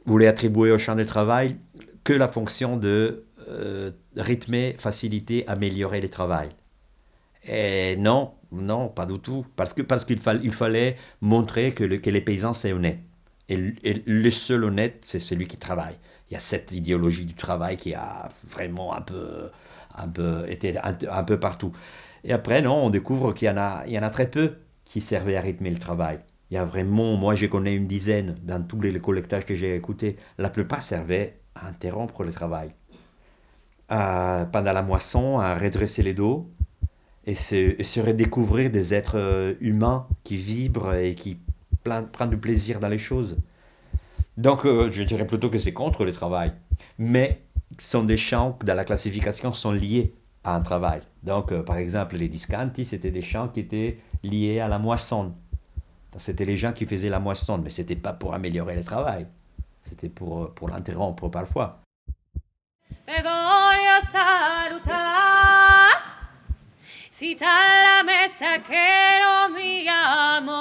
voulaient 0.05 0.27
attribuer 0.27 0.71
au 0.71 0.77
champ 0.79 0.95
de 0.95 1.03
travail 1.03 1.57
que 2.03 2.13
la 2.13 2.27
fonction 2.27 2.77
de 2.77 3.25
euh, 3.49 3.91
rythmer, 4.17 4.75
faciliter, 4.79 5.47
améliorer 5.47 6.01
le 6.01 6.09
travail. 6.09 6.49
Et 7.47 7.95
non, 7.97 8.33
non, 8.51 8.87
pas 8.87 9.05
du 9.05 9.19
tout. 9.19 9.45
Parce 9.55 9.73
que 9.73 9.81
parce 9.81 10.05
qu'il 10.05 10.19
il 10.43 10.53
fallait 10.53 10.95
montrer 11.21 11.73
que, 11.73 11.83
le- 11.83 11.97
que 11.97 12.09
les 12.09 12.21
paysans, 12.21 12.53
c'est 12.53 12.71
honnête. 12.73 12.99
Et, 13.51 14.03
le 14.05 14.31
seul 14.31 14.63
honnête, 14.63 14.99
c'est 15.01 15.19
celui 15.19 15.47
qui 15.47 15.57
travaille. 15.57 15.95
Il 16.29 16.33
y 16.33 16.37
a 16.37 16.39
cette 16.39 16.71
idéologie 16.71 17.25
du 17.25 17.33
travail 17.33 17.77
qui 17.77 17.93
a 17.93 18.29
vraiment 18.49 18.95
un 18.95 19.01
peu, 19.01 19.49
un 19.95 20.07
peu 20.07 20.49
été 20.49 20.77
un, 20.77 20.97
un 21.09 21.23
peu 21.23 21.39
partout. 21.39 21.73
Et 22.23 22.33
après, 22.33 22.61
non, 22.61 22.75
on 22.85 22.89
découvre 22.89 23.33
qu'il 23.33 23.47
y 23.47 23.51
en 23.51 23.57
a, 23.57 23.83
il 23.87 23.93
y 23.93 23.99
en 23.99 24.03
a 24.03 24.09
très 24.09 24.29
peu 24.29 24.57
qui 24.85 25.01
servaient 25.01 25.35
à 25.37 25.41
rythmer 25.41 25.69
le 25.71 25.79
travail. 25.79 26.19
Il 26.49 26.55
y 26.55 26.57
a 26.57 26.65
vraiment, 26.65 27.15
moi, 27.17 27.35
je 27.35 27.45
connais 27.45 27.73
une 27.75 27.87
dizaine 27.87 28.35
dans 28.43 28.61
tous 28.61 28.81
les 28.81 28.99
collectages 28.99 29.45
que 29.45 29.55
j'ai 29.55 29.75
écoutés. 29.75 30.17
La 30.37 30.49
plupart 30.49 30.81
servaient 30.81 31.39
à 31.55 31.67
interrompre 31.67 32.23
le 32.23 32.31
travail. 32.31 32.73
À- 33.89 34.47
pendant 34.51 34.73
la 34.73 34.81
moisson, 34.81 35.39
à 35.39 35.55
redresser 35.57 36.03
les 36.03 36.13
dos 36.13 36.49
et 37.25 37.35
se, 37.35 37.79
et 37.79 37.83
se 37.83 37.99
redécouvrir 37.99 38.71
des 38.71 38.93
êtres 38.93 39.17
euh, 39.17 39.53
humains 39.61 40.07
qui 40.23 40.37
vibrent 40.37 40.93
et 40.95 41.15
qui 41.15 41.39
prennent 41.83 42.29
du 42.29 42.37
plaisir 42.37 42.79
dans 42.79 42.87
les 42.87 42.99
choses. 42.99 43.37
Donc, 44.37 44.65
euh, 44.65 44.91
je 44.91 45.03
dirais 45.03 45.25
plutôt 45.27 45.49
que 45.49 45.57
c'est 45.57 45.73
contre 45.73 46.05
le 46.05 46.11
travail. 46.11 46.53
Mais 46.97 47.41
ce 47.77 47.91
sont 47.91 48.03
des 48.03 48.17
chants 48.17 48.53
qui, 48.53 48.65
dans 48.65 48.75
la 48.75 48.85
classification, 48.85 49.53
sont 49.53 49.71
liés 49.71 50.13
à 50.43 50.55
un 50.55 50.61
travail. 50.61 51.01
Donc, 51.23 51.51
euh, 51.51 51.63
par 51.63 51.77
exemple, 51.77 52.15
les 52.15 52.29
discanti, 52.29 52.85
c'était 52.85 53.11
des 53.11 53.21
chants 53.21 53.49
qui 53.49 53.59
étaient 53.59 53.99
liés 54.23 54.59
à 54.59 54.67
la 54.67 54.79
moisson. 54.79 55.33
C'était 56.17 56.45
les 56.45 56.57
gens 56.57 56.73
qui 56.73 56.85
faisaient 56.85 57.09
la 57.09 57.19
moisson, 57.19 57.57
mais 57.57 57.69
ce 57.69 57.81
n'était 57.81 57.95
pas 57.95 58.13
pour 58.13 58.33
améliorer 58.33 58.75
le 58.75 58.83
travail. 58.83 59.27
C'était 59.83 60.09
pour, 60.09 60.43
euh, 60.43 60.53
pour 60.55 60.69
l'interrompre 60.69 61.29
parfois. 61.29 61.81
Si 67.21 67.35
dalla 67.35 68.01
messa 68.01 68.59
che 68.61 69.19
non 69.21 69.51
mi 69.53 69.87
amo 69.87 70.51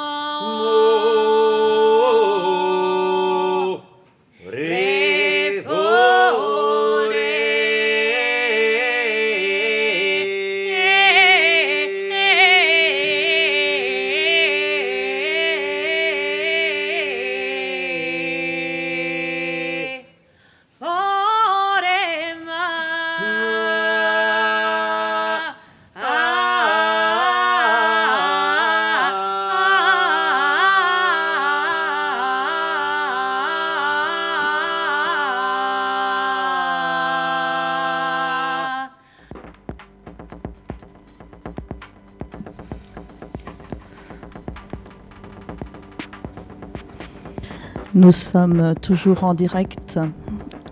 Nous 48.11 48.17
sommes 48.17 48.75
toujours 48.83 49.23
en 49.23 49.35
direct 49.35 50.01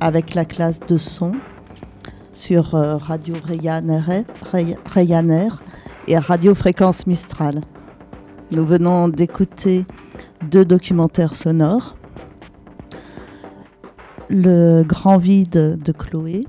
avec 0.01 0.35
la 0.35 0.45
classe 0.45 0.81
de 0.81 0.99
son 0.99 1.37
sur 2.33 2.75
euh, 2.75 2.97
Radio 2.97 3.37
Rayaner, 3.45 4.25
Ray- 4.51 4.77
Rayaner 4.85 5.51
et 6.09 6.19
Radio 6.19 6.53
Fréquence 6.57 7.07
Mistral. 7.07 7.61
Nous 8.51 8.67
venons 8.67 9.07
d'écouter 9.07 9.87
deux 10.51 10.65
documentaires 10.65 11.37
sonores. 11.37 11.95
Le 14.29 14.83
grand 14.83 15.19
vide 15.19 15.81
de 15.81 15.93
Chloé 15.93 16.45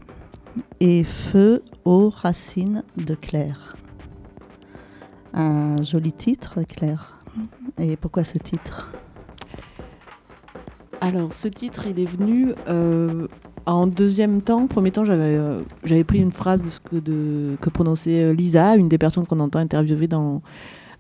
et 0.80 1.04
Feu 1.04 1.62
aux 1.86 2.10
racines 2.10 2.82
de 2.98 3.14
Claire. 3.14 3.76
Un 5.36 5.84
joli 5.84 6.14
titre, 6.14 6.64
Claire. 6.68 7.20
Et 7.78 7.96
pourquoi 7.96 8.24
ce 8.24 8.40
titre? 8.40 8.92
Alors, 11.02 11.32
ce 11.32 11.48
titre, 11.48 11.86
il 11.88 12.00
est 12.00 12.06
venu 12.06 12.54
euh, 12.68 13.28
en 13.66 13.88
deuxième 13.88 14.42
temps. 14.42 14.68
Premier 14.68 14.92
temps, 14.92 15.06
j'avais 15.06 15.36
euh, 15.36 15.62
j'avais 15.86 16.04
pris 16.04 16.20
une 16.20 16.34
phrase 16.34 16.62
de 16.62 16.70
ce 16.70 16.80
que, 16.80 17.70
prononçait 17.70 18.24
euh, 18.26 18.34
Lisa, 18.34 18.76
une 18.76 18.90
des 18.90 18.98
personnes 18.98 19.26
qu'on 19.26 19.40
entend 19.40 19.60
interviewer 19.60 20.08
dans, 20.08 20.42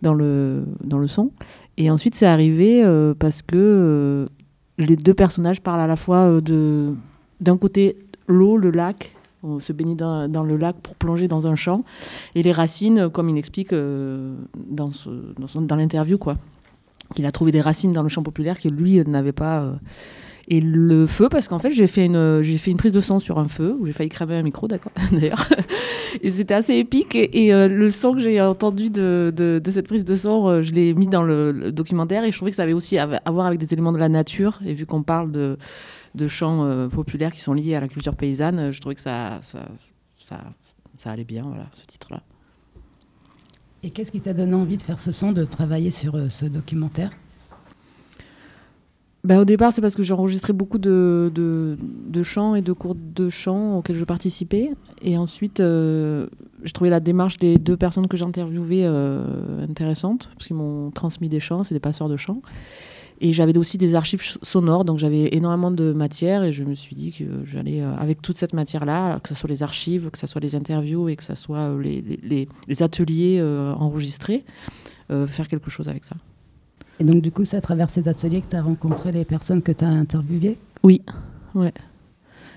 dans, 0.02 0.14
le, 0.14 0.64
dans 0.84 1.00
le 1.00 1.08
son. 1.08 1.32
Et 1.78 1.92
ensuite, 1.92 2.16
c'est 2.16 2.26
arrivé 2.26 2.84
parce 3.20 3.42
que 3.42 4.28
les 4.78 4.96
deux 4.96 5.14
personnages 5.14 5.62
parlent 5.62 5.82
à 5.82 5.88
la 5.88 5.96
fois 5.96 6.42
de 6.42 6.94
d'un 7.40 7.58
côté 7.58 7.98
l'eau, 8.28 8.58
le 8.58 8.70
lac. 8.70 9.16
On 9.44 9.62
se 9.62 9.72
baigne 9.72 9.96
dans, 9.96 10.44
le 10.44 10.58
lac 10.58 10.76
pour 10.82 10.96
plonger 10.96 11.30
dans 11.30 11.48
un 11.48 11.56
champ. 11.56 11.84
Et 12.36 12.44
les 12.44 12.52
racines, 12.52 13.10
comme 13.10 13.30
il 13.30 13.38
explique 13.38 13.74
dans, 13.74 14.92
ce, 14.92 15.10
dans 15.56 15.76
l'interview, 15.78 16.18
quoi 16.18 16.36
qu'il 17.16 17.26
a 17.26 17.32
trouvé 17.32 17.52
des 17.52 17.62
racines 17.62 17.92
dans 17.92 18.04
le 18.04 18.10
champ 18.10 18.24
populaire 18.24 18.60
que 18.60 18.70
lui 18.70 19.00
euh, 19.00 19.04
n'avait 19.06 19.32
pas. 19.32 19.62
euh. 19.62 19.74
Et 20.52 20.62
le 20.62 21.06
feu, 21.06 21.30
parce 21.30 21.48
qu'en 21.48 21.60
fait, 21.60 21.72
j'ai 21.72 21.86
fait, 21.86 22.06
une, 22.06 22.42
j'ai 22.42 22.58
fait 22.58 22.72
une 22.72 22.78
prise 22.78 22.92
de 22.92 23.02
son 23.02 23.20
sur 23.20 23.38
un 23.38 23.48
feu, 23.48 23.78
où 23.80 23.86
j'ai 23.86 23.94
failli 23.94 24.10
cramer 24.10 24.34
un 24.34 24.42
micro, 24.42 24.68
d'accord, 24.68 24.92
d'ailleurs. 25.12 25.48
Et 26.24 26.32
c'était 26.32 26.56
assez 26.56 26.74
épique. 26.74 27.16
Et, 27.16 27.54
euh, 27.54 27.68
le 27.68 27.92
son 27.92 28.14
que 28.14 28.20
j'ai 28.20 28.42
entendu 28.42 28.90
de, 28.90 29.32
de, 29.36 29.72
cette 29.72 29.88
prise 29.88 30.04
de 30.04 30.16
son, 30.16 30.48
euh, 30.48 30.64
je 30.64 30.74
l'ai 30.74 30.96
mis 30.96 31.08
dans 31.08 31.22
le, 31.22 31.72
documentaire. 31.72 32.24
Et 32.24 32.32
je 32.32 32.36
trouvais 32.36 32.50
que 32.50 32.58
ça 32.58 32.64
avait 32.64 32.74
aussi 32.74 32.98
à, 32.98 33.06
voir 33.28 33.46
avec 33.46 33.60
des 33.60 33.72
éléments 33.74 33.92
de 33.92 34.00
la 34.00 34.10
nature. 34.10 34.60
Et 34.66 34.74
vu 34.74 34.88
qu'on 34.88 35.04
parle 35.04 35.32
de, 35.32 35.60
de 36.16 36.28
chants 36.28 36.66
euh, 36.66 36.88
populaires 36.88 37.32
qui 37.32 37.42
sont 37.42 37.54
liés 37.54 37.76
à 37.76 37.80
la 37.80 37.88
culture 37.88 38.16
paysanne, 38.16 38.58
euh, 38.58 38.72
je 38.72 38.82
trouvais 38.82 38.96
que 38.96 39.02
ça, 39.02 39.38
ça, 39.44 39.68
ça, 40.26 40.42
ça 40.98 41.12
allait 41.12 41.26
bien, 41.26 41.44
voilà, 41.44 41.68
ce 41.74 41.86
titre-là. 41.86 42.24
Et 43.84 43.92
qu'est-ce 43.92 44.12
qui 44.12 44.20
t'a 44.20 44.34
donné 44.34 44.54
envie 44.54 44.78
de 44.78 44.82
faire 44.82 45.00
ce 45.00 45.12
son, 45.12 45.32
de 45.32 45.46
travailler 45.46 45.92
sur 45.92 46.16
euh, 46.16 46.30
ce 46.30 46.46
documentaire? 46.46 47.12
Bah, 49.24 49.40
au 49.40 49.46
départ, 49.46 49.74
c'est 49.74 49.82
parce 49.82 49.96
que 49.96 50.04
j'ai 50.04 50.14
enregistré 50.14 50.54
beaucoup 50.54 50.78
de, 50.78 51.32
de, 51.36 52.24
chants 52.24 52.56
et 52.56 52.62
de 52.62 52.72
cours 52.72 52.96
de 52.96 53.30
chant 53.30 53.78
auxquels 53.78 53.98
je 53.98 54.06
participais. 54.06 54.72
Et 55.02 55.18
ensuite, 55.18 55.60
euh, 55.60 56.28
j'ai 56.64 56.72
trouvé 56.72 56.90
la 56.90 57.02
démarche 57.02 57.38
des 57.38 57.58
deux 57.58 57.76
personnes 57.76 58.08
que 58.08 58.16
j'ai 58.16 58.24
interviewées 58.24 58.86
euh, 58.86 59.66
intéressante, 59.70 60.32
parce 60.36 60.48
qu'ils 60.48 60.56
m'ont 60.56 60.92
transmis 60.92 61.28
des 61.28 61.42
chants, 61.42 61.64
c'est 61.64 61.74
des 61.74 61.82
passeurs 61.82 62.08
de 62.08 62.16
chants. 62.16 62.42
Et 63.22 63.34
j'avais 63.34 63.58
aussi 63.58 63.78
des 63.78 63.96
archives 63.96 64.22
ch- 64.22 64.38
sonores, 64.44 64.86
donc 64.86 64.98
j'avais 64.98 65.36
énormément 65.36 65.72
de 65.72 65.92
matière 65.92 66.44
et 66.44 66.52
je 66.54 66.64
me 66.64 66.74
suis 66.74 66.96
dit 66.96 67.12
que 67.12 67.26
j'allais, 67.44 67.82
euh, 67.82 67.94
avec 67.98 68.22
toute 68.22 68.38
cette 68.38 68.54
matière-là, 68.54 69.20
que 69.20 69.28
ce 69.30 69.36
soit 69.36 69.50
les 69.50 69.62
archives, 69.62 70.10
que 70.10 70.18
ce 70.18 70.26
soit 70.28 70.40
les 70.42 70.56
interviews 70.56 71.10
et 71.10 71.16
que 71.18 71.24
ce 71.24 71.36
soit 71.36 71.58
euh, 71.70 71.82
les, 71.82 72.02
les- 72.68 72.82
ateliers 72.82 73.40
euh, 73.42 73.74
enregistrés, 73.74 74.46
faire 75.28 75.48
quelque 75.48 75.70
chose 75.70 75.90
avec 75.90 76.06
ça. 76.06 76.16
Et 77.00 77.04
donc, 77.04 77.22
du 77.22 77.32
coup, 77.32 77.44
c'est 77.44 77.58
à 77.58 77.62
travers 77.62 77.90
ces 77.90 78.08
ateliers 78.08 78.42
que 78.42 78.50
tu 78.50 78.56
as 78.56 78.62
rencontré 78.62 79.12
les 79.12 79.26
personnes 79.26 79.62
que 79.62 79.72
tu 79.72 79.84
as 79.84 79.88
interviewées? 79.90 80.58
Oui, 80.84 81.02
ouais. 81.56 81.74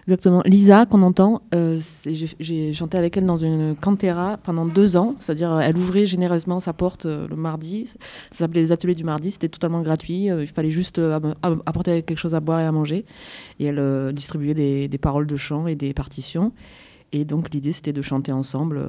Exactement. 0.09 0.43
Lisa, 0.45 0.85
qu'on 0.85 1.03
entend, 1.03 1.43
euh, 1.55 1.79
j'ai- 2.07 2.73
chanté 2.73 2.99
avec 2.99 3.17
elle 3.17 3.25
dans 3.25 3.39
une 3.39 3.77
cantera 3.77 4.37
pendant 4.39 4.67
deux 4.67 4.97
ans. 4.97 5.15
C'est-à-dire, 5.19 5.61
elle 5.61 5.77
ouvrait 5.77 6.07
généreusement 6.07 6.59
sa 6.59 6.73
porte 6.73 7.07
euh, 7.07 7.29
le 7.29 7.37
mardi. 7.37 7.87
Ça 8.31 8.39
s'appelait 8.39 8.63
les 8.63 8.73
ateliers 8.73 8.97
du 8.97 9.05
mardi. 9.05 9.31
C'était 9.31 9.49
totalement 9.49 9.81
gratuit. 9.81 10.29
Euh, 10.29 10.43
il 10.43 10.49
fallait 10.49 10.73
juste 10.73 11.01
apporter 11.43 12.03
quelque 12.03 12.19
chose 12.19 12.35
à 12.35 12.41
boire 12.41 12.59
et 12.59 12.65
à 12.65 12.73
manger. 12.73 13.05
Et 13.61 13.67
elle 13.67 14.13
distribuait 14.13 14.55
des, 14.55 14.89
des 14.89 14.99
paroles 14.99 15.27
de 15.29 15.37
chant 15.37 15.69
et 15.69 15.77
des 15.77 15.95
partitions. 15.95 16.53
Et 17.13 17.25
donc, 17.25 17.53
l'idée, 17.55 17.71
c'était 17.71 17.93
de 17.93 18.03
chanter 18.03 18.33
ensemble. 18.33 18.81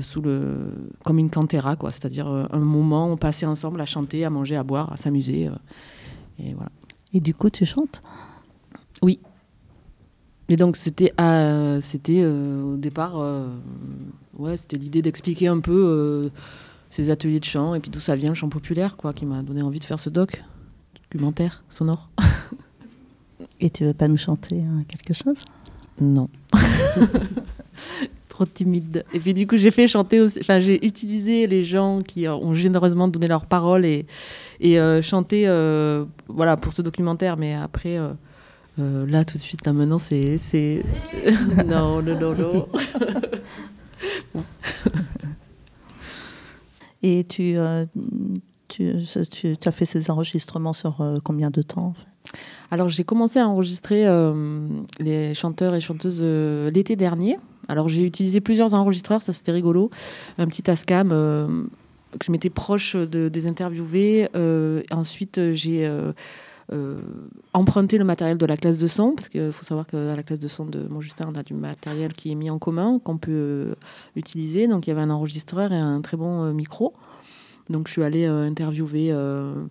sous 0.00 0.20
le 0.20 0.72
comme 1.04 1.20
une 1.20 1.30
cantera 1.30 1.76
quoi 1.76 1.92
c'est-à-dire 1.92 2.26
un 2.26 2.58
moment 2.58 3.06
où 3.06 3.12
on 3.12 3.16
passait 3.16 3.46
ensemble 3.46 3.80
à 3.80 3.86
chanter 3.86 4.24
à 4.24 4.30
manger 4.30 4.56
à 4.56 4.64
boire 4.64 4.92
à 4.92 4.96
s'amuser 4.96 5.48
et 6.40 6.52
voilà 6.54 6.72
Et 7.12 7.20
du 7.20 7.32
coup, 7.32 7.48
tu 7.48 7.64
chantes? 7.64 8.02
Oui. 9.02 9.20
Et 10.48 10.56
donc 10.56 10.76
c'était 10.76 11.12
à- 11.16 11.78
c'était 11.80 12.20
euh, 12.22 12.62
au 12.74 12.76
départ 12.76 13.18
euh, 13.18 13.46
ouais 14.38 14.56
c'était 14.58 14.76
l'idée 14.76 15.00
d'expliquer 15.02 15.48
un 15.48 15.60
peu 15.60 15.72
euh, 15.86 16.28
ces 16.90 17.10
ateliers 17.10 17.40
de 17.40 17.44
chant 17.46 17.74
et 17.74 17.80
puis 17.80 17.90
d'où 17.90 17.98
ça 18.00 18.14
vient 18.14 18.28
le 18.28 18.34
chant 18.34 18.50
populaire 18.50 18.96
quoi 18.96 19.12
qui 19.14 19.24
m'a 19.24 19.42
donné 19.42 19.62
envie 19.62 19.80
de 19.80 19.84
faire 19.84 19.98
ce 19.98 20.10
doc 20.10 20.44
documentaire 21.10 21.64
sonore. 21.70 22.08
Et 23.60 23.70
tu 23.70 23.84
veux 23.84 23.94
pas 23.94 24.08
nous 24.08 24.16
chanter 24.18 24.60
hein, 24.62 24.84
quelque 24.88 25.14
chose? 25.14 25.44
Non. 26.00 26.28
Trop 28.28 28.46
timide. 28.46 29.04
Et 29.14 29.20
puis 29.20 29.32
du 29.32 29.46
coup, 29.46 29.56
j'ai 29.56 29.70
fait 29.70 29.86
chanter. 29.86 30.20
Enfin, 30.40 30.58
j'ai 30.58 30.84
utilisé 30.84 31.46
les 31.46 31.62
gens 31.62 32.00
qui 32.02 32.26
ont 32.28 32.52
généreusement 32.52 33.06
donné 33.06 33.28
leurs 33.28 33.46
paroles 33.46 33.84
et, 33.84 34.06
et 34.60 34.80
euh, 34.80 35.00
chanté 35.02 35.44
euh, 35.46 36.04
voilà, 36.26 36.56
pour 36.56 36.72
ce 36.72 36.82
documentaire. 36.82 37.36
Mais 37.36 37.54
après, 37.54 37.96
euh, 38.78 39.06
là, 39.06 39.24
tout 39.24 39.36
de 39.38 39.42
suite, 39.42 39.64
là 39.66 39.72
maintenant, 39.72 39.98
c'est. 39.98 40.38
c'est- 40.38 40.82
non, 41.66 42.02
non, 42.02 42.18
non, 42.20 42.34
non. 42.34 42.68
Et 47.02 47.24
tu, 47.24 47.54
euh, 47.56 47.84
tu, 48.68 48.92
tu, 49.30 49.56
tu 49.56 49.68
as 49.68 49.72
fait 49.72 49.84
ces 49.84 50.10
enregistrements 50.10 50.72
sur 50.72 51.00
euh, 51.00 51.18
combien 51.22 51.50
de 51.50 51.60
temps 51.62 51.88
en 51.88 51.92
fait? 51.92 52.08
Alors 52.70 52.88
j'ai 52.88 53.04
commencé 53.04 53.38
à 53.38 53.46
enregistrer 53.46 54.06
euh, 54.08 54.66
les 54.98 55.34
chanteurs 55.34 55.74
et 55.74 55.80
chanteuses 55.82 56.20
euh, 56.22 56.70
l'été 56.70 56.96
dernier. 56.96 57.38
Alors 57.68 57.88
j'ai 57.88 58.02
utilisé 58.04 58.40
plusieurs 58.40 58.72
enregistreurs, 58.74 59.20
ça 59.22 59.32
c'était 59.34 59.52
rigolo. 59.52 59.90
Un 60.38 60.46
petit 60.48 60.62
Tascam 60.62 61.10
euh, 61.12 61.46
que 62.18 62.24
je 62.26 62.32
m'étais 62.32 62.50
proche 62.50 62.96
de, 62.96 63.28
des 63.28 63.46
interviewés. 63.46 64.28
Euh, 64.34 64.82
ensuite 64.90 65.36
euh, 65.38 65.52
j'ai 65.54 65.86
euh, 66.72 66.74
euh, 66.74 67.00
emprunté 67.52 67.98
le 67.98 68.04
matériel 68.04 68.38
de 68.38 68.46
la 68.46 68.56
classe 68.56 68.78
de 68.78 68.86
son, 68.86 69.14
parce 69.14 69.28
qu'il 69.28 69.52
faut 69.52 69.64
savoir 69.64 69.86
qu'à 69.86 70.16
la 70.16 70.22
classe 70.22 70.38
de 70.38 70.48
son 70.48 70.64
de 70.64 70.86
Montjustin, 70.88 71.28
on 71.32 71.38
a 71.38 71.42
du 71.42 71.54
matériel 71.54 72.12
qui 72.12 72.30
est 72.32 72.34
mis 72.34 72.50
en 72.50 72.58
commun, 72.58 72.98
qu'on 72.98 73.18
peut 73.18 73.32
euh, 73.32 73.74
utiliser. 74.16 74.66
Donc 74.66 74.86
il 74.86 74.90
y 74.90 74.92
avait 74.92 75.02
un 75.02 75.10
enregistreur 75.10 75.72
et 75.72 75.76
un 75.78 76.00
très 76.00 76.16
bon 76.16 76.42
euh, 76.44 76.52
micro. 76.52 76.94
Donc 77.70 77.88
je 77.88 77.92
suis 77.92 78.02
allée 78.02 78.26
euh, 78.26 78.46
interviewer 78.46 79.10
euh, 79.12 79.64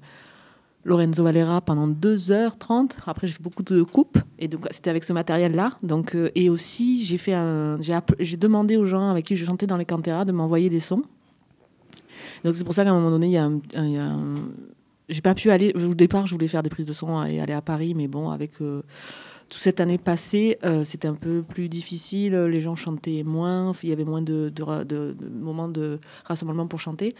Lorenzo 0.84 1.24
Valera 1.24 1.62
pendant 1.62 1.88
2h30. 1.88 2.91
Après, 3.06 3.28
j'ai 3.28 3.34
fait 3.34 3.44
beaucoup 3.44 3.64
de 3.64 3.84
coupes. 3.84 4.18
Et 4.39 4.48
donc, 4.48 4.68
c'était 4.72 4.89
avec 4.89 5.04
ce 5.04 5.14
matériel-là. 5.14 5.78
Euh, 5.89 6.30
et 6.36 6.50
aussi, 6.50 7.06
j'ai 7.06 7.18
fait 7.18 7.36
j'ai, 8.20 8.38
demandé 8.38 8.76
aux 8.76 8.86
gens 8.86 9.10
avec 9.10 9.26
qui 9.26 9.36
je 9.36 9.46
chantais 9.46 9.68
dans 9.68 9.78
les 9.78 9.86
canteras 9.86 10.26
de 10.26 10.32
m'envoyer 10.32 10.70
des 10.70 10.82
sons. 10.82 11.04
Donc, 12.44 12.56
c'est 12.56 12.66
pour 12.66 12.74
ça 12.74 12.84
qu'à 12.84 12.91
un 12.91 12.96
moment 12.96 13.12
donné, 13.12 13.28
il 13.28 13.32
y 13.32 13.38
a 13.38 13.50
y 13.82 13.98
a 13.98 14.04
un- 14.04 14.36
j'ai 15.10 15.22
pas 15.22 15.36
pu 15.36 15.51
aller. 15.51 15.74
Au 15.76 15.93
départ, 15.93 16.28
je 16.28 16.34
voulais 16.34 16.47
faire 16.47 16.64
des 16.64 16.70
prises 16.70 16.86
de 16.86 16.93
son 16.93 17.24
et 17.26 17.39
aller 17.39 17.54
à 17.54 17.62
Paris. 17.62 17.93
Mais 17.95 18.08
bon, 18.08 18.30
avec 18.30 18.62
euh, 18.62 18.84
toute 19.54 19.62
cette 19.62 19.80
année 19.80 19.99
passée, 19.99 20.58
euh, 20.64 20.84
c'était 20.84 21.08
un 21.08 21.14
peu 21.14 21.43
plus 21.43 21.70
difficile. 21.70 22.34
Les 22.34 22.60
gens 22.60 22.76
chantaient 22.76 23.22
moins. 23.22 23.72
Il 23.84 23.89
y 23.89 23.91
avait 23.91 24.04
moins 24.04 24.24
de, 24.24 24.51
moments 25.32 25.68
de 25.68 25.99
rassemblement 26.26 26.66
pour 26.66 26.80
chanter. 26.80 27.14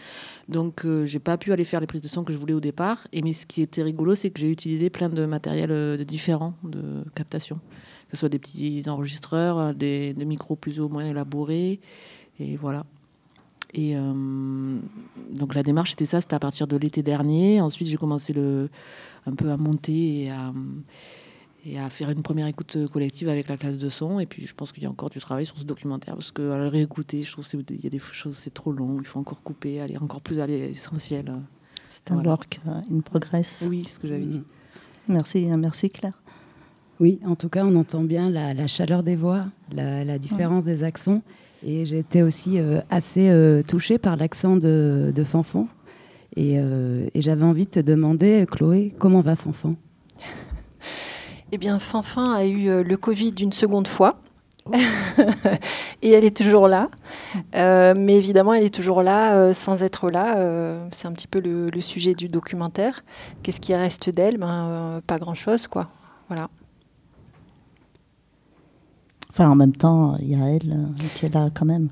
Donc, 0.48 0.84
euh, 0.84 1.06
j'ai 1.06 1.20
pas 1.20 1.38
pu 1.38 1.52
aller 1.52 1.64
faire 1.64 1.78
les 1.78 1.86
prises 1.86 2.00
de 2.00 2.08
son 2.08 2.24
que 2.24 2.32
je 2.32 2.38
voulais 2.38 2.52
au 2.52 2.60
départ. 2.60 3.06
Et 3.12 3.22
mais 3.22 3.32
ce 3.32 3.46
qui 3.46 3.62
était 3.62 3.84
rigolo, 3.84 4.16
c'est 4.16 4.30
que 4.30 4.40
j'ai 4.40 4.50
utilisé 4.50 4.90
plein 4.90 5.08
de 5.08 5.26
matériel 5.26 5.70
euh, 5.70 5.96
différents 5.98 6.54
de 6.64 7.04
captation, 7.14 7.60
que 8.10 8.16
ce 8.16 8.16
soit 8.16 8.28
des 8.28 8.40
petits 8.40 8.82
enregistreurs, 8.88 9.72
des, 9.72 10.12
des 10.12 10.24
micros 10.24 10.56
plus 10.56 10.80
ou 10.80 10.88
moins 10.88 11.04
élaborés, 11.04 11.78
et 12.40 12.56
voilà. 12.56 12.84
Et 13.74 13.96
euh, 13.96 14.78
donc 15.34 15.54
la 15.54 15.64
démarche 15.64 15.90
c'était 15.90 16.06
ça, 16.06 16.20
c'était 16.20 16.34
à 16.34 16.38
partir 16.38 16.66
de 16.66 16.76
l'été 16.76 17.02
dernier. 17.02 17.60
Ensuite, 17.60 17.88
j'ai 17.88 17.96
commencé 17.96 18.32
le, 18.32 18.70
un 19.26 19.34
peu 19.34 19.50
à 19.50 19.56
monter 19.56 20.22
et 20.22 20.30
à, 20.30 20.52
et 21.66 21.78
à 21.78 21.90
faire 21.90 22.10
une 22.10 22.22
première 22.22 22.46
écoute 22.46 22.78
collective 22.92 23.28
avec 23.28 23.48
la 23.48 23.56
classe 23.56 23.78
de 23.78 23.88
son. 23.88 24.20
Et 24.20 24.26
puis, 24.26 24.46
je 24.46 24.54
pense 24.54 24.70
qu'il 24.70 24.84
y 24.84 24.86
a 24.86 24.90
encore 24.90 25.10
du 25.10 25.18
travail 25.18 25.44
sur 25.44 25.58
ce 25.58 25.64
documentaire 25.64 26.14
parce 26.14 26.30
que 26.30 26.52
à 26.52 26.58
le 26.58 26.68
réécouter, 26.68 27.22
je 27.22 27.32
trouve 27.32 27.48
qu'il 27.48 27.82
y 27.82 27.86
a 27.86 27.90
des 27.90 27.98
choses, 27.98 28.36
c'est 28.36 28.54
trop 28.54 28.70
long. 28.70 28.98
Il 29.00 29.06
faut 29.06 29.18
encore 29.18 29.42
couper, 29.42 29.80
aller 29.80 29.98
encore 29.98 30.20
plus 30.20 30.38
à 30.38 30.46
l'essentiel. 30.46 31.34
C'est 31.90 32.12
un 32.12 32.22
work 32.24 32.60
euh, 32.68 32.80
in 32.90 33.00
progress. 33.00 33.64
Oui, 33.68 33.82
c'est 33.84 33.94
ce 33.94 34.00
que 34.00 34.08
j'avais 34.08 34.26
dit. 34.26 34.42
Merci, 35.08 35.50
euh, 35.50 35.56
merci 35.56 35.90
Claire. 35.90 36.22
Oui, 37.00 37.18
en 37.26 37.34
tout 37.34 37.48
cas, 37.48 37.64
on 37.64 37.74
entend 37.74 38.04
bien 38.04 38.30
la, 38.30 38.54
la 38.54 38.68
chaleur 38.68 39.02
des 39.02 39.16
voix, 39.16 39.46
la, 39.72 40.04
la 40.04 40.18
différence 40.18 40.64
des 40.64 40.84
accents. 40.84 41.22
Et 41.64 41.82
été 41.82 42.22
aussi 42.22 42.58
euh, 42.58 42.80
assez 42.90 43.28
euh, 43.30 43.62
touchée 43.62 43.98
par 43.98 44.16
l'accent 44.16 44.56
de, 44.56 45.12
de 45.14 45.24
Fanfan. 45.24 45.66
Et, 46.36 46.58
euh, 46.58 47.06
et 47.14 47.20
j'avais 47.20 47.44
envie 47.44 47.64
de 47.64 47.70
te 47.70 47.80
demander, 47.80 48.44
Chloé, 48.50 48.94
comment 48.98 49.20
va 49.20 49.36
Fanfan? 49.36 49.72
Eh 51.52 51.58
bien, 51.58 51.78
Fanfan 51.78 52.32
a 52.32 52.44
eu 52.44 52.82
le 52.82 52.96
Covid 52.96 53.32
une 53.40 53.52
seconde 53.52 53.86
fois. 53.86 54.18
et 56.02 56.10
elle 56.10 56.24
est 56.24 56.36
toujours 56.36 56.68
là. 56.68 56.88
Euh, 57.54 57.94
mais 57.96 58.16
évidemment, 58.16 58.54
elle 58.54 58.64
est 58.64 58.74
toujours 58.74 59.02
là 59.02 59.36
euh, 59.36 59.52
sans 59.52 59.82
être 59.82 60.10
là. 60.10 60.38
Euh, 60.38 60.88
c'est 60.90 61.06
un 61.06 61.12
petit 61.12 61.26
peu 61.26 61.40
le, 61.40 61.68
le 61.68 61.80
sujet 61.80 62.14
du 62.14 62.28
documentaire. 62.28 63.04
Qu'est-ce 63.42 63.60
qui 63.60 63.74
reste 63.74 64.10
d'elle? 64.10 64.38
Ben, 64.38 65.00
Pas 65.06 65.18
grand-chose, 65.18 65.66
quoi. 65.66 65.90
Voilà. 66.28 66.48
Enfin, 69.34 69.50
en 69.50 69.56
même 69.56 69.74
temps, 69.74 70.16
il 70.20 70.30
y 70.30 70.40
a 70.40 70.46
elle 70.46 70.70
euh, 70.70 71.08
qui 71.16 71.26
est 71.26 71.34
là 71.34 71.48
quand 71.52 71.64
même. 71.64 71.88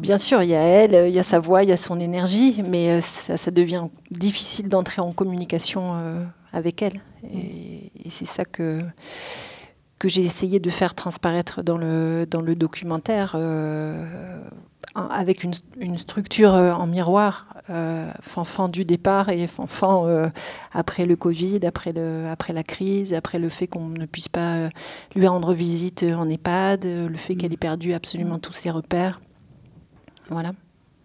Bien 0.00 0.18
sûr, 0.18 0.42
il 0.42 0.48
y 0.48 0.54
a 0.56 0.60
elle, 0.60 0.96
euh, 0.96 1.08
il 1.08 1.14
y 1.14 1.20
a 1.20 1.22
sa 1.22 1.38
voix, 1.38 1.62
il 1.62 1.68
y 1.68 1.72
a 1.72 1.76
son 1.76 2.00
énergie, 2.00 2.60
mais 2.68 2.90
euh, 2.90 3.00
ça, 3.00 3.52
devient 3.52 3.84
difficile 4.10 4.68
d'entrer 4.68 5.00
en 5.00 5.12
communication 5.12 5.94
avec 6.52 6.82
elle. 6.82 7.00
Et, 7.32 7.92
c'est 8.10 8.26
ça 8.26 8.44
que, 8.44 8.80
que 10.00 10.08
j'ai 10.08 10.22
essayé 10.22 10.58
de 10.58 10.68
faire 10.68 10.94
transparaître 10.94 11.62
dans 11.62 11.78
le, 11.78 12.26
dans 12.28 12.40
le 12.40 12.56
documentaire, 12.56 13.36
en- 13.36 15.06
avec 15.06 15.44
une, 15.44 15.98
structure 15.98 16.50
en 16.50 16.88
miroir, 16.88 17.46
euh, 17.70 18.10
Fanfan 18.20 18.68
du 18.68 18.84
départ 18.84 19.28
et 19.28 19.46
Fanfan 19.46 20.06
euh, 20.06 20.28
après 20.72 21.06
le 21.06 21.16
Covid, 21.16 21.60
après, 21.66 21.92
le, 21.92 22.26
après 22.28 22.52
la 22.52 22.62
crise, 22.62 23.12
après 23.12 23.38
le 23.38 23.48
fait 23.48 23.66
qu'on 23.66 23.88
ne 23.88 24.06
puisse 24.06 24.28
pas 24.28 24.56
euh, 24.56 24.68
lui 25.14 25.26
rendre 25.26 25.52
visite 25.52 26.04
en 26.04 26.28
EHPAD, 26.28 26.84
le 26.84 27.16
fait 27.16 27.34
qu'elle 27.34 27.52
ait 27.52 27.56
perdu 27.58 27.92
absolument 27.92 28.38
tous 28.38 28.52
ses 28.52 28.70
repères. 28.70 29.20
Voilà. 30.28 30.52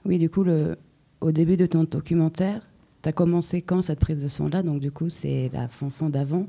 Oui, 0.05 0.17
du 0.17 0.29
coup, 0.29 0.43
le, 0.43 0.77
au 1.21 1.31
début 1.31 1.57
de 1.57 1.65
ton 1.65 1.83
documentaire, 1.83 2.61
tu 3.03 3.09
as 3.09 3.13
commencé 3.13 3.61
quand 3.61 3.81
cette 3.81 3.99
prise 3.99 4.21
de 4.21 4.27
son-là 4.27 4.63
Donc, 4.63 4.79
du 4.79 4.91
coup, 4.91 5.09
c'est 5.09 5.49
la 5.53 5.67
Fanfan 5.67 6.09
d'avant, 6.09 6.47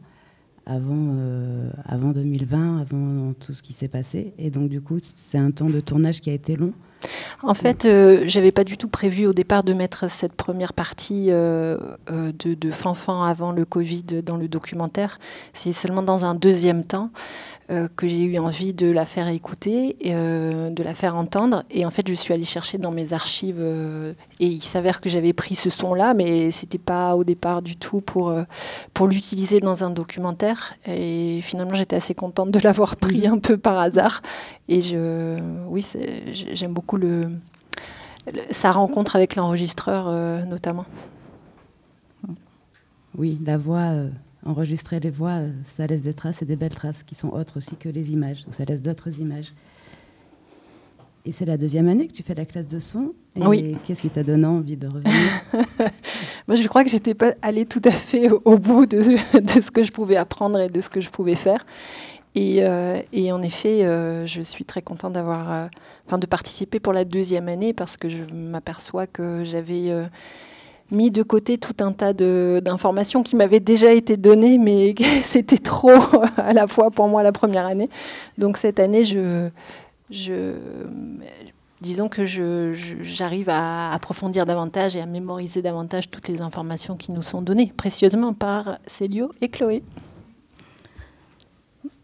avant, 0.66 1.08
euh, 1.12 1.70
avant 1.84 2.12
2020, 2.12 2.80
avant 2.80 3.32
tout 3.34 3.52
ce 3.52 3.62
qui 3.62 3.72
s'est 3.72 3.88
passé. 3.88 4.32
Et 4.38 4.50
donc, 4.50 4.68
du 4.68 4.80
coup, 4.80 4.98
c'est 5.02 5.38
un 5.38 5.50
temps 5.50 5.70
de 5.70 5.80
tournage 5.80 6.20
qui 6.20 6.30
a 6.30 6.32
été 6.32 6.56
long. 6.56 6.72
En 7.42 7.54
fait, 7.54 7.84
euh, 7.84 8.24
j'avais 8.26 8.52
pas 8.52 8.64
du 8.64 8.76
tout 8.76 8.88
prévu 8.88 9.26
au 9.26 9.32
départ 9.32 9.64
de 9.64 9.72
mettre 9.72 10.08
cette 10.08 10.34
première 10.34 10.72
partie 10.72 11.26
euh, 11.30 11.76
euh, 12.10 12.32
de, 12.38 12.54
de 12.54 12.70
Fanfan 12.70 13.22
avant 13.22 13.52
le 13.52 13.64
Covid 13.64 14.04
dans 14.24 14.36
le 14.36 14.48
documentaire. 14.48 15.18
C'est 15.52 15.72
seulement 15.72 16.02
dans 16.02 16.24
un 16.24 16.34
deuxième 16.34 16.84
temps 16.84 17.10
euh, 17.70 17.88
que 17.96 18.08
j'ai 18.08 18.22
eu 18.24 18.38
envie 18.38 18.74
de 18.74 18.90
la 18.90 19.06
faire 19.06 19.28
écouter, 19.28 19.96
et, 20.00 20.14
euh, 20.14 20.70
de 20.70 20.82
la 20.82 20.94
faire 20.94 21.16
entendre. 21.16 21.62
Et 21.70 21.86
en 21.86 21.90
fait, 21.90 22.06
je 22.08 22.14
suis 22.14 22.34
allée 22.34 22.44
chercher 22.44 22.78
dans 22.78 22.90
mes 22.90 23.12
archives 23.12 23.58
euh, 23.60 24.14
et 24.40 24.46
il 24.46 24.62
s'avère 24.62 25.00
que 25.00 25.08
j'avais 25.08 25.32
pris 25.32 25.54
ce 25.54 25.70
son-là, 25.70 26.14
mais 26.14 26.50
c'était 26.50 26.78
pas 26.78 27.14
au 27.16 27.24
départ 27.24 27.62
du 27.62 27.76
tout 27.76 28.00
pour, 28.00 28.34
pour 28.92 29.06
l'utiliser 29.06 29.60
dans 29.60 29.84
un 29.84 29.90
documentaire. 29.90 30.74
Et 30.86 31.40
finalement, 31.42 31.74
j'étais 31.74 31.96
assez 31.96 32.14
contente 32.14 32.50
de 32.50 32.58
l'avoir 32.58 32.96
pris 32.96 33.26
un 33.26 33.38
peu 33.38 33.56
par 33.56 33.78
hasard. 33.78 34.22
Et 34.68 34.82
je, 34.82 35.38
oui, 35.68 35.86
j'aime 36.32 36.72
beaucoup 36.72 36.96
le, 36.96 37.22
le- 38.26 38.40
sa 38.50 38.72
rencontre 38.72 39.16
avec 39.16 39.36
l'enregistreur, 39.36 40.10
notamment. 40.46 40.86
Oui, 43.18 43.38
la 43.44 43.58
voix, 43.58 43.90
enregistrer 44.44 45.00
les 45.00 45.10
voix, 45.10 45.40
euh, 45.40 45.50
ça 45.76 45.86
laisse 45.86 46.02
des 46.02 46.14
traces 46.14 46.42
et 46.42 46.44
des 46.44 46.56
belles 46.56 46.74
traces 46.74 47.02
qui 47.02 47.14
sont 47.14 47.28
autres 47.28 47.58
aussi 47.58 47.76
que 47.76 47.88
les 47.88 48.12
images. 48.12 48.44
ou 48.48 48.52
Ça 48.52 48.64
laisse 48.64 48.82
d'autres 48.82 49.18
images. 49.20 49.52
Et 51.24 51.30
c'est 51.30 51.44
la 51.44 51.56
deuxième 51.56 51.88
année 51.88 52.08
que 52.08 52.12
tu 52.12 52.24
fais 52.24 52.34
la 52.34 52.44
classe 52.44 52.66
de 52.66 52.80
son. 52.80 53.14
Et 53.36 53.46
Oui. 53.46 53.76
Qu'est-ce 53.84 54.02
qui 54.02 54.10
t'a 54.10 54.24
donné 54.24 54.44
envie 54.44 54.76
de 54.76 54.88
revenir? 54.88 55.12
Moi, 56.48 56.56
je 56.56 56.66
crois 56.66 56.82
que 56.82 56.90
j'étais 56.90 57.14
pas 57.14 57.34
allée 57.42 57.64
tout 57.64 57.82
à 57.84 57.92
fait 57.92 58.28
au, 58.28 58.42
au 58.44 58.58
bout 58.58 58.86
de, 58.86 58.98
de 59.40 59.60
ce 59.60 59.70
que 59.70 59.84
je 59.84 59.92
pouvais 59.92 60.16
apprendre 60.16 60.58
et 60.60 60.68
de 60.68 60.80
ce 60.80 60.88
que 60.90 61.00
je 61.00 61.10
pouvais 61.10 61.36
faire. 61.36 61.64
Et, 62.34 62.58
euh, 62.62 63.00
et 63.12 63.30
en 63.30 63.42
effet, 63.42 63.84
euh, 63.84 64.26
je 64.26 64.40
suis 64.40 64.64
très 64.64 64.82
contente 64.82 65.12
d'avoir, 65.12 65.52
euh, 65.52 65.66
enfin, 66.06 66.18
de 66.18 66.26
participer 66.26 66.80
pour 66.80 66.92
la 66.92 67.04
deuxième 67.04 67.48
année 67.48 67.72
parce 67.72 67.96
que 67.96 68.08
je 68.08 68.24
m'aperçois 68.32 69.06
que 69.06 69.44
j'avais 69.44 69.92
mis 70.92 71.10
de 71.10 71.22
côté 71.22 71.58
tout 71.58 71.74
un 71.80 71.92
tas 71.92 72.12
d'informations 72.12 73.22
qui 73.22 73.36
m'avaient 73.36 73.60
déjà 73.60 73.92
été 73.92 74.16
données, 74.16 74.58
mais 74.58 74.94
c'était 75.22 75.58
trop 75.58 75.90
à 76.36 76.52
la 76.52 76.66
fois 76.66 76.90
pour 76.90 77.08
moi 77.08 77.22
la 77.22 77.32
première 77.32 77.66
année. 77.66 77.88
Donc 78.38 78.56
cette 78.56 78.78
année, 78.78 79.04
je, 79.04 79.48
je, 80.10 80.54
disons 81.80 82.08
que 82.08 82.24
j'arrive 82.24 83.48
à 83.48 83.92
approfondir 83.92 84.46
davantage 84.46 84.96
et 84.96 85.00
à 85.00 85.06
mémoriser 85.06 85.62
davantage 85.62 86.10
toutes 86.10 86.28
les 86.28 86.40
informations 86.40 86.96
qui 86.96 87.12
nous 87.12 87.22
sont 87.22 87.42
données 87.42 87.72
précieusement 87.76 88.32
par 88.32 88.78
Célio 88.86 89.32
et 89.40 89.48
Chloé. 89.48 89.82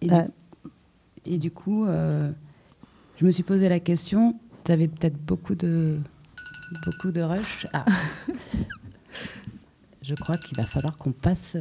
Et, 0.01 0.09
du, 0.09 0.14
et 1.26 1.39
du 1.39 1.51
coup, 1.51 1.86
euh, 1.86 2.30
je 3.16 3.24
me 3.24 3.32
suis 3.32 3.43
posé 3.43 3.68
la 3.68 3.80
question, 3.80 4.36
tu 4.64 4.72
avais 4.72 4.89
peut-être 4.89 5.16
beaucoup 5.16 5.55
de, 5.55 5.99
beaucoup 6.84 7.11
de 7.11 7.20
rush? 7.20 7.66
Ah. 7.72 7.84
je 10.09 10.14
crois 10.14 10.38
qu'il 10.38 10.56
va 10.56 10.64
falloir 10.64 10.96
qu'on 10.96 11.12
passe 11.12 11.56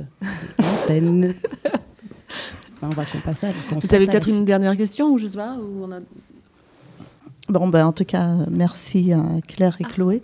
l'antenne. 0.57 1.33
On 2.81 2.89
va 2.89 3.05
qu'on 3.05 3.19
passe 3.19 3.43
à 3.43 3.47
qu'on 3.69 3.79
Tu 3.79 3.93
avais 3.93 4.05
peut-être 4.05 4.29
une 4.29 4.45
dernière 4.45 4.77
question 4.77 5.11
ou 5.11 5.17
je 5.17 5.25
sais 5.27 5.37
pas 5.37 5.57
ou 5.57 5.83
on 5.83 5.91
a... 5.91 5.99
Bon, 7.49 7.67
ben, 7.69 7.87
en 7.87 7.91
tout 7.91 8.05
cas, 8.05 8.35
merci 8.51 9.13
à 9.13 9.23
Claire 9.47 9.75
et 9.79 9.83
Chloé. 9.83 10.21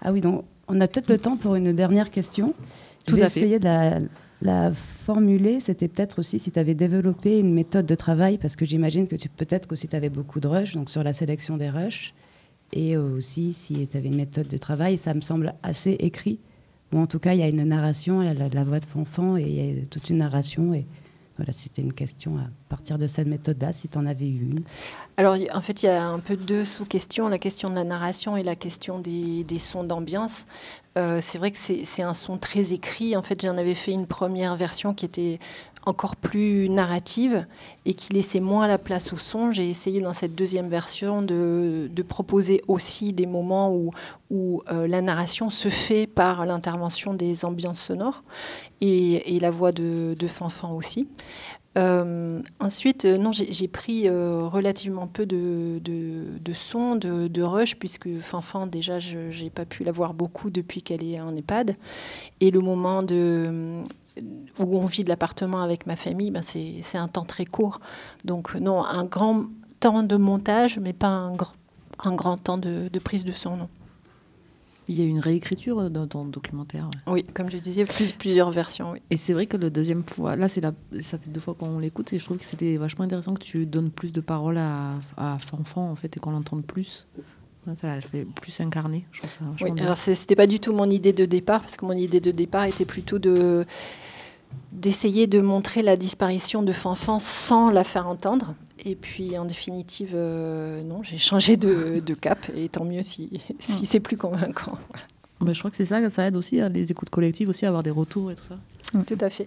Ah 0.00 0.12
oui, 0.12 0.20
donc 0.20 0.44
on 0.68 0.80
a 0.80 0.88
peut-être 0.88 1.10
le 1.10 1.18
temps 1.18 1.36
pour 1.36 1.54
une 1.54 1.72
dernière 1.72 2.10
question. 2.10 2.54
Je 3.00 3.04
Tout 3.12 3.16
vais 3.16 3.22
à 3.22 3.28
fait. 3.28 3.40
essayer 3.40 3.58
de 3.58 3.64
la, 3.64 3.98
la 4.42 4.72
formuler. 4.72 5.60
C'était 5.60 5.88
peut-être 5.88 6.18
aussi 6.18 6.38
si 6.38 6.50
tu 6.50 6.58
avais 6.58 6.74
développé 6.74 7.38
une 7.38 7.52
méthode 7.52 7.84
de 7.86 7.94
travail, 7.94 8.38
parce 8.38 8.56
que 8.56 8.64
j'imagine 8.64 9.06
que 9.06 9.16
tu 9.16 9.28
peut-être 9.28 9.70
aussi 9.72 9.86
tu 9.86 9.96
avais 9.96 10.08
beaucoup 10.08 10.40
de 10.40 10.48
rushs, 10.48 10.74
donc 10.74 10.88
sur 10.88 11.02
la 11.02 11.12
sélection 11.12 11.56
des 11.56 11.68
rushs, 11.68 12.14
et 12.72 12.96
euh, 12.96 13.16
aussi 13.16 13.52
si 13.52 13.86
tu 13.86 13.96
avais 13.96 14.08
une 14.08 14.16
méthode 14.16 14.48
de 14.48 14.56
travail. 14.56 14.98
Ça 14.98 15.14
me 15.14 15.20
semble 15.20 15.54
assez 15.62 15.92
écrit, 15.92 16.38
ou 16.92 16.98
en 16.98 17.06
tout 17.06 17.18
cas 17.18 17.34
il 17.34 17.40
y 17.40 17.42
a 17.42 17.48
une 17.48 17.64
narration, 17.64 18.20
la, 18.20 18.64
voix 18.64 18.80
de 18.80 18.86
Fanfan, 18.86 19.36
et 19.36 19.42
il 19.42 19.54
y 19.54 19.82
a 19.82 19.86
toute 19.86 20.10
une 20.10 20.18
narration. 20.18 20.74
Et 20.74 20.86
voilà, 21.36 21.52
c'était 21.52 21.82
une 21.82 21.92
question 21.92 22.38
à 22.38 22.48
partir 22.68 22.96
de 22.96 23.06
cette 23.06 23.26
méthode-là, 23.26 23.72
si 23.72 23.88
tu 23.88 23.98
en 23.98 24.06
avais 24.06 24.26
eu 24.26 24.42
une. 24.42 24.62
Alors, 25.16 25.36
en 25.52 25.60
fait, 25.60 25.82
il 25.82 25.86
y 25.86 25.88
a 25.90 26.06
un 26.06 26.18
peu 26.18 26.36
deux 26.36 26.64
sous-questions, 26.64 27.28
la 27.28 27.38
question 27.38 27.68
de 27.68 27.74
la 27.74 27.84
narration 27.84 28.36
et 28.36 28.42
la 28.42 28.56
question 28.56 28.98
des, 28.98 29.58
sons 29.58 29.84
d'ambiance. 29.84 30.46
Euh, 30.96 31.18
c'est 31.20 31.36
vrai 31.36 31.50
que 31.50 31.58
c'est 31.58 32.02
un 32.02 32.14
son 32.14 32.38
très 32.38 32.72
écrit. 32.72 33.16
En 33.16 33.22
fait, 33.22 33.42
j'en 33.42 33.58
avais 33.58 33.74
fait 33.74 33.92
une 33.92 34.06
première 34.06 34.56
version 34.56 34.94
qui 34.94 35.04
était 35.04 35.38
encore 35.86 36.16
plus 36.16 36.68
narrative 36.68 37.46
et 37.84 37.94
qui 37.94 38.12
laissait 38.12 38.40
moins 38.40 38.66
la 38.66 38.76
place 38.76 39.12
au 39.12 39.16
son. 39.16 39.52
J'ai 39.52 39.70
essayé 39.70 40.00
dans 40.00 40.12
cette 40.12 40.34
deuxième 40.34 40.68
version 40.68 41.22
de, 41.22 41.88
proposer 42.06 42.60
aussi 42.68 43.12
des 43.12 43.26
moments 43.26 43.72
où, 44.30 44.62
euh, 44.70 44.86
la 44.88 45.00
narration 45.00 45.48
se 45.48 45.68
fait 45.68 46.06
par 46.06 46.44
l'intervention 46.44 47.14
des 47.14 47.44
ambiances 47.44 47.80
sonores 47.80 48.24
et, 48.80 49.38
la 49.40 49.50
voix 49.50 49.72
de, 49.72 50.14
de 50.18 50.26
Fanfan 50.26 50.72
aussi. 50.72 51.08
Euh, 51.78 52.40
ensuite, 52.58 53.04
euh, 53.04 53.18
non, 53.18 53.32
j'ai 53.32 53.68
pris 53.68 54.08
relativement 54.08 55.06
peu 55.06 55.24
de, 55.26 55.78
de, 55.84 56.38
de 56.40 56.54
sons, 56.54 56.96
de, 56.96 57.28
de 57.28 57.42
rush, 57.42 57.76
puisque 57.76 58.18
Fanfan, 58.18 58.66
déjà, 58.66 58.98
je 58.98 59.18
n'ai 59.42 59.50
pas 59.50 59.66
pu 59.66 59.84
la 59.84 59.92
voir 59.92 60.14
beaucoup 60.14 60.50
depuis 60.50 60.82
qu'elle 60.82 61.04
est 61.04 61.20
en 61.20 61.36
EHPAD. 61.36 61.76
Et 62.40 62.50
le 62.50 62.60
moment 62.60 63.02
de, 63.02 63.82
où 64.58 64.78
on 64.78 64.86
vit 64.86 65.04
de 65.04 65.08
l'appartement 65.08 65.62
avec 65.62 65.86
ma 65.86 65.96
famille, 65.96 66.30
ben 66.30 66.42
c'est 66.42 66.98
un 66.98 67.08
temps 67.08 67.24
très 67.24 67.44
court. 67.44 67.80
Donc, 68.24 68.54
non, 68.54 68.84
un 68.84 69.04
grand 69.04 69.44
temps 69.80 70.02
de 70.02 70.16
montage, 70.16 70.78
mais 70.78 70.92
pas 70.92 71.08
un, 71.08 71.36
gr- 71.36 71.52
un 72.02 72.12
grand 72.14 72.36
temps 72.36 72.58
de, 72.58 72.88
de 72.88 72.98
prise 72.98 73.24
de 73.24 73.32
son, 73.32 73.56
non. 73.56 73.68
Il 74.88 74.98
y 75.00 75.02
a 75.02 75.04
une 75.04 75.18
réécriture 75.18 75.90
dans 75.90 76.06
ton 76.06 76.24
documentaire. 76.26 76.88
Oui, 77.08 77.24
comme 77.34 77.50
je 77.50 77.58
disais, 77.58 77.84
plus, 77.84 78.12
plusieurs 78.12 78.52
versions. 78.52 78.92
Oui. 78.92 79.02
Et 79.10 79.16
c'est 79.16 79.32
vrai 79.32 79.46
que 79.46 79.56
le 79.56 79.68
deuxième 79.68 80.04
fois, 80.04 80.36
là, 80.36 80.46
c'est 80.46 80.60
la, 80.60 80.72
ça 81.00 81.18
fait 81.18 81.28
deux 81.28 81.40
fois 81.40 81.54
qu'on 81.54 81.80
l'écoute 81.80 82.12
et 82.12 82.20
je 82.20 82.24
trouve 82.24 82.38
que 82.38 82.44
c'était 82.44 82.76
vachement 82.76 83.04
intéressant 83.04 83.34
que 83.34 83.42
tu 83.42 83.66
donnes 83.66 83.90
plus 83.90 84.12
de 84.12 84.20
paroles 84.20 84.58
à, 84.58 84.92
à 85.16 85.38
Fanfan 85.40 85.90
en 85.90 85.96
fait 85.96 86.16
et 86.16 86.20
qu'on 86.20 86.30
l'entende 86.30 86.64
plus. 86.64 87.06
Ça 87.74 87.88
l'a 87.88 88.00
fait 88.00 88.24
plus 88.24 88.60
incarné. 88.60 89.04
Je 89.10 89.18
trouve 89.18 89.32
ça 89.32 89.40
Oui, 89.64 89.72
alors 89.80 89.96
c'était 89.96 90.36
pas 90.36 90.46
du 90.46 90.60
tout 90.60 90.72
mon 90.72 90.88
idée 90.88 91.12
de 91.12 91.24
départ, 91.24 91.62
parce 91.62 91.76
que 91.76 91.84
mon 91.84 91.94
idée 91.94 92.20
de 92.20 92.30
départ 92.30 92.62
était 92.62 92.84
plutôt 92.84 93.18
de 93.18 93.66
d'essayer 94.72 95.26
de 95.26 95.40
montrer 95.40 95.82
la 95.82 95.96
disparition 95.96 96.62
de 96.62 96.72
Fanfan 96.72 97.18
sans 97.18 97.70
la 97.70 97.84
faire 97.84 98.06
entendre. 98.06 98.54
Et 98.84 98.94
puis 98.94 99.36
en 99.38 99.44
définitive, 99.44 100.12
euh, 100.14 100.82
non, 100.82 101.02
j'ai 101.02 101.18
changé 101.18 101.56
de, 101.56 102.00
de 102.00 102.14
cap, 102.14 102.46
et 102.54 102.68
tant 102.68 102.84
mieux 102.84 103.02
si, 103.02 103.40
si 103.58 103.86
c'est 103.86 104.00
plus 104.00 104.16
convaincant. 104.16 104.78
Voilà. 104.88 105.04
Bah, 105.40 105.52
je 105.52 105.58
crois 105.58 105.70
que 105.70 105.76
c'est 105.76 105.84
ça, 105.84 106.08
ça 106.08 106.26
aide 106.26 106.36
aussi 106.36 106.60
à 106.60 106.70
les 106.70 106.90
écoutes 106.90 107.10
collectives 107.10 107.50
aussi 107.50 107.66
à 107.66 107.68
avoir 107.68 107.82
des 107.82 107.90
retours 107.90 108.30
et 108.30 108.34
tout 108.34 108.44
ça. 108.44 108.58
Tout 109.04 109.18
à 109.20 109.28
fait. 109.28 109.46